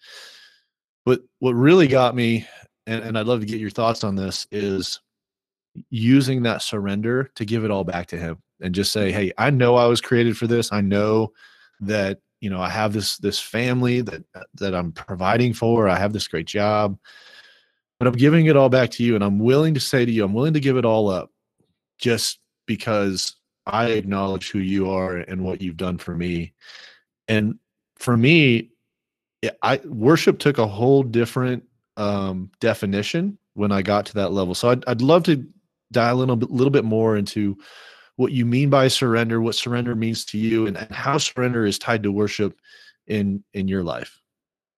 But 1.04 1.20
what 1.38 1.52
really 1.52 1.86
got 1.86 2.16
me 2.16 2.46
and, 2.86 3.02
and 3.02 3.18
i'd 3.18 3.26
love 3.26 3.40
to 3.40 3.46
get 3.46 3.60
your 3.60 3.70
thoughts 3.70 4.04
on 4.04 4.14
this 4.14 4.46
is 4.50 5.00
using 5.90 6.42
that 6.42 6.62
surrender 6.62 7.30
to 7.34 7.44
give 7.44 7.64
it 7.64 7.70
all 7.70 7.84
back 7.84 8.06
to 8.06 8.16
him 8.16 8.38
and 8.60 8.74
just 8.74 8.92
say 8.92 9.12
hey 9.12 9.32
i 9.38 9.50
know 9.50 9.76
i 9.76 9.86
was 9.86 10.00
created 10.00 10.36
for 10.36 10.46
this. 10.46 10.72
I 10.72 10.80
know 10.80 11.32
that 11.80 12.20
you 12.40 12.48
know 12.48 12.60
i 12.60 12.70
have 12.70 12.92
this 12.92 13.18
this 13.18 13.38
family 13.38 14.00
that 14.02 14.24
that 14.54 14.74
i'm 14.74 14.92
providing 14.92 15.52
for. 15.52 15.88
I 15.88 15.98
have 15.98 16.12
this 16.12 16.28
great 16.28 16.46
job 16.46 16.98
but 17.98 18.08
i'm 18.08 18.14
giving 18.14 18.46
it 18.46 18.56
all 18.56 18.68
back 18.68 18.90
to 18.92 19.04
you 19.04 19.14
and 19.14 19.24
i'm 19.24 19.38
willing 19.38 19.74
to 19.74 19.80
say 19.80 20.04
to 20.04 20.12
you 20.12 20.24
i'm 20.24 20.32
willing 20.32 20.54
to 20.54 20.60
give 20.60 20.76
it 20.76 20.84
all 20.84 21.08
up 21.08 21.30
just 21.98 22.38
because 22.66 23.36
i 23.66 23.86
acknowledge 23.86 24.50
who 24.50 24.58
you 24.58 24.90
are 24.90 25.16
and 25.16 25.44
what 25.44 25.60
you've 25.60 25.76
done 25.76 25.98
for 25.98 26.14
me. 26.14 26.52
And 27.28 27.58
for 27.96 28.16
me 28.16 28.70
i 29.62 29.80
worship 29.84 30.38
took 30.38 30.58
a 30.58 30.66
whole 30.66 31.02
different 31.02 31.62
um 31.96 32.50
definition 32.60 33.38
when 33.54 33.72
i 33.72 33.82
got 33.82 34.06
to 34.06 34.14
that 34.14 34.32
level. 34.32 34.54
So 34.54 34.70
i'd, 34.70 34.84
I'd 34.86 35.02
love 35.02 35.24
to 35.24 35.46
dial 35.92 36.22
in 36.22 36.30
a 36.30 36.36
bit- 36.36 36.50
little 36.50 36.70
bit 36.70 36.84
more 36.84 37.16
into 37.16 37.56
what 38.16 38.32
you 38.32 38.46
mean 38.46 38.70
by 38.70 38.88
surrender 38.88 39.40
what 39.40 39.54
surrender 39.54 39.94
means 39.94 40.24
to 40.26 40.38
you 40.38 40.66
and, 40.66 40.76
and 40.76 40.90
how 40.90 41.18
surrender 41.18 41.66
is 41.66 41.78
tied 41.78 42.02
to 42.02 42.12
worship 42.12 42.58
in 43.06 43.42
in 43.54 43.68
your 43.68 43.82
life. 43.82 44.20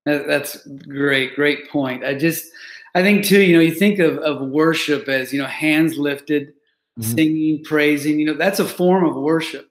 That's 0.05 0.67
great, 0.67 1.35
great 1.35 1.69
point. 1.69 2.05
I 2.05 2.15
just, 2.15 2.51
I 2.95 3.03
think 3.03 3.25
too, 3.25 3.43
you 3.43 3.55
know, 3.55 3.63
you 3.63 3.73
think 3.75 3.99
of, 3.99 4.19
of 4.19 4.41
worship 4.41 5.09
as, 5.09 5.33
you 5.33 5.41
know, 5.41 5.47
hands 5.47 5.99
lifted, 5.99 6.55
Mhm. 6.99 7.15
singing, 7.15 7.65
praising, 7.65 8.19
you 8.19 8.27
know, 8.27 8.35
that's 8.35 8.61
a 8.61 8.65
form 8.65 9.05
of 9.05 9.15
worship. 9.17 9.69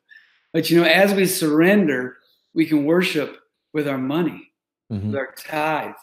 But, 0.53 0.69
you 0.69 0.79
know, 0.79 0.87
as 0.87 1.13
we 1.13 1.25
surrender, 1.25 2.17
we 2.53 2.65
can 2.65 2.85
worship 2.85 3.37
with 3.73 3.87
our 3.87 3.97
money, 3.97 4.51
Mhm. 4.91 5.07
with 5.07 5.15
our 5.15 5.33
tithe, 5.37 5.95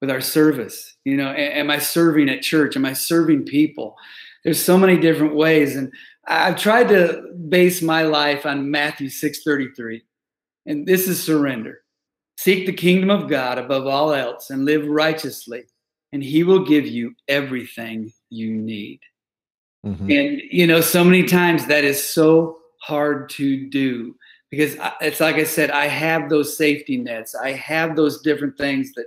with 0.00 0.10
our 0.10 0.20
service. 0.20 0.96
You 1.04 1.16
know, 1.16 1.28
am 1.28 1.70
I 1.70 1.78
serving 1.78 2.28
at 2.28 2.42
church? 2.42 2.76
Am 2.76 2.84
I 2.84 2.92
serving 2.92 3.44
people? 3.44 3.96
There's 4.44 4.60
so 4.60 4.76
many 4.76 4.98
different 4.98 5.34
ways. 5.34 5.76
And 5.76 5.92
I've 6.26 6.56
tried 6.56 6.88
to 6.88 7.22
base 7.48 7.80
my 7.80 8.02
life 8.02 8.44
on 8.44 8.70
Matthew 8.70 9.08
6:33. 9.08 10.02
And 10.66 10.86
this 10.86 11.08
is 11.08 11.22
surrender. 11.22 11.82
Seek 12.36 12.66
the 12.66 12.72
kingdom 12.72 13.10
of 13.10 13.28
God 13.28 13.58
above 13.58 13.86
all 13.86 14.12
else 14.12 14.50
and 14.50 14.64
live 14.64 14.86
righteously, 14.86 15.64
and 16.12 16.22
he 16.22 16.42
will 16.42 16.64
give 16.64 16.86
you 16.86 17.14
everything 17.28 18.12
you 18.30 18.52
need. 18.52 19.00
Mhm. 19.84 20.00
And 20.00 20.42
you 20.50 20.66
know, 20.66 20.80
so 20.80 21.02
many 21.02 21.24
times 21.24 21.66
that 21.66 21.84
is 21.84 22.02
so 22.02 22.58
hard 22.80 23.28
to 23.30 23.68
do 23.68 24.14
because 24.50 24.76
it's 25.00 25.20
like 25.20 25.36
I 25.36 25.44
said, 25.44 25.70
I 25.70 25.86
have 25.86 26.28
those 26.28 26.56
safety 26.56 26.96
nets. 26.98 27.34
I 27.34 27.52
have 27.52 27.96
those 27.96 28.20
different 28.22 28.56
things 28.58 28.92
that 28.94 29.06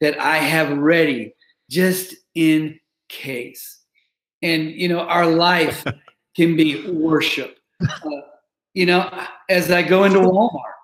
that 0.00 0.18
I 0.20 0.36
have 0.38 0.76
ready 0.76 1.34
just 1.70 2.14
in 2.34 2.78
case. 3.08 3.80
And 4.42 4.70
you 4.70 4.88
know, 4.88 5.00
our 5.00 5.26
life 5.26 5.84
can 6.36 6.56
be 6.56 6.90
worship. 6.90 7.58
Uh, 7.80 8.20
you 8.74 8.86
know, 8.86 9.10
as 9.48 9.70
I 9.70 9.82
go 9.82 10.04
into 10.04 10.20
Walmart, 10.20 10.74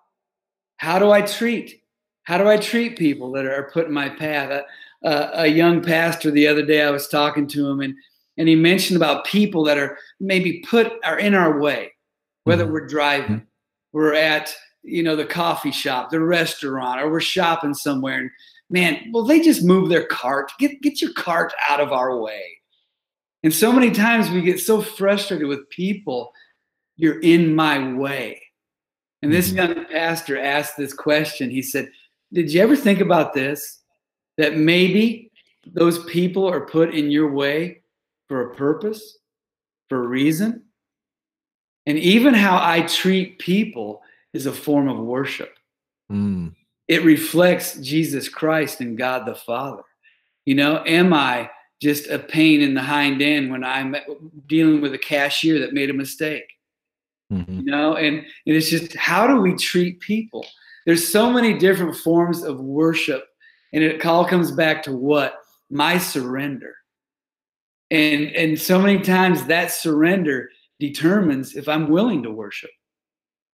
how 0.78 0.98
do 0.98 1.10
I 1.10 1.22
treat? 1.22 1.82
How 2.24 2.38
do 2.38 2.48
I 2.48 2.56
treat 2.56 2.98
people 2.98 3.32
that 3.32 3.44
are 3.44 3.70
put 3.72 3.86
in 3.86 3.92
my 3.92 4.08
path? 4.08 4.50
A, 4.50 4.64
a, 5.08 5.30
a 5.42 5.46
young 5.46 5.82
pastor 5.82 6.30
the 6.30 6.46
other 6.48 6.64
day, 6.64 6.82
I 6.82 6.90
was 6.90 7.08
talking 7.08 7.46
to 7.48 7.68
him, 7.68 7.80
and 7.80 7.94
and 8.38 8.48
he 8.48 8.54
mentioned 8.54 8.96
about 8.96 9.24
people 9.24 9.64
that 9.64 9.78
are 9.78 9.98
maybe 10.20 10.64
put 10.68 10.92
are 11.04 11.18
in 11.18 11.34
our 11.34 11.58
way, 11.58 11.92
whether 12.44 12.66
Mhm. 12.66 12.72
we're 12.72 12.86
driving, 12.86 13.46
we're 13.92 14.14
at 14.14 14.54
you 14.82 15.02
know 15.02 15.16
the 15.16 15.26
coffee 15.26 15.72
shop, 15.72 16.10
the 16.10 16.20
restaurant, 16.20 17.00
or 17.00 17.10
we're 17.10 17.20
shopping 17.20 17.74
somewhere. 17.74 18.18
And 18.18 18.30
man, 18.70 19.10
well, 19.12 19.24
they 19.24 19.40
just 19.40 19.64
move 19.64 19.88
their 19.88 20.06
cart. 20.06 20.52
Get 20.58 20.80
get 20.82 21.00
your 21.00 21.12
cart 21.14 21.52
out 21.68 21.80
of 21.80 21.92
our 21.92 22.16
way. 22.18 22.58
And 23.42 23.52
so 23.52 23.72
many 23.72 23.90
times 23.90 24.30
we 24.30 24.42
get 24.42 24.60
so 24.60 24.80
frustrated 24.80 25.46
with 25.46 25.68
people. 25.70 26.32
You're 26.96 27.20
in 27.20 27.54
my 27.54 27.92
way. 27.94 28.42
And 29.22 29.32
this 29.32 29.50
Mhm. 29.50 29.56
young 29.56 29.84
pastor 29.86 30.38
asked 30.38 30.76
this 30.76 30.92
question. 30.92 31.50
He 31.50 31.62
said, 31.62 31.90
Did 32.32 32.52
you 32.52 32.60
ever 32.60 32.74
think 32.76 33.00
about 33.00 33.34
this? 33.34 33.82
That 34.36 34.56
maybe 34.56 35.30
those 35.64 36.04
people 36.04 36.46
are 36.46 36.66
put 36.66 36.94
in 36.94 37.10
your 37.10 37.30
way 37.30 37.82
for 38.28 38.52
a 38.52 38.56
purpose, 38.56 39.18
for 39.88 40.02
a 40.02 40.06
reason? 40.06 40.64
And 41.86 41.98
even 41.98 42.34
how 42.34 42.58
I 42.60 42.82
treat 42.82 43.38
people 43.38 44.02
is 44.32 44.46
a 44.46 44.52
form 44.52 44.88
of 44.88 44.98
worship. 44.98 45.56
Mm. 46.10 46.54
It 46.88 47.04
reflects 47.04 47.76
Jesus 47.78 48.28
Christ 48.28 48.80
and 48.80 48.98
God 48.98 49.26
the 49.26 49.34
Father. 49.34 49.82
You 50.44 50.54
know, 50.54 50.82
am 50.84 51.12
I 51.12 51.50
just 51.80 52.08
a 52.08 52.18
pain 52.18 52.62
in 52.62 52.74
the 52.74 52.82
hind 52.82 53.20
end 53.20 53.50
when 53.50 53.64
I'm 53.64 53.96
dealing 54.46 54.80
with 54.80 54.94
a 54.94 54.98
cashier 54.98 55.58
that 55.60 55.72
made 55.72 55.90
a 55.90 55.94
mistake. 55.94 56.50
Mm-hmm. 57.32 57.60
You 57.60 57.64
know, 57.64 57.96
and, 57.96 58.18
and 58.18 58.56
it's 58.56 58.70
just 58.70 58.94
how 58.96 59.26
do 59.26 59.40
we 59.40 59.54
treat 59.54 60.00
people? 60.00 60.46
There's 60.86 61.06
so 61.06 61.30
many 61.30 61.58
different 61.58 61.96
forms 61.96 62.44
of 62.44 62.60
worship, 62.60 63.24
and 63.72 63.82
it 63.82 64.04
all 64.06 64.24
comes 64.24 64.52
back 64.52 64.82
to 64.84 64.92
what? 64.92 65.34
My 65.68 65.98
surrender. 65.98 66.76
And 67.90 68.32
and 68.32 68.60
so 68.60 68.80
many 68.80 69.00
times 69.00 69.46
that 69.46 69.70
surrender 69.70 70.50
determines 70.80 71.54
if 71.56 71.68
I'm 71.68 71.88
willing 71.88 72.22
to 72.24 72.30
worship. 72.30 72.70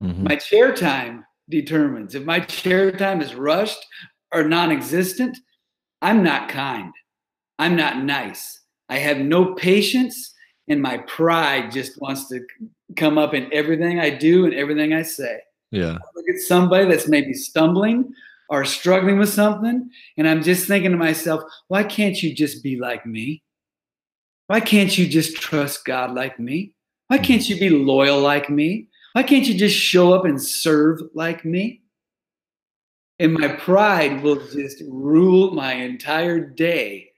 Mm-hmm. 0.02 0.24
My 0.24 0.36
chair 0.36 0.74
time 0.74 1.24
determines 1.48 2.14
if 2.14 2.24
my 2.24 2.40
chair 2.40 2.90
time 2.90 3.20
is 3.20 3.34
rushed 3.34 3.84
or 4.32 4.44
non-existent, 4.44 5.38
I'm 6.00 6.22
not 6.22 6.48
kind. 6.48 6.92
I'm 7.58 7.76
not 7.76 8.02
nice. 8.02 8.60
I 8.88 8.98
have 8.98 9.18
no 9.18 9.54
patience, 9.54 10.34
and 10.68 10.82
my 10.82 10.98
pride 10.98 11.70
just 11.70 12.00
wants 12.00 12.28
to 12.28 12.40
come 12.96 13.18
up 13.18 13.34
in 13.34 13.52
everything 13.52 14.00
I 14.00 14.10
do 14.10 14.44
and 14.44 14.54
everything 14.54 14.92
I 14.92 15.02
say. 15.02 15.40
Yeah. 15.70 15.92
I 15.92 16.06
look 16.14 16.28
at 16.28 16.40
somebody 16.40 16.86
that's 16.86 17.08
maybe 17.08 17.32
stumbling 17.34 18.12
or 18.48 18.64
struggling 18.64 19.18
with 19.18 19.30
something, 19.30 19.88
and 20.16 20.28
I'm 20.28 20.42
just 20.42 20.66
thinking 20.66 20.90
to 20.90 20.96
myself, 20.96 21.42
why 21.68 21.84
can't 21.84 22.22
you 22.22 22.34
just 22.34 22.62
be 22.62 22.78
like 22.78 23.06
me? 23.06 23.42
Why 24.46 24.60
can't 24.60 24.96
you 24.96 25.06
just 25.06 25.36
trust 25.36 25.84
God 25.84 26.14
like 26.14 26.38
me? 26.38 26.74
Why 27.08 27.18
can't 27.18 27.48
you 27.48 27.58
be 27.58 27.70
loyal 27.70 28.20
like 28.20 28.50
me? 28.50 28.88
Why 29.12 29.22
can't 29.22 29.46
you 29.46 29.54
just 29.54 29.76
show 29.76 30.12
up 30.12 30.24
and 30.24 30.42
serve 30.42 31.00
like 31.14 31.44
me? 31.44 31.82
And 33.18 33.34
my 33.34 33.48
pride 33.48 34.22
will 34.22 34.44
just 34.48 34.82
rule 34.88 35.52
my 35.52 35.74
entire 35.74 36.40
day 36.40 37.10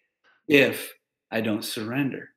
if 0.49 0.93
I 1.31 1.41
don't 1.41 1.65
surrender. 1.65 2.31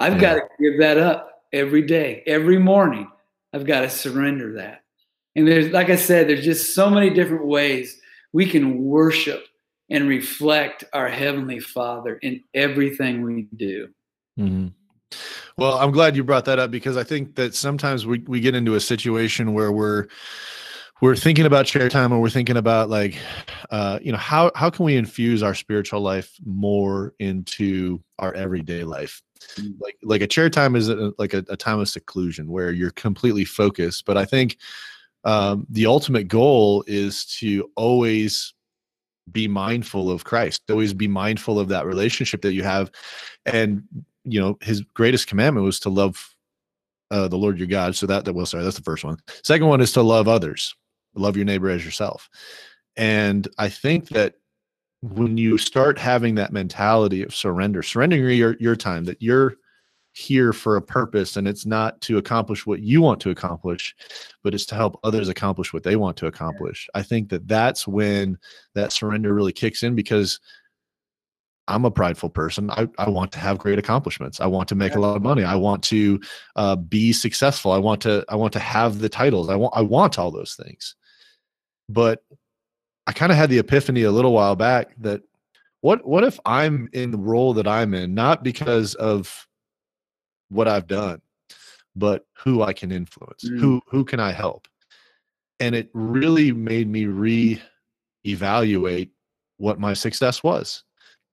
I've 0.00 0.14
yeah. 0.14 0.20
got 0.20 0.34
to 0.34 0.42
give 0.60 0.80
that 0.80 0.98
up 0.98 1.44
every 1.52 1.82
day, 1.82 2.22
every 2.26 2.58
morning. 2.58 3.10
I've 3.52 3.66
got 3.66 3.82
to 3.82 3.90
surrender 3.90 4.54
that. 4.54 4.82
And 5.36 5.46
there's, 5.46 5.72
like 5.72 5.90
I 5.90 5.96
said, 5.96 6.28
there's 6.28 6.44
just 6.44 6.74
so 6.74 6.90
many 6.90 7.10
different 7.10 7.46
ways 7.46 8.00
we 8.32 8.46
can 8.46 8.82
worship 8.82 9.46
and 9.88 10.08
reflect 10.08 10.84
our 10.92 11.08
Heavenly 11.08 11.60
Father 11.60 12.16
in 12.16 12.42
everything 12.54 13.22
we 13.22 13.46
do. 13.56 13.88
Mm-hmm. 14.38 14.68
Well, 15.56 15.78
I'm 15.78 15.92
glad 15.92 16.16
you 16.16 16.24
brought 16.24 16.44
that 16.46 16.58
up 16.58 16.70
because 16.70 16.96
I 16.96 17.04
think 17.04 17.36
that 17.36 17.54
sometimes 17.54 18.06
we, 18.06 18.18
we 18.26 18.40
get 18.40 18.54
into 18.54 18.74
a 18.74 18.80
situation 18.80 19.54
where 19.54 19.72
we're 19.72 20.08
we're 21.02 21.16
thinking 21.16 21.44
about 21.44 21.66
chair 21.66 21.88
time 21.88 22.12
and 22.12 22.22
we're 22.22 22.30
thinking 22.30 22.56
about 22.56 22.88
like 22.88 23.18
uh, 23.70 23.98
you 24.02 24.12
know 24.12 24.18
how 24.18 24.50
how 24.54 24.70
can 24.70 24.84
we 24.84 24.96
infuse 24.96 25.42
our 25.42 25.54
spiritual 25.54 26.00
life 26.00 26.34
more 26.44 27.14
into 27.18 28.02
our 28.18 28.32
everyday 28.34 28.84
life 28.84 29.22
mm. 29.56 29.74
like 29.80 29.96
like 30.02 30.22
a 30.22 30.26
chair 30.26 30.48
time 30.48 30.76
is 30.76 30.88
a, 30.88 31.12
like 31.18 31.34
a, 31.34 31.44
a, 31.48 31.56
time 31.56 31.78
of 31.78 31.88
seclusion 31.88 32.50
where 32.50 32.72
you're 32.72 32.90
completely 32.92 33.44
focused 33.44 34.04
but 34.06 34.16
i 34.16 34.24
think 34.24 34.56
um, 35.24 35.66
the 35.68 35.86
ultimate 35.86 36.28
goal 36.28 36.84
is 36.86 37.26
to 37.26 37.68
always 37.76 38.54
be 39.32 39.48
mindful 39.48 40.10
of 40.10 40.24
christ 40.24 40.62
always 40.70 40.94
be 40.94 41.08
mindful 41.08 41.58
of 41.58 41.68
that 41.68 41.84
relationship 41.84 42.40
that 42.42 42.54
you 42.54 42.62
have 42.62 42.90
and 43.44 43.82
you 44.26 44.40
know 44.40 44.58
his 44.60 44.82
greatest 44.94 45.26
commandment 45.26 45.64
was 45.64 45.80
to 45.80 45.88
love 45.88 46.34
uh, 47.10 47.28
the 47.28 47.38
lord 47.38 47.58
your 47.58 47.68
god 47.68 47.94
so 47.94 48.06
that 48.06 48.24
that 48.24 48.32
well 48.32 48.46
sorry 48.46 48.64
that's 48.64 48.76
the 48.76 48.82
first 48.82 49.04
one 49.04 49.16
second 49.42 49.66
one 49.66 49.80
is 49.80 49.92
to 49.92 50.02
love 50.02 50.28
others 50.28 50.74
love 51.16 51.36
your 51.36 51.44
neighbor 51.44 51.68
as 51.68 51.84
yourself. 51.84 52.28
And 52.96 53.48
I 53.58 53.68
think 53.68 54.08
that 54.10 54.34
when 55.02 55.36
you 55.36 55.58
start 55.58 55.98
having 55.98 56.34
that 56.36 56.52
mentality 56.52 57.22
of 57.22 57.34
surrender, 57.34 57.82
surrendering 57.82 58.38
your, 58.38 58.56
your 58.58 58.76
time, 58.76 59.04
that 59.04 59.20
you're 59.20 59.56
here 60.12 60.54
for 60.54 60.76
a 60.76 60.82
purpose 60.82 61.36
and 61.36 61.46
it's 61.46 61.66
not 61.66 62.00
to 62.00 62.16
accomplish 62.16 62.64
what 62.64 62.80
you 62.80 63.02
want 63.02 63.20
to 63.20 63.30
accomplish, 63.30 63.94
but 64.42 64.54
it's 64.54 64.64
to 64.64 64.74
help 64.74 64.98
others 65.04 65.28
accomplish 65.28 65.74
what 65.74 65.82
they 65.82 65.96
want 65.96 66.16
to 66.16 66.26
accomplish. 66.26 66.88
I 66.94 67.02
think 67.02 67.28
that 67.28 67.46
that's 67.46 67.86
when 67.86 68.38
that 68.74 68.92
surrender 68.92 69.34
really 69.34 69.52
kicks 69.52 69.82
in 69.82 69.94
because 69.94 70.40
I'm 71.68 71.84
a 71.84 71.90
prideful 71.90 72.30
person. 72.30 72.70
I, 72.70 72.88
I 72.98 73.08
want 73.08 73.32
to 73.32 73.38
have 73.38 73.58
great 73.58 73.78
accomplishments. 73.78 74.40
I 74.40 74.46
want 74.46 74.68
to 74.68 74.74
make 74.74 74.94
a 74.94 75.00
lot 75.00 75.16
of 75.16 75.22
money. 75.22 75.42
I 75.42 75.56
want 75.56 75.82
to 75.84 76.20
uh, 76.54 76.76
be 76.76 77.12
successful. 77.12 77.72
I 77.72 77.78
want 77.78 78.00
to 78.02 78.24
I 78.28 78.36
want 78.36 78.52
to 78.52 78.60
have 78.60 79.00
the 79.00 79.08
titles. 79.08 79.48
I 79.48 79.56
want 79.56 79.74
I 79.76 79.82
want 79.82 80.18
all 80.18 80.30
those 80.30 80.54
things. 80.54 80.94
But 81.88 82.22
I 83.06 83.12
kind 83.12 83.32
of 83.32 83.38
had 83.38 83.50
the 83.50 83.58
epiphany 83.58 84.02
a 84.02 84.12
little 84.12 84.32
while 84.32 84.56
back 84.56 84.94
that 84.98 85.22
what 85.80 86.06
what 86.06 86.24
if 86.24 86.38
I'm 86.44 86.88
in 86.92 87.10
the 87.10 87.18
role 87.18 87.54
that 87.54 87.66
I'm 87.66 87.94
in, 87.94 88.14
not 88.14 88.44
because 88.44 88.94
of 88.94 89.48
what 90.48 90.68
I've 90.68 90.86
done, 90.86 91.20
but 91.94 92.26
who 92.34 92.62
I 92.62 92.72
can 92.72 92.92
influence, 92.92 93.44
mm. 93.44 93.58
who 93.58 93.80
who 93.88 94.04
can 94.04 94.20
I 94.20 94.32
help? 94.32 94.68
And 95.58 95.74
it 95.74 95.88
really 95.94 96.52
made 96.52 96.88
me 96.88 97.06
re-evaluate 97.06 99.10
what 99.56 99.80
my 99.80 99.94
success 99.94 100.42
was. 100.42 100.84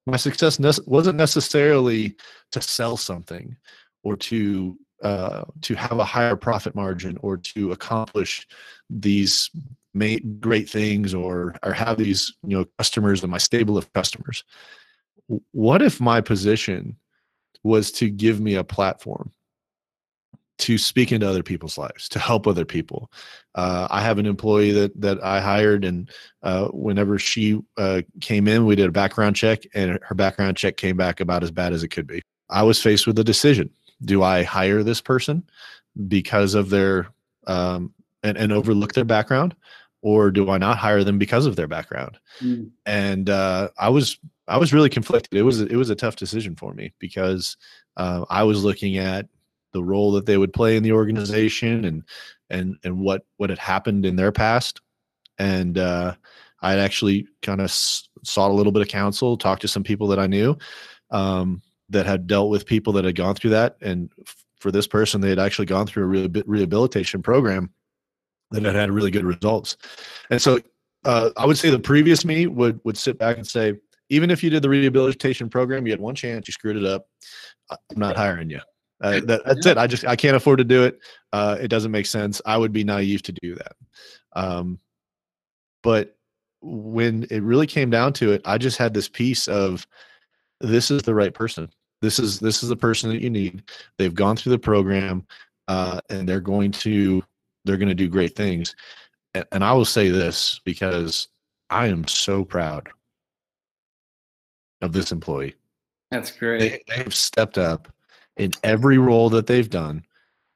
My 0.05 0.17
success 0.17 0.59
ne- 0.59 0.71
wasn't 0.85 1.17
necessarily 1.17 2.15
to 2.51 2.61
sell 2.61 2.97
something 2.97 3.55
or 4.03 4.17
to 4.17 4.77
uh, 5.01 5.43
to 5.61 5.75
have 5.75 5.99
a 5.99 6.05
higher 6.05 6.35
profit 6.35 6.75
margin 6.75 7.17
or 7.21 7.35
to 7.35 7.73
accomplish 7.73 8.47
these 8.89 9.49
make 9.93 10.39
great 10.39 10.69
things 10.69 11.13
or 11.13 11.55
or 11.63 11.73
have 11.73 11.97
these 11.97 12.33
you 12.43 12.57
know 12.57 12.65
customers 12.77 13.21
and 13.21 13.31
my 13.31 13.37
stable 13.37 13.77
of 13.77 13.91
customers. 13.93 14.43
What 15.51 15.81
if 15.81 16.01
my 16.01 16.21
position 16.21 16.97
was 17.63 17.91
to 17.93 18.09
give 18.09 18.41
me 18.41 18.55
a 18.55 18.63
platform 18.63 19.31
to 20.59 20.77
speak 20.77 21.11
into 21.11 21.27
other 21.27 21.43
people's 21.43 21.77
lives 21.77 22.07
to 22.09 22.19
help 22.19 22.47
other 22.47 22.65
people 22.65 23.11
uh, 23.55 23.87
i 23.89 24.01
have 24.01 24.17
an 24.19 24.25
employee 24.25 24.71
that 24.71 24.99
that 24.99 25.23
i 25.23 25.39
hired 25.39 25.83
and 25.83 26.09
uh, 26.43 26.67
whenever 26.67 27.17
she 27.17 27.59
uh, 27.77 28.01
came 28.21 28.47
in 28.47 28.65
we 28.65 28.75
did 28.75 28.87
a 28.87 28.91
background 28.91 29.35
check 29.35 29.63
and 29.73 29.99
her 30.01 30.15
background 30.15 30.57
check 30.57 30.77
came 30.77 30.97
back 30.97 31.19
about 31.19 31.43
as 31.43 31.51
bad 31.51 31.73
as 31.73 31.83
it 31.83 31.89
could 31.89 32.07
be 32.07 32.21
i 32.49 32.61
was 32.63 32.81
faced 32.81 33.07
with 33.07 33.17
a 33.19 33.23
decision 33.23 33.69
do 34.03 34.23
i 34.23 34.43
hire 34.43 34.83
this 34.83 35.01
person 35.01 35.43
because 36.07 36.53
of 36.53 36.69
their 36.69 37.07
um, 37.47 37.93
and, 38.23 38.37
and 38.37 38.51
overlook 38.51 38.93
their 38.93 39.05
background 39.05 39.55
or 40.03 40.29
do 40.29 40.49
I 40.49 40.57
not 40.57 40.77
hire 40.77 41.03
them 41.03 41.17
because 41.17 41.45
of 41.45 41.55
their 41.55 41.67
background? 41.67 42.19
Mm. 42.41 42.71
And 42.85 43.29
uh, 43.29 43.69
I 43.79 43.89
was 43.89 44.19
I 44.47 44.57
was 44.57 44.73
really 44.73 44.89
conflicted. 44.89 45.39
It 45.39 45.43
was 45.43 45.61
it 45.61 45.75
was 45.75 45.89
a 45.89 45.95
tough 45.95 46.17
decision 46.17 46.55
for 46.55 46.73
me 46.73 46.93
because 46.99 47.57
uh, 47.97 48.25
I 48.29 48.43
was 48.43 48.63
looking 48.63 48.97
at 48.97 49.27
the 49.73 49.83
role 49.83 50.11
that 50.13 50.25
they 50.25 50.37
would 50.37 50.53
play 50.53 50.77
in 50.77 50.83
the 50.83 50.91
organization 50.93 51.85
and 51.85 52.03
and 52.49 52.77
and 52.83 52.99
what 52.99 53.25
what 53.37 53.49
had 53.49 53.59
happened 53.59 54.05
in 54.05 54.15
their 54.15 54.31
past, 54.31 54.81
and 55.37 55.77
uh, 55.77 56.15
I'd 56.61 56.79
actually 56.79 57.27
kind 57.41 57.59
of 57.59 57.65
s- 57.65 58.07
sought 58.23 58.51
a 58.51 58.53
little 58.53 58.71
bit 58.71 58.81
of 58.81 58.87
counsel, 58.87 59.37
talked 59.37 59.61
to 59.63 59.67
some 59.67 59.83
people 59.83 60.07
that 60.07 60.19
I 60.19 60.27
knew 60.27 60.57
um, 61.11 61.61
that 61.89 62.05
had 62.05 62.27
dealt 62.27 62.49
with 62.49 62.65
people 62.65 62.93
that 62.93 63.05
had 63.05 63.15
gone 63.15 63.35
through 63.35 63.51
that, 63.51 63.77
and 63.81 64.09
f- 64.21 64.45
for 64.59 64.71
this 64.71 64.87
person, 64.87 65.19
they 65.19 65.29
had 65.29 65.39
actually 65.39 65.65
gone 65.65 65.87
through 65.87 66.03
a 66.03 66.07
re- 66.07 66.43
rehabilitation 66.45 67.21
program 67.21 67.71
that 68.51 68.63
had 68.63 68.75
had 68.75 68.91
really 68.91 69.11
good 69.11 69.25
results. 69.25 69.77
And 70.29 70.41
so 70.41 70.59
uh, 71.05 71.31
I 71.35 71.45
would 71.45 71.57
say 71.57 71.69
the 71.69 71.79
previous 71.79 72.23
me 72.23 72.47
would 72.47 72.79
would 72.83 72.97
sit 72.97 73.17
back 73.17 73.37
and 73.37 73.47
say, 73.47 73.73
even 74.09 74.29
if 74.29 74.43
you 74.43 74.49
did 74.49 74.61
the 74.61 74.69
rehabilitation 74.69 75.49
program, 75.49 75.85
you 75.85 75.91
had 75.91 75.99
one 75.99 76.15
chance, 76.15 76.47
you 76.47 76.51
screwed 76.51 76.77
it 76.77 76.85
up. 76.85 77.07
I'm 77.69 77.77
not 77.95 78.15
hiring 78.15 78.49
you. 78.49 78.59
Uh, 79.03 79.19
that, 79.25 79.41
that's 79.45 79.65
it. 79.65 79.77
I 79.77 79.85
just 79.85 80.05
I 80.05 80.15
can't 80.15 80.35
afford 80.35 80.59
to 80.59 80.63
do 80.63 80.85
it. 80.85 80.99
Uh, 81.33 81.57
it 81.59 81.67
doesn't 81.67 81.91
make 81.91 82.05
sense. 82.05 82.41
I 82.45 82.57
would 82.57 82.71
be 82.71 82.85
naive 82.85 83.21
to 83.23 83.33
do 83.33 83.55
that. 83.55 83.75
Um, 84.33 84.79
but 85.83 86.15
when 86.61 87.27
it 87.29 87.43
really 87.43 87.67
came 87.67 87.89
down 87.89 88.13
to 88.13 88.31
it, 88.31 88.41
I 88.45 88.57
just 88.57 88.77
had 88.77 88.93
this 88.93 89.09
piece 89.09 89.49
of 89.49 89.85
this 90.61 90.89
is 90.89 91.03
the 91.03 91.13
right 91.13 91.33
person. 91.33 91.69
This 92.01 92.17
is 92.17 92.39
this 92.39 92.63
is 92.63 92.69
the 92.69 92.77
person 92.77 93.09
that 93.09 93.21
you 93.21 93.29
need. 93.29 93.63
They've 93.97 94.15
gone 94.15 94.37
through 94.37 94.51
the 94.51 94.59
program, 94.59 95.27
uh, 95.67 95.99
and 96.09 96.27
they're 96.27 96.39
going 96.39 96.71
to 96.71 97.21
they're 97.65 97.77
going 97.77 97.89
to 97.89 97.95
do 97.95 98.07
great 98.07 98.35
things. 98.35 98.73
And, 99.33 99.45
and 99.51 99.63
I 99.63 99.73
will 99.73 99.85
say 99.85 100.09
this 100.09 100.61
because 100.63 101.27
I 101.69 101.87
am 101.87 102.07
so 102.07 102.45
proud 102.45 102.87
of 104.81 104.93
this 104.93 105.11
employee. 105.11 105.55
That's 106.11 106.31
great. 106.31 106.59
They, 106.59 106.81
they 106.87 107.03
have 107.03 107.15
stepped 107.15 107.57
up 107.57 107.92
in 108.37 108.51
every 108.63 108.97
role 108.97 109.29
that 109.29 109.47
they've 109.47 109.69
done. 109.69 110.05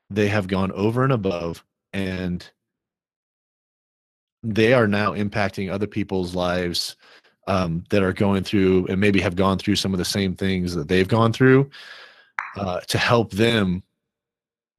They 0.09 0.27
have 0.29 0.47
gone 0.47 0.71
over 0.71 1.03
and 1.03 1.13
above, 1.13 1.63
and 1.93 2.49
they 4.43 4.73
are 4.73 4.87
now 4.87 5.13
impacting 5.13 5.71
other 5.71 5.87
people's 5.87 6.35
lives 6.35 6.95
um, 7.47 7.83
that 7.89 8.03
are 8.03 8.13
going 8.13 8.43
through 8.43 8.85
and 8.87 8.99
maybe 8.99 9.19
have 9.21 9.35
gone 9.35 9.57
through 9.57 9.75
some 9.75 9.93
of 9.93 9.97
the 9.97 10.05
same 10.05 10.35
things 10.35 10.75
that 10.75 10.87
they've 10.87 11.07
gone 11.07 11.33
through 11.33 11.69
uh, 12.57 12.79
to 12.81 12.97
help 12.97 13.31
them 13.31 13.83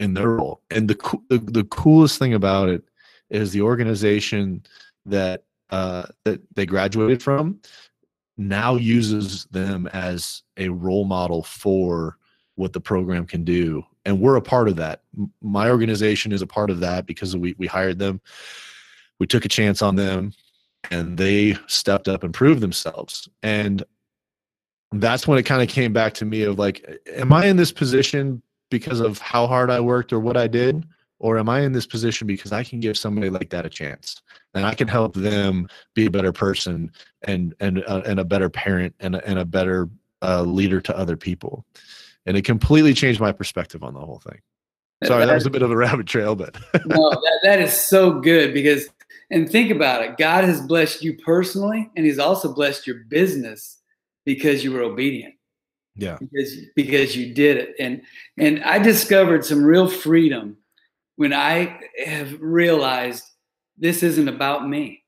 in 0.00 0.14
their 0.14 0.30
role. 0.30 0.60
And 0.70 0.88
the, 0.88 1.20
the 1.28 1.38
the 1.38 1.64
coolest 1.64 2.18
thing 2.18 2.34
about 2.34 2.68
it 2.68 2.84
is 3.30 3.52
the 3.52 3.62
organization 3.62 4.62
that 5.06 5.44
uh, 5.70 6.04
that 6.24 6.40
they 6.54 6.66
graduated 6.66 7.22
from. 7.22 7.60
now 8.38 8.76
uses 8.76 9.44
them 9.46 9.88
as 9.88 10.42
a 10.56 10.68
role 10.68 11.04
model 11.04 11.42
for 11.42 12.16
what 12.58 12.72
the 12.72 12.80
program 12.80 13.24
can 13.24 13.44
do. 13.44 13.84
And 14.04 14.20
we're 14.20 14.36
a 14.36 14.42
part 14.42 14.68
of 14.68 14.76
that. 14.76 15.02
My 15.40 15.70
organization 15.70 16.32
is 16.32 16.42
a 16.42 16.46
part 16.46 16.70
of 16.70 16.80
that 16.80 17.06
because 17.06 17.36
we, 17.36 17.54
we 17.56 17.68
hired 17.68 18.00
them. 18.00 18.20
We 19.20 19.26
took 19.26 19.44
a 19.44 19.48
chance 19.48 19.80
on 19.80 19.94
them 19.94 20.32
and 20.90 21.16
they 21.16 21.56
stepped 21.68 22.08
up 22.08 22.24
and 22.24 22.34
proved 22.34 22.60
themselves. 22.60 23.28
And 23.44 23.84
that's 24.92 25.28
when 25.28 25.38
it 25.38 25.44
kind 25.44 25.62
of 25.62 25.68
came 25.68 25.92
back 25.92 26.14
to 26.14 26.24
me 26.24 26.42
of 26.42 26.58
like 26.58 26.84
am 27.14 27.32
i 27.32 27.44
in 27.44 27.56
this 27.56 27.70
position 27.70 28.40
because 28.70 29.00
of 29.00 29.18
how 29.18 29.46
hard 29.46 29.70
i 29.70 29.78
worked 29.78 30.12
or 30.12 30.18
what 30.18 30.36
i 30.36 30.46
did? 30.46 30.84
Or 31.20 31.36
am 31.38 31.48
i 31.48 31.60
in 31.60 31.72
this 31.72 31.86
position 31.86 32.26
because 32.26 32.52
i 32.52 32.64
can 32.64 32.80
give 32.80 32.98
somebody 32.98 33.30
like 33.30 33.50
that 33.50 33.66
a 33.66 33.70
chance? 33.70 34.20
And 34.54 34.66
i 34.66 34.74
can 34.74 34.88
help 34.88 35.14
them 35.14 35.68
be 35.94 36.06
a 36.06 36.10
better 36.10 36.32
person 36.32 36.90
and 37.22 37.54
and 37.60 37.84
uh, 37.86 38.02
and 38.04 38.18
a 38.18 38.24
better 38.24 38.48
parent 38.48 38.94
and, 38.98 39.16
and 39.16 39.38
a 39.38 39.44
better 39.44 39.88
uh, 40.22 40.42
leader 40.42 40.80
to 40.80 40.96
other 40.96 41.16
people 41.16 41.64
and 42.26 42.36
it 42.36 42.42
completely 42.42 42.94
changed 42.94 43.20
my 43.20 43.32
perspective 43.32 43.82
on 43.82 43.94
the 43.94 44.00
whole 44.00 44.20
thing. 44.20 44.40
Sorry 45.04 45.26
that 45.26 45.34
was 45.34 45.46
a 45.46 45.50
bit 45.50 45.62
of 45.62 45.70
a 45.70 45.76
rabbit 45.76 46.06
trail 46.06 46.34
but 46.34 46.56
no 46.86 47.10
that, 47.10 47.40
that 47.44 47.60
is 47.60 47.72
so 47.72 48.18
good 48.18 48.52
because 48.52 48.88
and 49.30 49.48
think 49.48 49.70
about 49.70 50.02
it 50.02 50.16
god 50.16 50.42
has 50.42 50.60
blessed 50.60 51.04
you 51.04 51.16
personally 51.18 51.88
and 51.96 52.04
he's 52.04 52.18
also 52.18 52.52
blessed 52.52 52.84
your 52.84 53.04
business 53.08 53.78
because 54.24 54.62
you 54.62 54.72
were 54.72 54.82
obedient. 54.82 55.34
Yeah. 55.94 56.18
Because 56.20 56.54
because 56.76 57.16
you 57.16 57.32
did 57.32 57.56
it. 57.56 57.74
And 57.80 58.02
and 58.36 58.62
i 58.62 58.78
discovered 58.78 59.44
some 59.44 59.64
real 59.64 59.88
freedom 59.88 60.58
when 61.16 61.32
i 61.32 61.80
have 62.04 62.40
realized 62.40 63.24
this 63.78 64.02
isn't 64.02 64.28
about 64.28 64.68
me. 64.68 65.04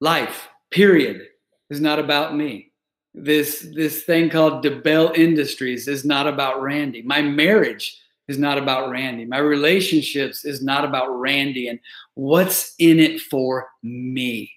Life 0.00 0.48
period 0.70 1.22
is 1.70 1.80
not 1.80 1.98
about 1.98 2.36
me 2.36 2.69
this 3.14 3.66
this 3.74 4.04
thing 4.04 4.30
called 4.30 4.64
DeBell 4.64 5.16
Industries 5.16 5.88
is 5.88 6.04
not 6.04 6.26
about 6.26 6.62
Randy. 6.62 7.02
My 7.02 7.22
marriage 7.22 8.00
is 8.28 8.38
not 8.38 8.58
about 8.58 8.90
Randy. 8.90 9.24
My 9.24 9.38
relationships 9.38 10.44
is 10.44 10.62
not 10.62 10.84
about 10.84 11.18
Randy 11.18 11.68
and 11.68 11.80
what's 12.14 12.74
in 12.78 13.00
it 13.00 13.20
for 13.20 13.68
me. 13.82 14.52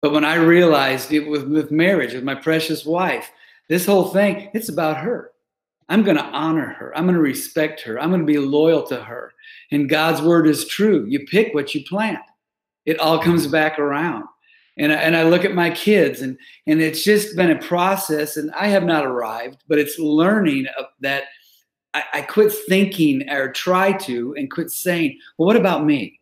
But 0.00 0.12
when 0.12 0.24
I 0.24 0.36
realized 0.36 1.12
it 1.12 1.28
was 1.28 1.44
with 1.44 1.70
marriage, 1.70 2.14
with 2.14 2.24
my 2.24 2.34
precious 2.34 2.86
wife, 2.86 3.30
this 3.68 3.84
whole 3.84 4.08
thing, 4.08 4.50
it's 4.54 4.70
about 4.70 4.96
her. 4.96 5.30
I'm 5.90 6.02
going 6.02 6.16
to 6.16 6.24
honor 6.24 6.74
her. 6.78 6.96
I'm 6.96 7.04
going 7.04 7.16
to 7.16 7.20
respect 7.20 7.82
her. 7.82 8.00
I'm 8.00 8.08
going 8.08 8.20
to 8.20 8.26
be 8.26 8.38
loyal 8.38 8.84
to 8.84 9.02
her. 9.02 9.32
And 9.72 9.88
God's 9.88 10.22
word 10.22 10.46
is 10.46 10.66
true. 10.66 11.04
You 11.06 11.26
pick 11.26 11.52
what 11.52 11.74
you 11.74 11.84
plant. 11.84 12.20
It 12.86 12.98
all 12.98 13.18
comes 13.18 13.46
back 13.46 13.78
around 13.78 14.24
and 14.76 14.92
I, 14.92 14.96
and 14.96 15.16
I 15.16 15.24
look 15.24 15.44
at 15.44 15.54
my 15.54 15.70
kids 15.70 16.20
and 16.22 16.38
and 16.66 16.80
it's 16.80 17.02
just 17.02 17.36
been 17.36 17.50
a 17.50 17.58
process 17.58 18.36
and 18.36 18.50
I 18.52 18.68
have 18.68 18.84
not 18.84 19.06
arrived 19.06 19.62
but 19.68 19.78
it's 19.78 19.98
learning 19.98 20.66
that 21.00 21.24
I, 21.94 22.04
I 22.14 22.22
quit 22.22 22.52
thinking 22.52 23.28
or 23.28 23.52
try 23.52 23.92
to 23.92 24.34
and 24.36 24.50
quit 24.50 24.70
saying 24.70 25.18
well 25.38 25.46
what 25.46 25.56
about 25.56 25.84
me? 25.84 26.18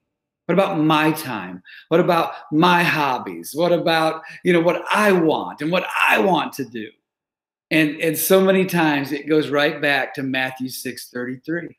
What 0.46 0.55
about 0.55 0.80
my 0.80 1.12
time? 1.12 1.62
What 1.88 2.01
about 2.01 2.32
my 2.51 2.82
hobbies? 2.82 3.53
What 3.55 3.72
about 3.72 4.22
you 4.44 4.53
know 4.53 4.62
what 4.62 4.82
I 4.90 5.12
want 5.12 5.61
and 5.61 5.70
what 5.70 5.86
I 6.09 6.18
want 6.18 6.53
to 6.55 6.64
do? 6.64 6.88
And 7.70 8.01
and 8.01 8.16
so 8.16 8.40
many 8.40 8.64
times 8.64 9.12
it 9.12 9.28
goes 9.28 9.51
right 9.51 9.80
back 9.80 10.14
to 10.14 10.22
Matthew 10.22 10.70
6 10.70 11.11
33 11.11 11.76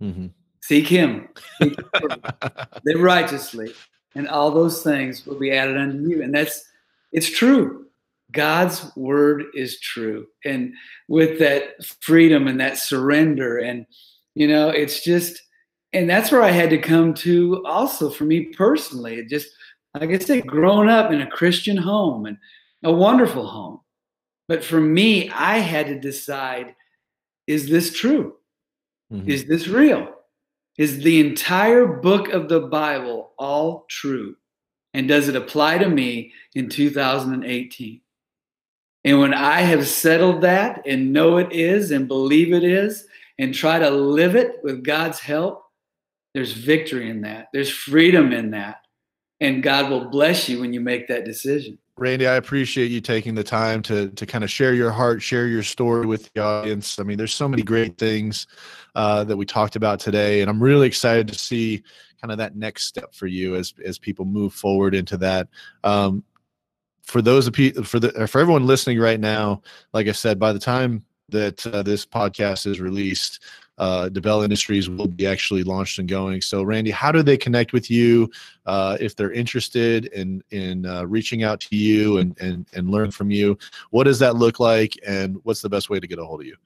mm-hmm. 0.00 0.26
seek 0.62 0.86
him. 0.86 1.28
Live 1.60 3.00
righteously 3.00 3.74
and 4.14 4.28
all 4.28 4.50
those 4.50 4.82
things 4.82 5.26
will 5.26 5.38
be 5.38 5.52
added 5.52 5.76
unto 5.76 6.08
you. 6.08 6.22
And 6.22 6.34
that's 6.34 6.64
it's 7.12 7.30
true. 7.30 7.86
God's 8.32 8.90
word 8.96 9.44
is 9.54 9.78
true. 9.80 10.26
And 10.44 10.74
with 11.08 11.38
that 11.38 11.84
freedom 12.00 12.48
and 12.48 12.60
that 12.60 12.78
surrender, 12.78 13.58
and 13.58 13.86
you 14.34 14.48
know, 14.48 14.68
it's 14.68 15.02
just, 15.02 15.40
and 15.92 16.10
that's 16.10 16.32
where 16.32 16.42
I 16.42 16.50
had 16.50 16.70
to 16.70 16.78
come 16.78 17.14
to 17.14 17.64
also 17.64 18.10
for 18.10 18.24
me 18.24 18.46
personally. 18.46 19.16
It 19.16 19.28
just, 19.28 19.48
like 19.94 20.10
I 20.10 20.18
said, 20.18 20.46
growing 20.46 20.88
up 20.88 21.12
in 21.12 21.20
a 21.20 21.30
Christian 21.30 21.76
home 21.76 22.26
and 22.26 22.36
a 22.82 22.92
wonderful 22.92 23.46
home. 23.46 23.80
But 24.48 24.64
for 24.64 24.80
me, 24.80 25.30
I 25.30 25.58
had 25.58 25.86
to 25.86 25.98
decide 25.98 26.74
is 27.46 27.68
this 27.68 27.92
true? 27.92 28.36
Mm-hmm. 29.12 29.30
Is 29.30 29.44
this 29.44 29.68
real? 29.68 30.08
Is 30.76 31.02
the 31.02 31.20
entire 31.20 31.86
book 31.86 32.28
of 32.28 32.48
the 32.48 32.60
Bible 32.60 33.32
all 33.38 33.86
true? 33.88 34.36
And 34.92 35.08
does 35.08 35.28
it 35.28 35.36
apply 35.36 35.78
to 35.78 35.88
me 35.88 36.32
in 36.54 36.68
2018? 36.68 38.00
And 39.04 39.20
when 39.20 39.34
I 39.34 39.60
have 39.60 39.86
settled 39.86 40.40
that 40.42 40.82
and 40.86 41.12
know 41.12 41.36
it 41.36 41.52
is 41.52 41.90
and 41.90 42.08
believe 42.08 42.52
it 42.52 42.64
is 42.64 43.06
and 43.38 43.54
try 43.54 43.78
to 43.78 43.90
live 43.90 44.34
it 44.34 44.56
with 44.62 44.84
God's 44.84 45.20
help, 45.20 45.64
there's 46.32 46.52
victory 46.52 47.10
in 47.10 47.20
that. 47.22 47.48
There's 47.52 47.70
freedom 47.70 48.32
in 48.32 48.50
that. 48.52 48.78
And 49.40 49.62
God 49.62 49.90
will 49.90 50.08
bless 50.08 50.48
you 50.48 50.60
when 50.60 50.72
you 50.72 50.80
make 50.80 51.08
that 51.08 51.24
decision. 51.24 51.78
Randy, 51.96 52.26
I 52.26 52.34
appreciate 52.34 52.90
you 52.90 53.00
taking 53.00 53.36
the 53.36 53.44
time 53.44 53.80
to 53.82 54.08
to 54.10 54.26
kind 54.26 54.42
of 54.42 54.50
share 54.50 54.74
your 54.74 54.90
heart, 54.90 55.22
share 55.22 55.46
your 55.46 55.62
story 55.62 56.06
with 56.06 56.32
the 56.32 56.42
audience. 56.42 56.98
I 56.98 57.04
mean, 57.04 57.16
there's 57.18 57.32
so 57.32 57.48
many 57.48 57.62
great 57.62 57.98
things 57.98 58.48
uh, 58.96 59.22
that 59.24 59.36
we 59.36 59.46
talked 59.46 59.76
about 59.76 60.00
today, 60.00 60.40
and 60.40 60.50
I'm 60.50 60.60
really 60.60 60.88
excited 60.88 61.28
to 61.28 61.38
see 61.38 61.84
kind 62.20 62.32
of 62.32 62.38
that 62.38 62.56
next 62.56 62.86
step 62.86 63.14
for 63.14 63.28
you 63.28 63.54
as 63.54 63.74
as 63.84 63.98
people 63.98 64.24
move 64.24 64.52
forward 64.52 64.94
into 64.94 65.16
that. 65.18 65.48
Um, 65.84 66.24
for 67.04 67.22
those 67.22 67.48
people, 67.50 67.84
for 67.84 68.00
the 68.00 68.26
for 68.26 68.40
everyone 68.40 68.66
listening 68.66 68.98
right 68.98 69.20
now, 69.20 69.62
like 69.92 70.08
I 70.08 70.12
said, 70.12 70.40
by 70.40 70.52
the 70.52 70.58
time 70.58 71.04
that 71.28 71.64
uh, 71.68 71.84
this 71.84 72.04
podcast 72.04 72.66
is 72.66 72.80
released, 72.80 73.40
uh, 73.78 74.08
DeBell 74.12 74.44
Industries 74.44 74.88
will 74.88 75.08
be 75.08 75.26
actually 75.26 75.64
launched 75.64 75.98
and 75.98 76.08
going. 76.08 76.40
So, 76.40 76.62
Randy, 76.62 76.90
how 76.90 77.10
do 77.10 77.22
they 77.22 77.36
connect 77.36 77.72
with 77.72 77.90
you 77.90 78.30
uh, 78.66 78.96
if 79.00 79.16
they're 79.16 79.32
interested 79.32 80.06
in 80.06 80.42
in 80.50 80.86
uh, 80.86 81.04
reaching 81.04 81.42
out 81.42 81.60
to 81.60 81.76
you 81.76 82.18
and, 82.18 82.38
and 82.40 82.66
and 82.74 82.90
learn 82.90 83.10
from 83.10 83.30
you? 83.30 83.58
What 83.90 84.04
does 84.04 84.18
that 84.20 84.36
look 84.36 84.60
like, 84.60 84.96
and 85.06 85.38
what's 85.42 85.62
the 85.62 85.68
best 85.68 85.90
way 85.90 85.98
to 85.98 86.06
get 86.06 86.18
a 86.18 86.24
hold 86.24 86.40
of 86.42 86.46
you? 86.46 86.56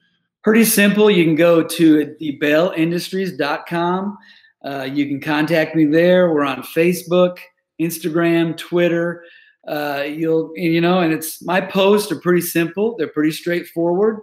Pretty 0.44 0.64
simple. 0.64 1.11
You 1.11 1.24
can 1.24 1.34
go 1.34 1.62
to 1.62 2.16
debellindustries.com. 2.20 4.18
Uh, 4.64 4.88
you 4.90 5.06
can 5.06 5.20
contact 5.20 5.74
me 5.76 5.84
there. 5.84 6.32
We're 6.32 6.44
on 6.44 6.62
Facebook, 6.62 7.38
Instagram, 7.80 8.56
Twitter. 8.56 9.24
Uh, 9.66 10.04
you'll 10.06 10.52
you 10.56 10.80
know, 10.80 11.00
and 11.00 11.12
it's 11.12 11.42
my 11.42 11.61
posts 11.61 12.12
are 12.12 12.20
pretty 12.20 12.40
simple. 12.42 12.96
They're 12.96 13.09
pretty 13.09 13.32
straightforward. 13.32 14.20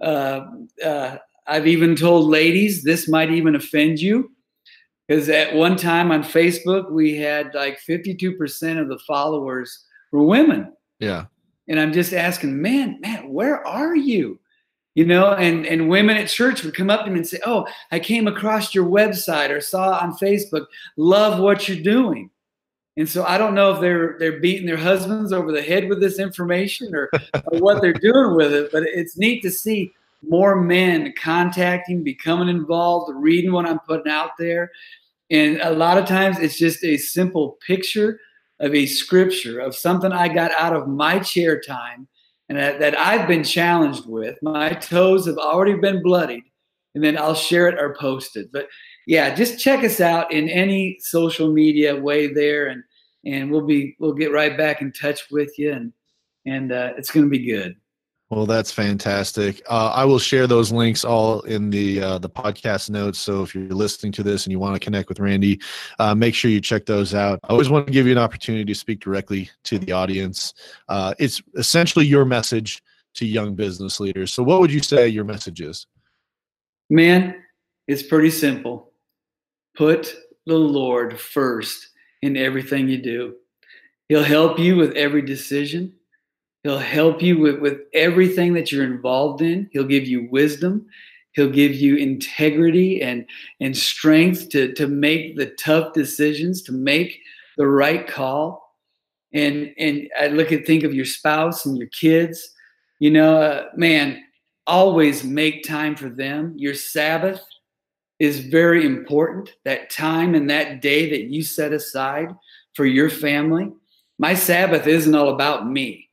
Uh, 0.00 0.46
uh, 0.84 1.18
I've 1.48 1.66
even 1.66 1.96
told 1.96 2.28
ladies 2.28 2.82
this 2.82 3.08
might 3.08 3.30
even 3.30 3.54
offend 3.54 4.00
you 4.00 4.30
because 5.06 5.28
at 5.28 5.54
one 5.54 5.76
time 5.76 6.12
on 6.12 6.22
Facebook 6.22 6.90
we 6.90 7.16
had 7.16 7.54
like 7.54 7.80
52% 7.88 8.80
of 8.80 8.88
the 8.88 8.98
followers 9.00 9.84
were 10.12 10.22
women. 10.22 10.72
Yeah. 11.00 11.26
And 11.66 11.80
I'm 11.80 11.92
just 11.92 12.12
asking, 12.12 12.60
man, 12.60 13.00
man, 13.00 13.30
where 13.30 13.66
are 13.66 13.96
you? 13.96 14.38
You 14.94 15.06
know, 15.06 15.32
and 15.32 15.64
and 15.64 15.88
women 15.88 16.16
at 16.16 16.28
church 16.28 16.64
would 16.64 16.74
come 16.74 16.90
up 16.90 17.04
to 17.04 17.10
me 17.12 17.18
and 17.18 17.28
say, 17.28 17.38
"Oh, 17.46 17.68
I 17.92 18.00
came 18.00 18.26
across 18.26 18.74
your 18.74 18.84
website 18.84 19.50
or 19.50 19.60
saw 19.60 19.96
on 19.98 20.18
Facebook. 20.18 20.66
Love 20.96 21.38
what 21.38 21.68
you're 21.68 21.80
doing." 21.80 22.30
And 22.96 23.08
so 23.08 23.22
I 23.22 23.38
don't 23.38 23.54
know 23.54 23.72
if 23.72 23.80
they're 23.80 24.16
they're 24.18 24.40
beating 24.40 24.66
their 24.66 24.76
husbands 24.76 25.32
over 25.32 25.52
the 25.52 25.62
head 25.62 25.88
with 25.88 26.00
this 26.00 26.18
information 26.18 26.92
or, 26.96 27.08
or 27.52 27.60
what 27.60 27.80
they're 27.80 27.92
doing 27.92 28.34
with 28.34 28.52
it, 28.52 28.72
but 28.72 28.82
it's 28.82 29.16
neat 29.16 29.40
to 29.42 29.52
see 29.52 29.92
more 30.22 30.60
men 30.60 31.12
contacting, 31.20 32.02
becoming 32.02 32.48
involved, 32.48 33.12
reading 33.14 33.52
what 33.52 33.66
I'm 33.66 33.78
putting 33.80 34.10
out 34.10 34.30
there. 34.38 34.70
And 35.30 35.60
a 35.60 35.70
lot 35.70 35.98
of 35.98 36.06
times 36.06 36.38
it's 36.38 36.58
just 36.58 36.84
a 36.84 36.96
simple 36.96 37.58
picture 37.66 38.18
of 38.60 38.74
a 38.74 38.86
scripture, 38.86 39.60
of 39.60 39.74
something 39.74 40.10
I 40.10 40.28
got 40.28 40.50
out 40.52 40.74
of 40.74 40.88
my 40.88 41.18
chair 41.20 41.60
time 41.60 42.08
and 42.48 42.58
that, 42.58 42.80
that 42.80 42.98
I've 42.98 43.28
been 43.28 43.44
challenged 43.44 44.06
with. 44.06 44.38
My 44.42 44.70
toes 44.70 45.26
have 45.26 45.36
already 45.36 45.74
been 45.74 46.02
bloodied, 46.02 46.44
and 46.94 47.04
then 47.04 47.18
I'll 47.18 47.34
share 47.34 47.68
it 47.68 47.78
or 47.78 47.94
post 47.94 48.36
it. 48.36 48.50
But 48.52 48.68
yeah, 49.06 49.34
just 49.34 49.58
check 49.60 49.84
us 49.84 50.00
out 50.00 50.32
in 50.32 50.48
any 50.48 50.98
social 51.00 51.52
media 51.52 51.94
way 51.94 52.32
there, 52.32 52.68
and 52.68 52.82
and 53.24 53.50
we'll 53.50 53.66
be 53.66 53.96
we'll 53.98 54.14
get 54.14 54.32
right 54.32 54.56
back 54.56 54.80
in 54.80 54.92
touch 54.92 55.30
with 55.30 55.58
you, 55.58 55.72
and 55.72 55.92
and 56.46 56.72
uh, 56.72 56.92
it's 56.96 57.10
going 57.10 57.26
to 57.26 57.30
be 57.30 57.44
good. 57.44 57.76
Well, 58.30 58.44
that's 58.44 58.70
fantastic. 58.70 59.62
Uh, 59.70 59.90
I 59.94 60.04
will 60.04 60.18
share 60.18 60.46
those 60.46 60.70
links 60.70 61.02
all 61.02 61.40
in 61.42 61.70
the 61.70 62.02
uh, 62.02 62.18
the 62.18 62.28
podcast 62.28 62.90
notes. 62.90 63.18
So 63.18 63.42
if 63.42 63.54
you're 63.54 63.64
listening 63.68 64.12
to 64.12 64.22
this 64.22 64.44
and 64.44 64.52
you 64.52 64.58
want 64.58 64.74
to 64.74 64.80
connect 64.80 65.08
with 65.08 65.18
Randy, 65.18 65.60
uh, 65.98 66.14
make 66.14 66.34
sure 66.34 66.50
you 66.50 66.60
check 66.60 66.84
those 66.84 67.14
out. 67.14 67.40
I 67.44 67.48
always 67.48 67.70
want 67.70 67.86
to 67.86 67.92
give 67.92 68.04
you 68.04 68.12
an 68.12 68.18
opportunity 68.18 68.66
to 68.66 68.74
speak 68.74 69.00
directly 69.00 69.50
to 69.64 69.78
the 69.78 69.92
audience. 69.92 70.52
Uh, 70.88 71.14
it's 71.18 71.40
essentially 71.56 72.04
your 72.04 72.26
message 72.26 72.82
to 73.14 73.26
young 73.26 73.54
business 73.54 73.98
leaders. 73.98 74.34
So, 74.34 74.42
what 74.42 74.60
would 74.60 74.72
you 74.72 74.80
say 74.80 75.08
your 75.08 75.24
message 75.24 75.62
is? 75.62 75.86
Man, 76.90 77.34
it's 77.86 78.02
pretty 78.02 78.30
simple. 78.30 78.92
Put 79.74 80.14
the 80.44 80.56
Lord 80.56 81.18
first 81.18 81.88
in 82.20 82.36
everything 82.36 82.88
you 82.88 82.98
do. 82.98 83.36
He'll 84.08 84.22
help 84.22 84.58
you 84.58 84.76
with 84.76 84.96
every 84.96 85.22
decision. 85.22 85.94
He'll 86.62 86.78
help 86.78 87.22
you 87.22 87.38
with, 87.38 87.60
with 87.60 87.80
everything 87.94 88.54
that 88.54 88.72
you're 88.72 88.84
involved 88.84 89.42
in. 89.42 89.70
He'll 89.72 89.84
give 89.84 90.06
you 90.06 90.28
wisdom. 90.30 90.86
He'll 91.32 91.50
give 91.50 91.74
you 91.74 91.96
integrity 91.96 93.00
and, 93.00 93.24
and 93.60 93.76
strength 93.76 94.48
to, 94.50 94.72
to 94.74 94.88
make 94.88 95.36
the 95.36 95.46
tough 95.46 95.92
decisions, 95.92 96.62
to 96.62 96.72
make 96.72 97.20
the 97.56 97.66
right 97.66 98.06
call. 98.06 98.74
And, 99.32 99.72
and 99.78 100.08
I 100.18 100.28
look 100.28 100.52
at 100.52 100.66
think 100.66 100.84
of 100.84 100.94
your 100.94 101.04
spouse 101.04 101.64
and 101.64 101.78
your 101.78 101.88
kids. 101.88 102.50
You 102.98 103.12
know, 103.12 103.40
uh, 103.40 103.64
man, 103.76 104.24
always 104.66 105.22
make 105.22 105.62
time 105.64 105.94
for 105.94 106.08
them. 106.08 106.54
Your 106.56 106.74
Sabbath 106.74 107.40
is 108.18 108.40
very 108.40 108.84
important. 108.84 109.54
That 109.64 109.90
time 109.90 110.34
and 110.34 110.50
that 110.50 110.82
day 110.82 111.08
that 111.10 111.24
you 111.24 111.42
set 111.42 111.72
aside 111.72 112.34
for 112.74 112.84
your 112.84 113.10
family. 113.10 113.70
My 114.18 114.34
Sabbath 114.34 114.86
isn't 114.86 115.14
all 115.14 115.28
about 115.28 115.68
me. 115.68 116.07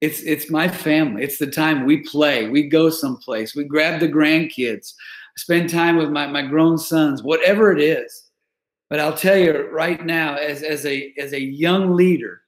It's 0.00 0.20
it's 0.22 0.50
my 0.50 0.68
family. 0.68 1.24
It's 1.24 1.38
the 1.38 1.50
time 1.50 1.84
we 1.84 1.98
play. 1.98 2.48
We 2.48 2.68
go 2.68 2.88
someplace. 2.88 3.54
We 3.54 3.64
grab 3.64 4.00
the 4.00 4.08
grandkids. 4.08 4.94
Spend 5.36 5.70
time 5.70 5.96
with 5.96 6.10
my, 6.10 6.26
my 6.26 6.42
grown 6.42 6.78
sons, 6.78 7.22
whatever 7.22 7.72
it 7.72 7.80
is. 7.80 8.24
But 8.90 9.00
I'll 9.00 9.16
tell 9.16 9.36
you 9.36 9.68
right 9.70 10.04
now, 10.04 10.36
as, 10.36 10.62
as 10.62 10.86
a 10.86 11.12
as 11.18 11.32
a 11.32 11.40
young 11.40 11.94
leader, 11.94 12.42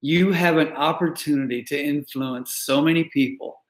you 0.00 0.32
have 0.32 0.56
an 0.56 0.72
opportunity 0.72 1.62
to 1.64 1.82
influence 1.82 2.54
so 2.54 2.80
many 2.80 3.04
people 3.04 3.60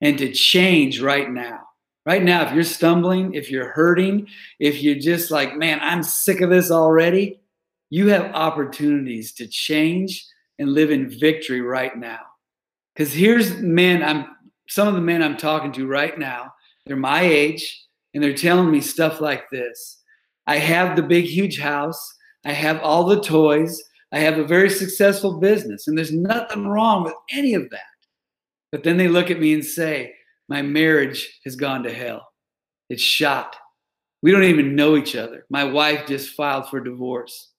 and 0.00 0.18
to 0.18 0.32
change 0.32 1.00
right 1.00 1.30
now. 1.30 1.60
Right 2.06 2.22
now, 2.22 2.46
if 2.46 2.54
you're 2.54 2.64
stumbling, 2.64 3.34
if 3.34 3.50
you're 3.50 3.72
hurting, 3.72 4.28
if 4.58 4.82
you're 4.82 4.98
just 4.98 5.30
like, 5.30 5.56
man, 5.56 5.78
I'm 5.82 6.02
sick 6.02 6.40
of 6.40 6.48
this 6.48 6.70
already, 6.70 7.40
you 7.90 8.08
have 8.08 8.34
opportunities 8.34 9.32
to 9.34 9.46
change 9.46 10.26
and 10.58 10.72
live 10.72 10.90
in 10.90 11.10
victory 11.10 11.60
right 11.60 11.96
now. 11.96 12.20
Because 12.98 13.14
here's 13.14 13.56
men, 13.58 14.02
I'm 14.02 14.26
some 14.68 14.88
of 14.88 14.94
the 14.94 15.00
men 15.00 15.22
I'm 15.22 15.36
talking 15.36 15.70
to 15.72 15.86
right 15.86 16.18
now, 16.18 16.52
they're 16.84 16.96
my 16.96 17.22
age, 17.22 17.86
and 18.12 18.22
they're 18.22 18.34
telling 18.34 18.72
me 18.72 18.80
stuff 18.80 19.20
like 19.20 19.48
this. 19.50 20.02
I 20.48 20.58
have 20.58 20.96
the 20.96 21.04
big, 21.04 21.24
huge 21.26 21.60
house, 21.60 22.16
I 22.44 22.50
have 22.52 22.80
all 22.80 23.04
the 23.04 23.20
toys, 23.20 23.80
I 24.10 24.18
have 24.18 24.38
a 24.38 24.44
very 24.44 24.68
successful 24.68 25.38
business, 25.38 25.86
and 25.86 25.96
there's 25.96 26.12
nothing 26.12 26.66
wrong 26.66 27.04
with 27.04 27.14
any 27.30 27.54
of 27.54 27.70
that. 27.70 27.80
But 28.72 28.82
then 28.82 28.96
they 28.96 29.06
look 29.06 29.30
at 29.30 29.38
me 29.38 29.54
and 29.54 29.64
say, 29.64 30.14
My 30.48 30.62
marriage 30.62 31.38
has 31.44 31.54
gone 31.54 31.84
to 31.84 31.92
hell. 31.92 32.26
It's 32.90 33.02
shot. 33.02 33.54
We 34.22 34.32
don't 34.32 34.42
even 34.42 34.74
know 34.74 34.96
each 34.96 35.14
other. 35.14 35.46
My 35.50 35.62
wife 35.62 36.08
just 36.08 36.34
filed 36.34 36.68
for 36.68 36.80
divorce. 36.80 37.52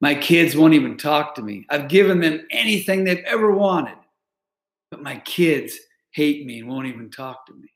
My 0.00 0.14
kids 0.14 0.56
won't 0.56 0.74
even 0.74 0.96
talk 0.96 1.34
to 1.34 1.42
me. 1.42 1.66
I've 1.68 1.88
given 1.88 2.20
them 2.20 2.46
anything 2.52 3.02
they've 3.02 3.24
ever 3.26 3.50
wanted, 3.50 3.96
but 4.90 5.02
my 5.02 5.18
kids 5.18 5.78
hate 6.10 6.46
me 6.46 6.60
and 6.60 6.68
won't 6.68 6.86
even 6.86 7.10
talk 7.10 7.46
to 7.46 7.54
me. 7.54 7.68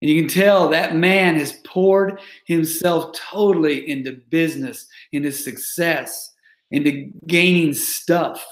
And 0.00 0.10
you 0.10 0.20
can 0.20 0.28
tell 0.28 0.68
that 0.68 0.96
man 0.96 1.36
has 1.36 1.60
poured 1.64 2.20
himself 2.44 3.12
totally 3.12 3.88
into 3.88 4.20
business, 4.30 4.88
into 5.12 5.30
success, 5.30 6.34
into 6.70 7.12
gaining 7.26 7.72
stuff. 7.72 8.44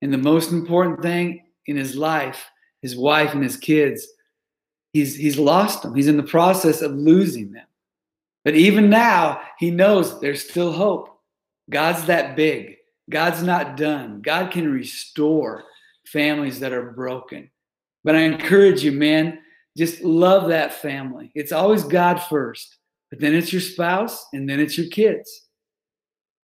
And 0.00 0.12
the 0.12 0.18
most 0.18 0.52
important 0.52 1.02
thing 1.02 1.44
in 1.66 1.76
his 1.76 1.96
life, 1.96 2.46
his 2.80 2.96
wife 2.96 3.34
and 3.34 3.42
his 3.42 3.58
kids, 3.58 4.06
he's, 4.94 5.14
he's 5.16 5.38
lost 5.38 5.82
them. 5.82 5.94
He's 5.94 6.08
in 6.08 6.16
the 6.16 6.22
process 6.22 6.80
of 6.80 6.92
losing 6.92 7.52
them. 7.52 7.66
But 8.42 8.54
even 8.54 8.88
now, 8.88 9.42
he 9.58 9.70
knows 9.70 10.18
there's 10.18 10.48
still 10.48 10.72
hope. 10.72 11.20
God's 11.68 12.06
that 12.06 12.36
big. 12.36 12.76
God's 13.10 13.42
not 13.42 13.76
done. 13.76 14.22
God 14.22 14.50
can 14.50 14.72
restore 14.72 15.64
families 16.06 16.60
that 16.60 16.72
are 16.72 16.92
broken. 16.92 17.50
But 18.04 18.16
I 18.16 18.20
encourage 18.20 18.82
you, 18.82 18.92
man, 18.92 19.38
just 19.76 20.02
love 20.02 20.48
that 20.48 20.74
family. 20.74 21.30
It's 21.34 21.52
always 21.52 21.84
God 21.84 22.16
first, 22.16 22.76
but 23.10 23.20
then 23.20 23.34
it's 23.34 23.52
your 23.52 23.62
spouse 23.62 24.26
and 24.32 24.48
then 24.48 24.60
it's 24.60 24.76
your 24.76 24.88
kids. 24.88 25.46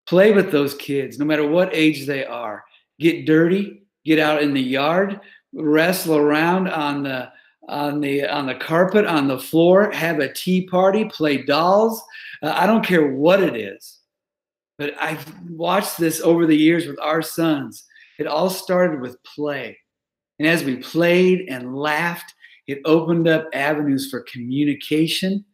Play 0.07 0.33
with 0.33 0.53
those 0.53 0.75
kids, 0.75 1.19
no 1.19 1.25
matter 1.25 1.47
what 1.47 1.75
age 1.75 2.07
they 2.07 2.25
are. 2.25 2.65
Get 3.01 3.27
dirty, 3.27 3.83
get 4.05 4.19
out 4.19 4.43
in 4.43 4.55
the 4.55 4.63
yard, 4.63 5.21
wrestle 5.53 6.17
around 6.17 6.69
on 6.69 7.03
the 7.03 7.31
on 7.69 8.01
the 8.01 8.25
on 8.25 8.47
the 8.47 8.55
carpet, 8.55 9.05
on 9.07 9.27
the 9.27 9.39
floor, 9.39 9.91
have 9.91 10.21
a 10.21 10.33
tea 10.33 10.67
party, 10.67 11.05
play 11.07 11.43
dolls. 11.43 12.01
Uh, 12.43 12.53
I 12.55 12.67
don't 12.67 12.85
care 12.87 13.11
what 13.13 13.43
it 13.43 13.57
is. 13.57 13.99
But 14.79 14.95
I've 15.01 15.27
watched 15.49 15.99
this 15.99 16.21
over 16.21 16.47
the 16.47 16.57
years 16.57 16.87
with 16.87 17.01
our 17.01 17.23
sons. 17.23 17.85
It 18.19 18.27
all 18.27 18.51
started 18.51 19.01
with 19.01 19.23
play. 19.25 19.79
And 20.39 20.49
as 20.49 20.65
we 20.65 20.77
played 20.77 21.49
and 21.49 21.77
laughed, 21.77 22.35
it 22.67 22.81
opened 22.85 23.29
up 23.29 23.49
avenues 23.53 24.11
for 24.11 24.21
communication 24.21 25.45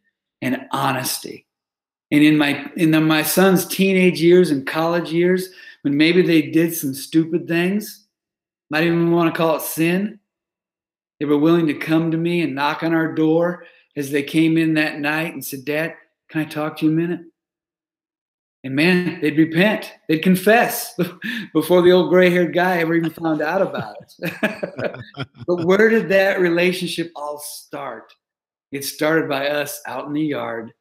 and 0.41 0.65
honesty. 0.71 1.45
And 2.11 2.23
in 2.23 2.37
my 2.37 2.69
in 2.75 2.91
the, 2.91 3.01
my 3.01 3.23
son's 3.23 3.65
teenage 3.65 4.21
years 4.21 4.51
and 4.51 4.67
college 4.67 5.11
years, 5.11 5.49
when 5.81 5.97
maybe 5.97 6.21
they 6.21 6.43
did 6.43 6.73
some 6.73 6.93
stupid 6.93 7.47
things, 7.47 8.07
might 8.69 8.83
even 8.83 9.11
want 9.11 9.33
to 9.33 9.37
call 9.37 9.55
it 9.55 9.61
sin, 9.61 10.19
they 11.19 11.25
were 11.25 11.37
willing 11.37 11.67
to 11.67 11.73
come 11.73 12.11
to 12.11 12.17
me 12.17 12.41
and 12.41 12.55
knock 12.55 12.83
on 12.83 12.93
our 12.93 13.13
door 13.13 13.65
as 13.95 14.11
they 14.11 14.23
came 14.23 14.57
in 14.57 14.73
that 14.73 14.99
night 14.99 15.33
and 15.33 15.43
said, 15.43 15.65
Dad, 15.65 15.95
can 16.29 16.41
I 16.41 16.45
talk 16.45 16.77
to 16.77 16.85
you 16.85 16.91
a 16.91 16.95
minute? 16.95 17.21
And 18.63 18.75
man, 18.75 19.19
they'd 19.19 19.37
repent, 19.37 19.91
they'd 20.07 20.19
confess 20.19 20.97
before 21.53 21.81
the 21.81 21.91
old 21.91 22.09
gray 22.09 22.29
haired 22.29 22.53
guy 22.53 22.77
ever 22.77 22.95
even 22.95 23.09
found 23.09 23.41
out 23.41 23.61
about 23.61 23.95
it. 23.99 25.01
but 25.47 25.65
where 25.65 25.89
did 25.89 26.07
that 26.09 26.39
relationship 26.39 27.11
all 27.15 27.39
start? 27.39 28.13
It 28.71 28.85
started 28.85 29.27
by 29.27 29.49
us 29.49 29.81
out 29.85 30.07
in 30.07 30.13
the 30.13 30.21
yard, 30.21 30.71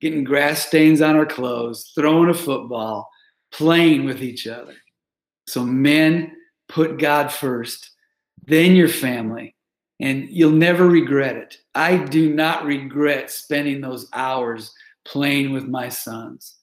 getting 0.00 0.22
grass 0.22 0.66
stains 0.66 1.02
on 1.02 1.16
our 1.16 1.26
clothes, 1.26 1.90
throwing 1.96 2.30
a 2.30 2.34
football, 2.34 3.10
playing 3.52 4.04
with 4.04 4.22
each 4.22 4.46
other. 4.46 4.74
So, 5.48 5.64
men, 5.64 6.36
put 6.68 6.98
God 6.98 7.32
first, 7.32 7.90
then 8.46 8.76
your 8.76 8.88
family, 8.88 9.56
and 10.00 10.28
you'll 10.30 10.52
never 10.52 10.86
regret 10.86 11.36
it. 11.36 11.58
I 11.74 11.96
do 11.96 12.32
not 12.32 12.64
regret 12.64 13.30
spending 13.30 13.80
those 13.80 14.08
hours 14.12 14.72
playing 15.04 15.52
with 15.52 15.66
my 15.66 15.88
sons. 15.88 16.54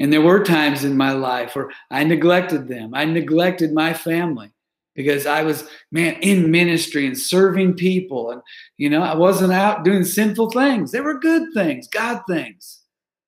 And 0.00 0.12
there 0.12 0.22
were 0.22 0.44
times 0.44 0.84
in 0.84 0.96
my 0.96 1.12
life 1.12 1.56
where 1.56 1.70
I 1.90 2.04
neglected 2.04 2.68
them. 2.68 2.94
I 2.94 3.04
neglected 3.04 3.72
my 3.72 3.92
family 3.92 4.52
because 4.94 5.26
I 5.26 5.42
was, 5.42 5.68
man, 5.90 6.14
in 6.22 6.50
ministry 6.50 7.06
and 7.06 7.18
serving 7.18 7.74
people. 7.74 8.30
And, 8.30 8.42
you 8.76 8.90
know, 8.90 9.02
I 9.02 9.14
wasn't 9.14 9.52
out 9.52 9.84
doing 9.84 10.04
sinful 10.04 10.50
things. 10.50 10.92
They 10.92 11.00
were 11.00 11.18
good 11.18 11.52
things, 11.54 11.88
God 11.88 12.22
things. 12.28 12.80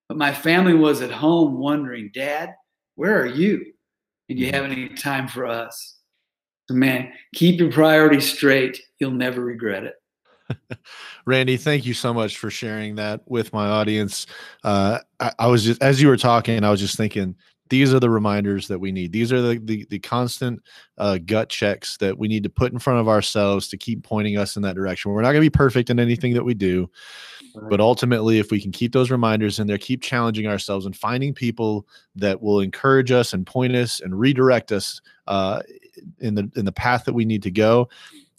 But 0.09 0.17
my 0.17 0.33
family 0.33 0.75
was 0.75 1.01
at 1.01 1.13
home 1.13 1.59
wondering, 1.59 2.11
Dad, 2.13 2.55
where 2.97 3.21
are 3.21 3.27
you? 3.27 3.67
And 4.29 4.39
you 4.39 4.47
have 4.53 4.65
any 4.65 4.89
time 4.89 5.29
for 5.29 5.47
us? 5.47 5.97
So, 6.69 6.75
man, 6.75 7.13
keep 7.35 7.61
your 7.61 7.73
priorities 7.73 8.33
straight. 8.33 8.81
You'll 8.99 9.11
never 9.13 9.41
regret 9.41 9.85
it. 9.85 9.95
Randy, 11.27 11.57
thank 11.57 11.87
you 11.87 11.95
so 11.95 12.13
much 12.13 12.39
for 12.39 12.51
sharing 12.51 12.97
that 12.97 13.23
with 13.27 13.53
my 13.53 13.69
audience. 13.69 14.27
Uh, 14.65 14.99
I, 15.19 15.33
I, 15.39 15.47
was 15.47 15.65
just 15.65 15.83
as 15.83 16.01
you 16.01 16.09
were 16.09 16.17
talking, 16.17 16.65
I 16.65 16.71
was 16.71 16.81
just 16.81 16.97
thinking 16.97 17.37
these 17.69 17.95
are 17.95 18.01
the 18.01 18.11
reminders 18.11 18.69
that 18.69 18.79
we 18.79 18.93
need. 18.93 19.13
These 19.13 19.33
are 19.33 19.41
the 19.41 19.59
the, 19.59 19.87
the 19.89 19.99
constant 19.99 20.61
uh, 20.99 21.19
gut 21.25 21.49
checks 21.49 21.97
that 21.99 22.19
we 22.19 22.29
need 22.29 22.43
to 22.43 22.51
put 22.51 22.73
in 22.73 22.79
front 22.79 23.01
of 23.01 23.09
ourselves 23.09 23.69
to 23.69 23.77
keep 23.77 24.03
pointing 24.03 24.37
us 24.37 24.57
in 24.57 24.63
that 24.63 24.75
direction. 24.75 25.13
We're 25.13 25.23
not 25.23 25.33
going 25.33 25.43
to 25.43 25.51
be 25.51 25.51
perfect 25.51 25.89
in 25.89 25.99
anything 25.99 26.35
that 26.35 26.45
we 26.45 26.55
do, 26.55 26.91
but 27.69 27.81
ultimately, 27.81 28.39
if 28.39 28.51
we 28.51 28.61
can 28.61 28.73
keep 28.73 28.93
those 28.93 29.11
reminders 29.11 29.59
in 29.59 29.67
there, 29.67 29.79
keep 29.79 30.03
challenging 30.03 30.47
ourselves 30.47 30.85
and 30.85 30.97
finding 30.97 31.33
people 31.33 31.87
that 32.17 32.43
will 32.43 32.61
encourage 32.61 33.13
us 33.13 33.33
and 33.33 33.47
point 33.47 33.75
us 33.75 34.01
and 34.01 34.19
redirect 34.19 34.73
us 34.73 35.01
uh, 35.29 35.63
in 36.19 36.35
the 36.35 36.51
in 36.57 36.65
the 36.65 36.73
path 36.73 37.05
that 37.05 37.15
we 37.15 37.25
need 37.25 37.43
to 37.45 37.51
go, 37.51 37.89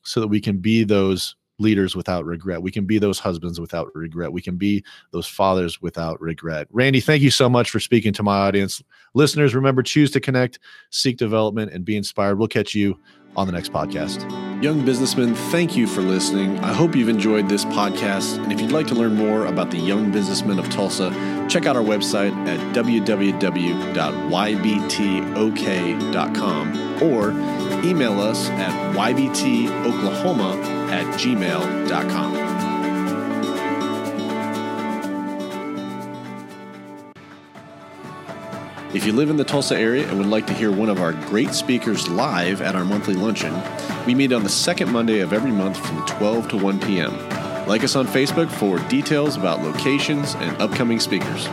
so 0.03 0.19
that 0.19 0.27
we 0.27 0.41
can 0.41 0.57
be 0.57 0.83
those 0.83 1.35
leaders 1.61 1.95
without 1.95 2.25
regret. 2.25 2.61
We 2.61 2.71
can 2.71 2.85
be 2.85 2.99
those 2.99 3.19
husbands 3.19 3.59
without 3.59 3.93
regret. 3.95 4.33
We 4.33 4.41
can 4.41 4.57
be 4.57 4.83
those 5.11 5.27
fathers 5.27 5.81
without 5.81 6.19
regret. 6.19 6.67
Randy, 6.71 6.99
thank 6.99 7.21
you 7.21 7.31
so 7.31 7.49
much 7.49 7.69
for 7.69 7.79
speaking 7.79 8.13
to 8.13 8.23
my 8.23 8.37
audience. 8.37 8.83
Listeners, 9.13 9.55
remember 9.55 9.83
choose 9.83 10.11
to 10.11 10.19
connect, 10.19 10.59
seek 10.89 11.17
development, 11.17 11.71
and 11.71 11.85
be 11.85 11.95
inspired. 11.95 12.37
We'll 12.37 12.47
catch 12.47 12.75
you 12.75 12.99
on 13.35 13.47
the 13.47 13.53
next 13.53 13.71
podcast. 13.71 14.29
Young 14.61 14.85
businessmen, 14.85 15.33
thank 15.33 15.75
you 15.75 15.87
for 15.87 16.01
listening. 16.01 16.59
I 16.59 16.73
hope 16.73 16.95
you've 16.95 17.09
enjoyed 17.09 17.49
this 17.49 17.65
podcast. 17.65 18.37
And 18.43 18.51
if 18.51 18.61
you'd 18.61 18.71
like 18.71 18.87
to 18.87 18.95
learn 18.95 19.15
more 19.15 19.45
about 19.47 19.71
the 19.71 19.77
young 19.77 20.11
businessmen 20.11 20.59
of 20.59 20.69
Tulsa, 20.69 21.09
check 21.49 21.65
out 21.65 21.75
our 21.75 21.81
website 21.83 22.33
at 22.47 22.59
www.ybtok.com 22.75 23.83
or 27.03 27.31
email 27.83 28.19
us 28.19 28.49
at 28.49 28.95
ybtoklahoma 28.95 30.63
at 30.91 31.05
gmail.com. 31.19 32.51
If 38.93 39.05
you 39.05 39.13
live 39.13 39.29
in 39.29 39.37
the 39.37 39.45
Tulsa 39.45 39.77
area 39.77 40.05
and 40.05 40.17
would 40.17 40.27
like 40.27 40.47
to 40.47 40.53
hear 40.53 40.69
one 40.69 40.89
of 40.89 40.99
our 40.99 41.13
great 41.13 41.53
speakers 41.53 42.09
live 42.09 42.61
at 42.61 42.75
our 42.75 42.83
monthly 42.83 43.13
luncheon, 43.13 43.53
we 44.05 44.13
meet 44.13 44.33
on 44.33 44.43
the 44.43 44.49
second 44.49 44.91
Monday 44.91 45.21
of 45.21 45.31
every 45.31 45.51
month 45.51 45.77
from 45.77 46.05
12 46.07 46.49
to 46.49 46.57
1 46.57 46.79
p.m. 46.81 47.17
Like 47.67 47.85
us 47.85 47.95
on 47.95 48.05
Facebook 48.05 48.51
for 48.51 48.79
details 48.89 49.37
about 49.37 49.61
locations 49.61 50.35
and 50.35 50.61
upcoming 50.61 50.99
speakers. 50.99 51.47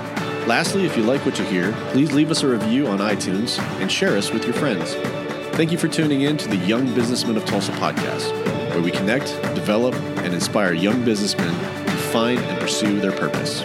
Lastly, 0.49 0.85
if 0.85 0.97
you 0.97 1.05
like 1.05 1.25
what 1.25 1.39
you 1.39 1.45
hear, 1.45 1.71
please 1.93 2.13
leave 2.13 2.33
us 2.33 2.43
a 2.43 2.49
review 2.49 2.89
on 2.89 2.99
iTunes 2.99 3.61
and 3.81 3.93
share 3.93 4.17
us 4.17 4.33
with 4.33 4.45
your 4.45 4.55
friends. 4.55 4.97
Thank 5.59 5.73
you 5.73 5.79
for 5.79 5.89
tuning 5.89 6.21
in 6.21 6.37
to 6.37 6.47
the 6.47 6.55
Young 6.55 6.95
Businessmen 6.95 7.37
of 7.37 7.45
Tulsa 7.45 7.73
podcast, 7.73 8.31
where 8.71 8.81
we 8.81 8.93
connect, 8.93 9.27
develop, 9.57 9.93
and 10.19 10.33
inspire 10.33 10.73
young 10.73 11.05
businessmen 11.05 11.53
to 11.85 11.97
find 12.13 12.39
and 12.39 12.61
pursue 12.61 13.01
their 13.01 13.11
purpose. 13.11 13.65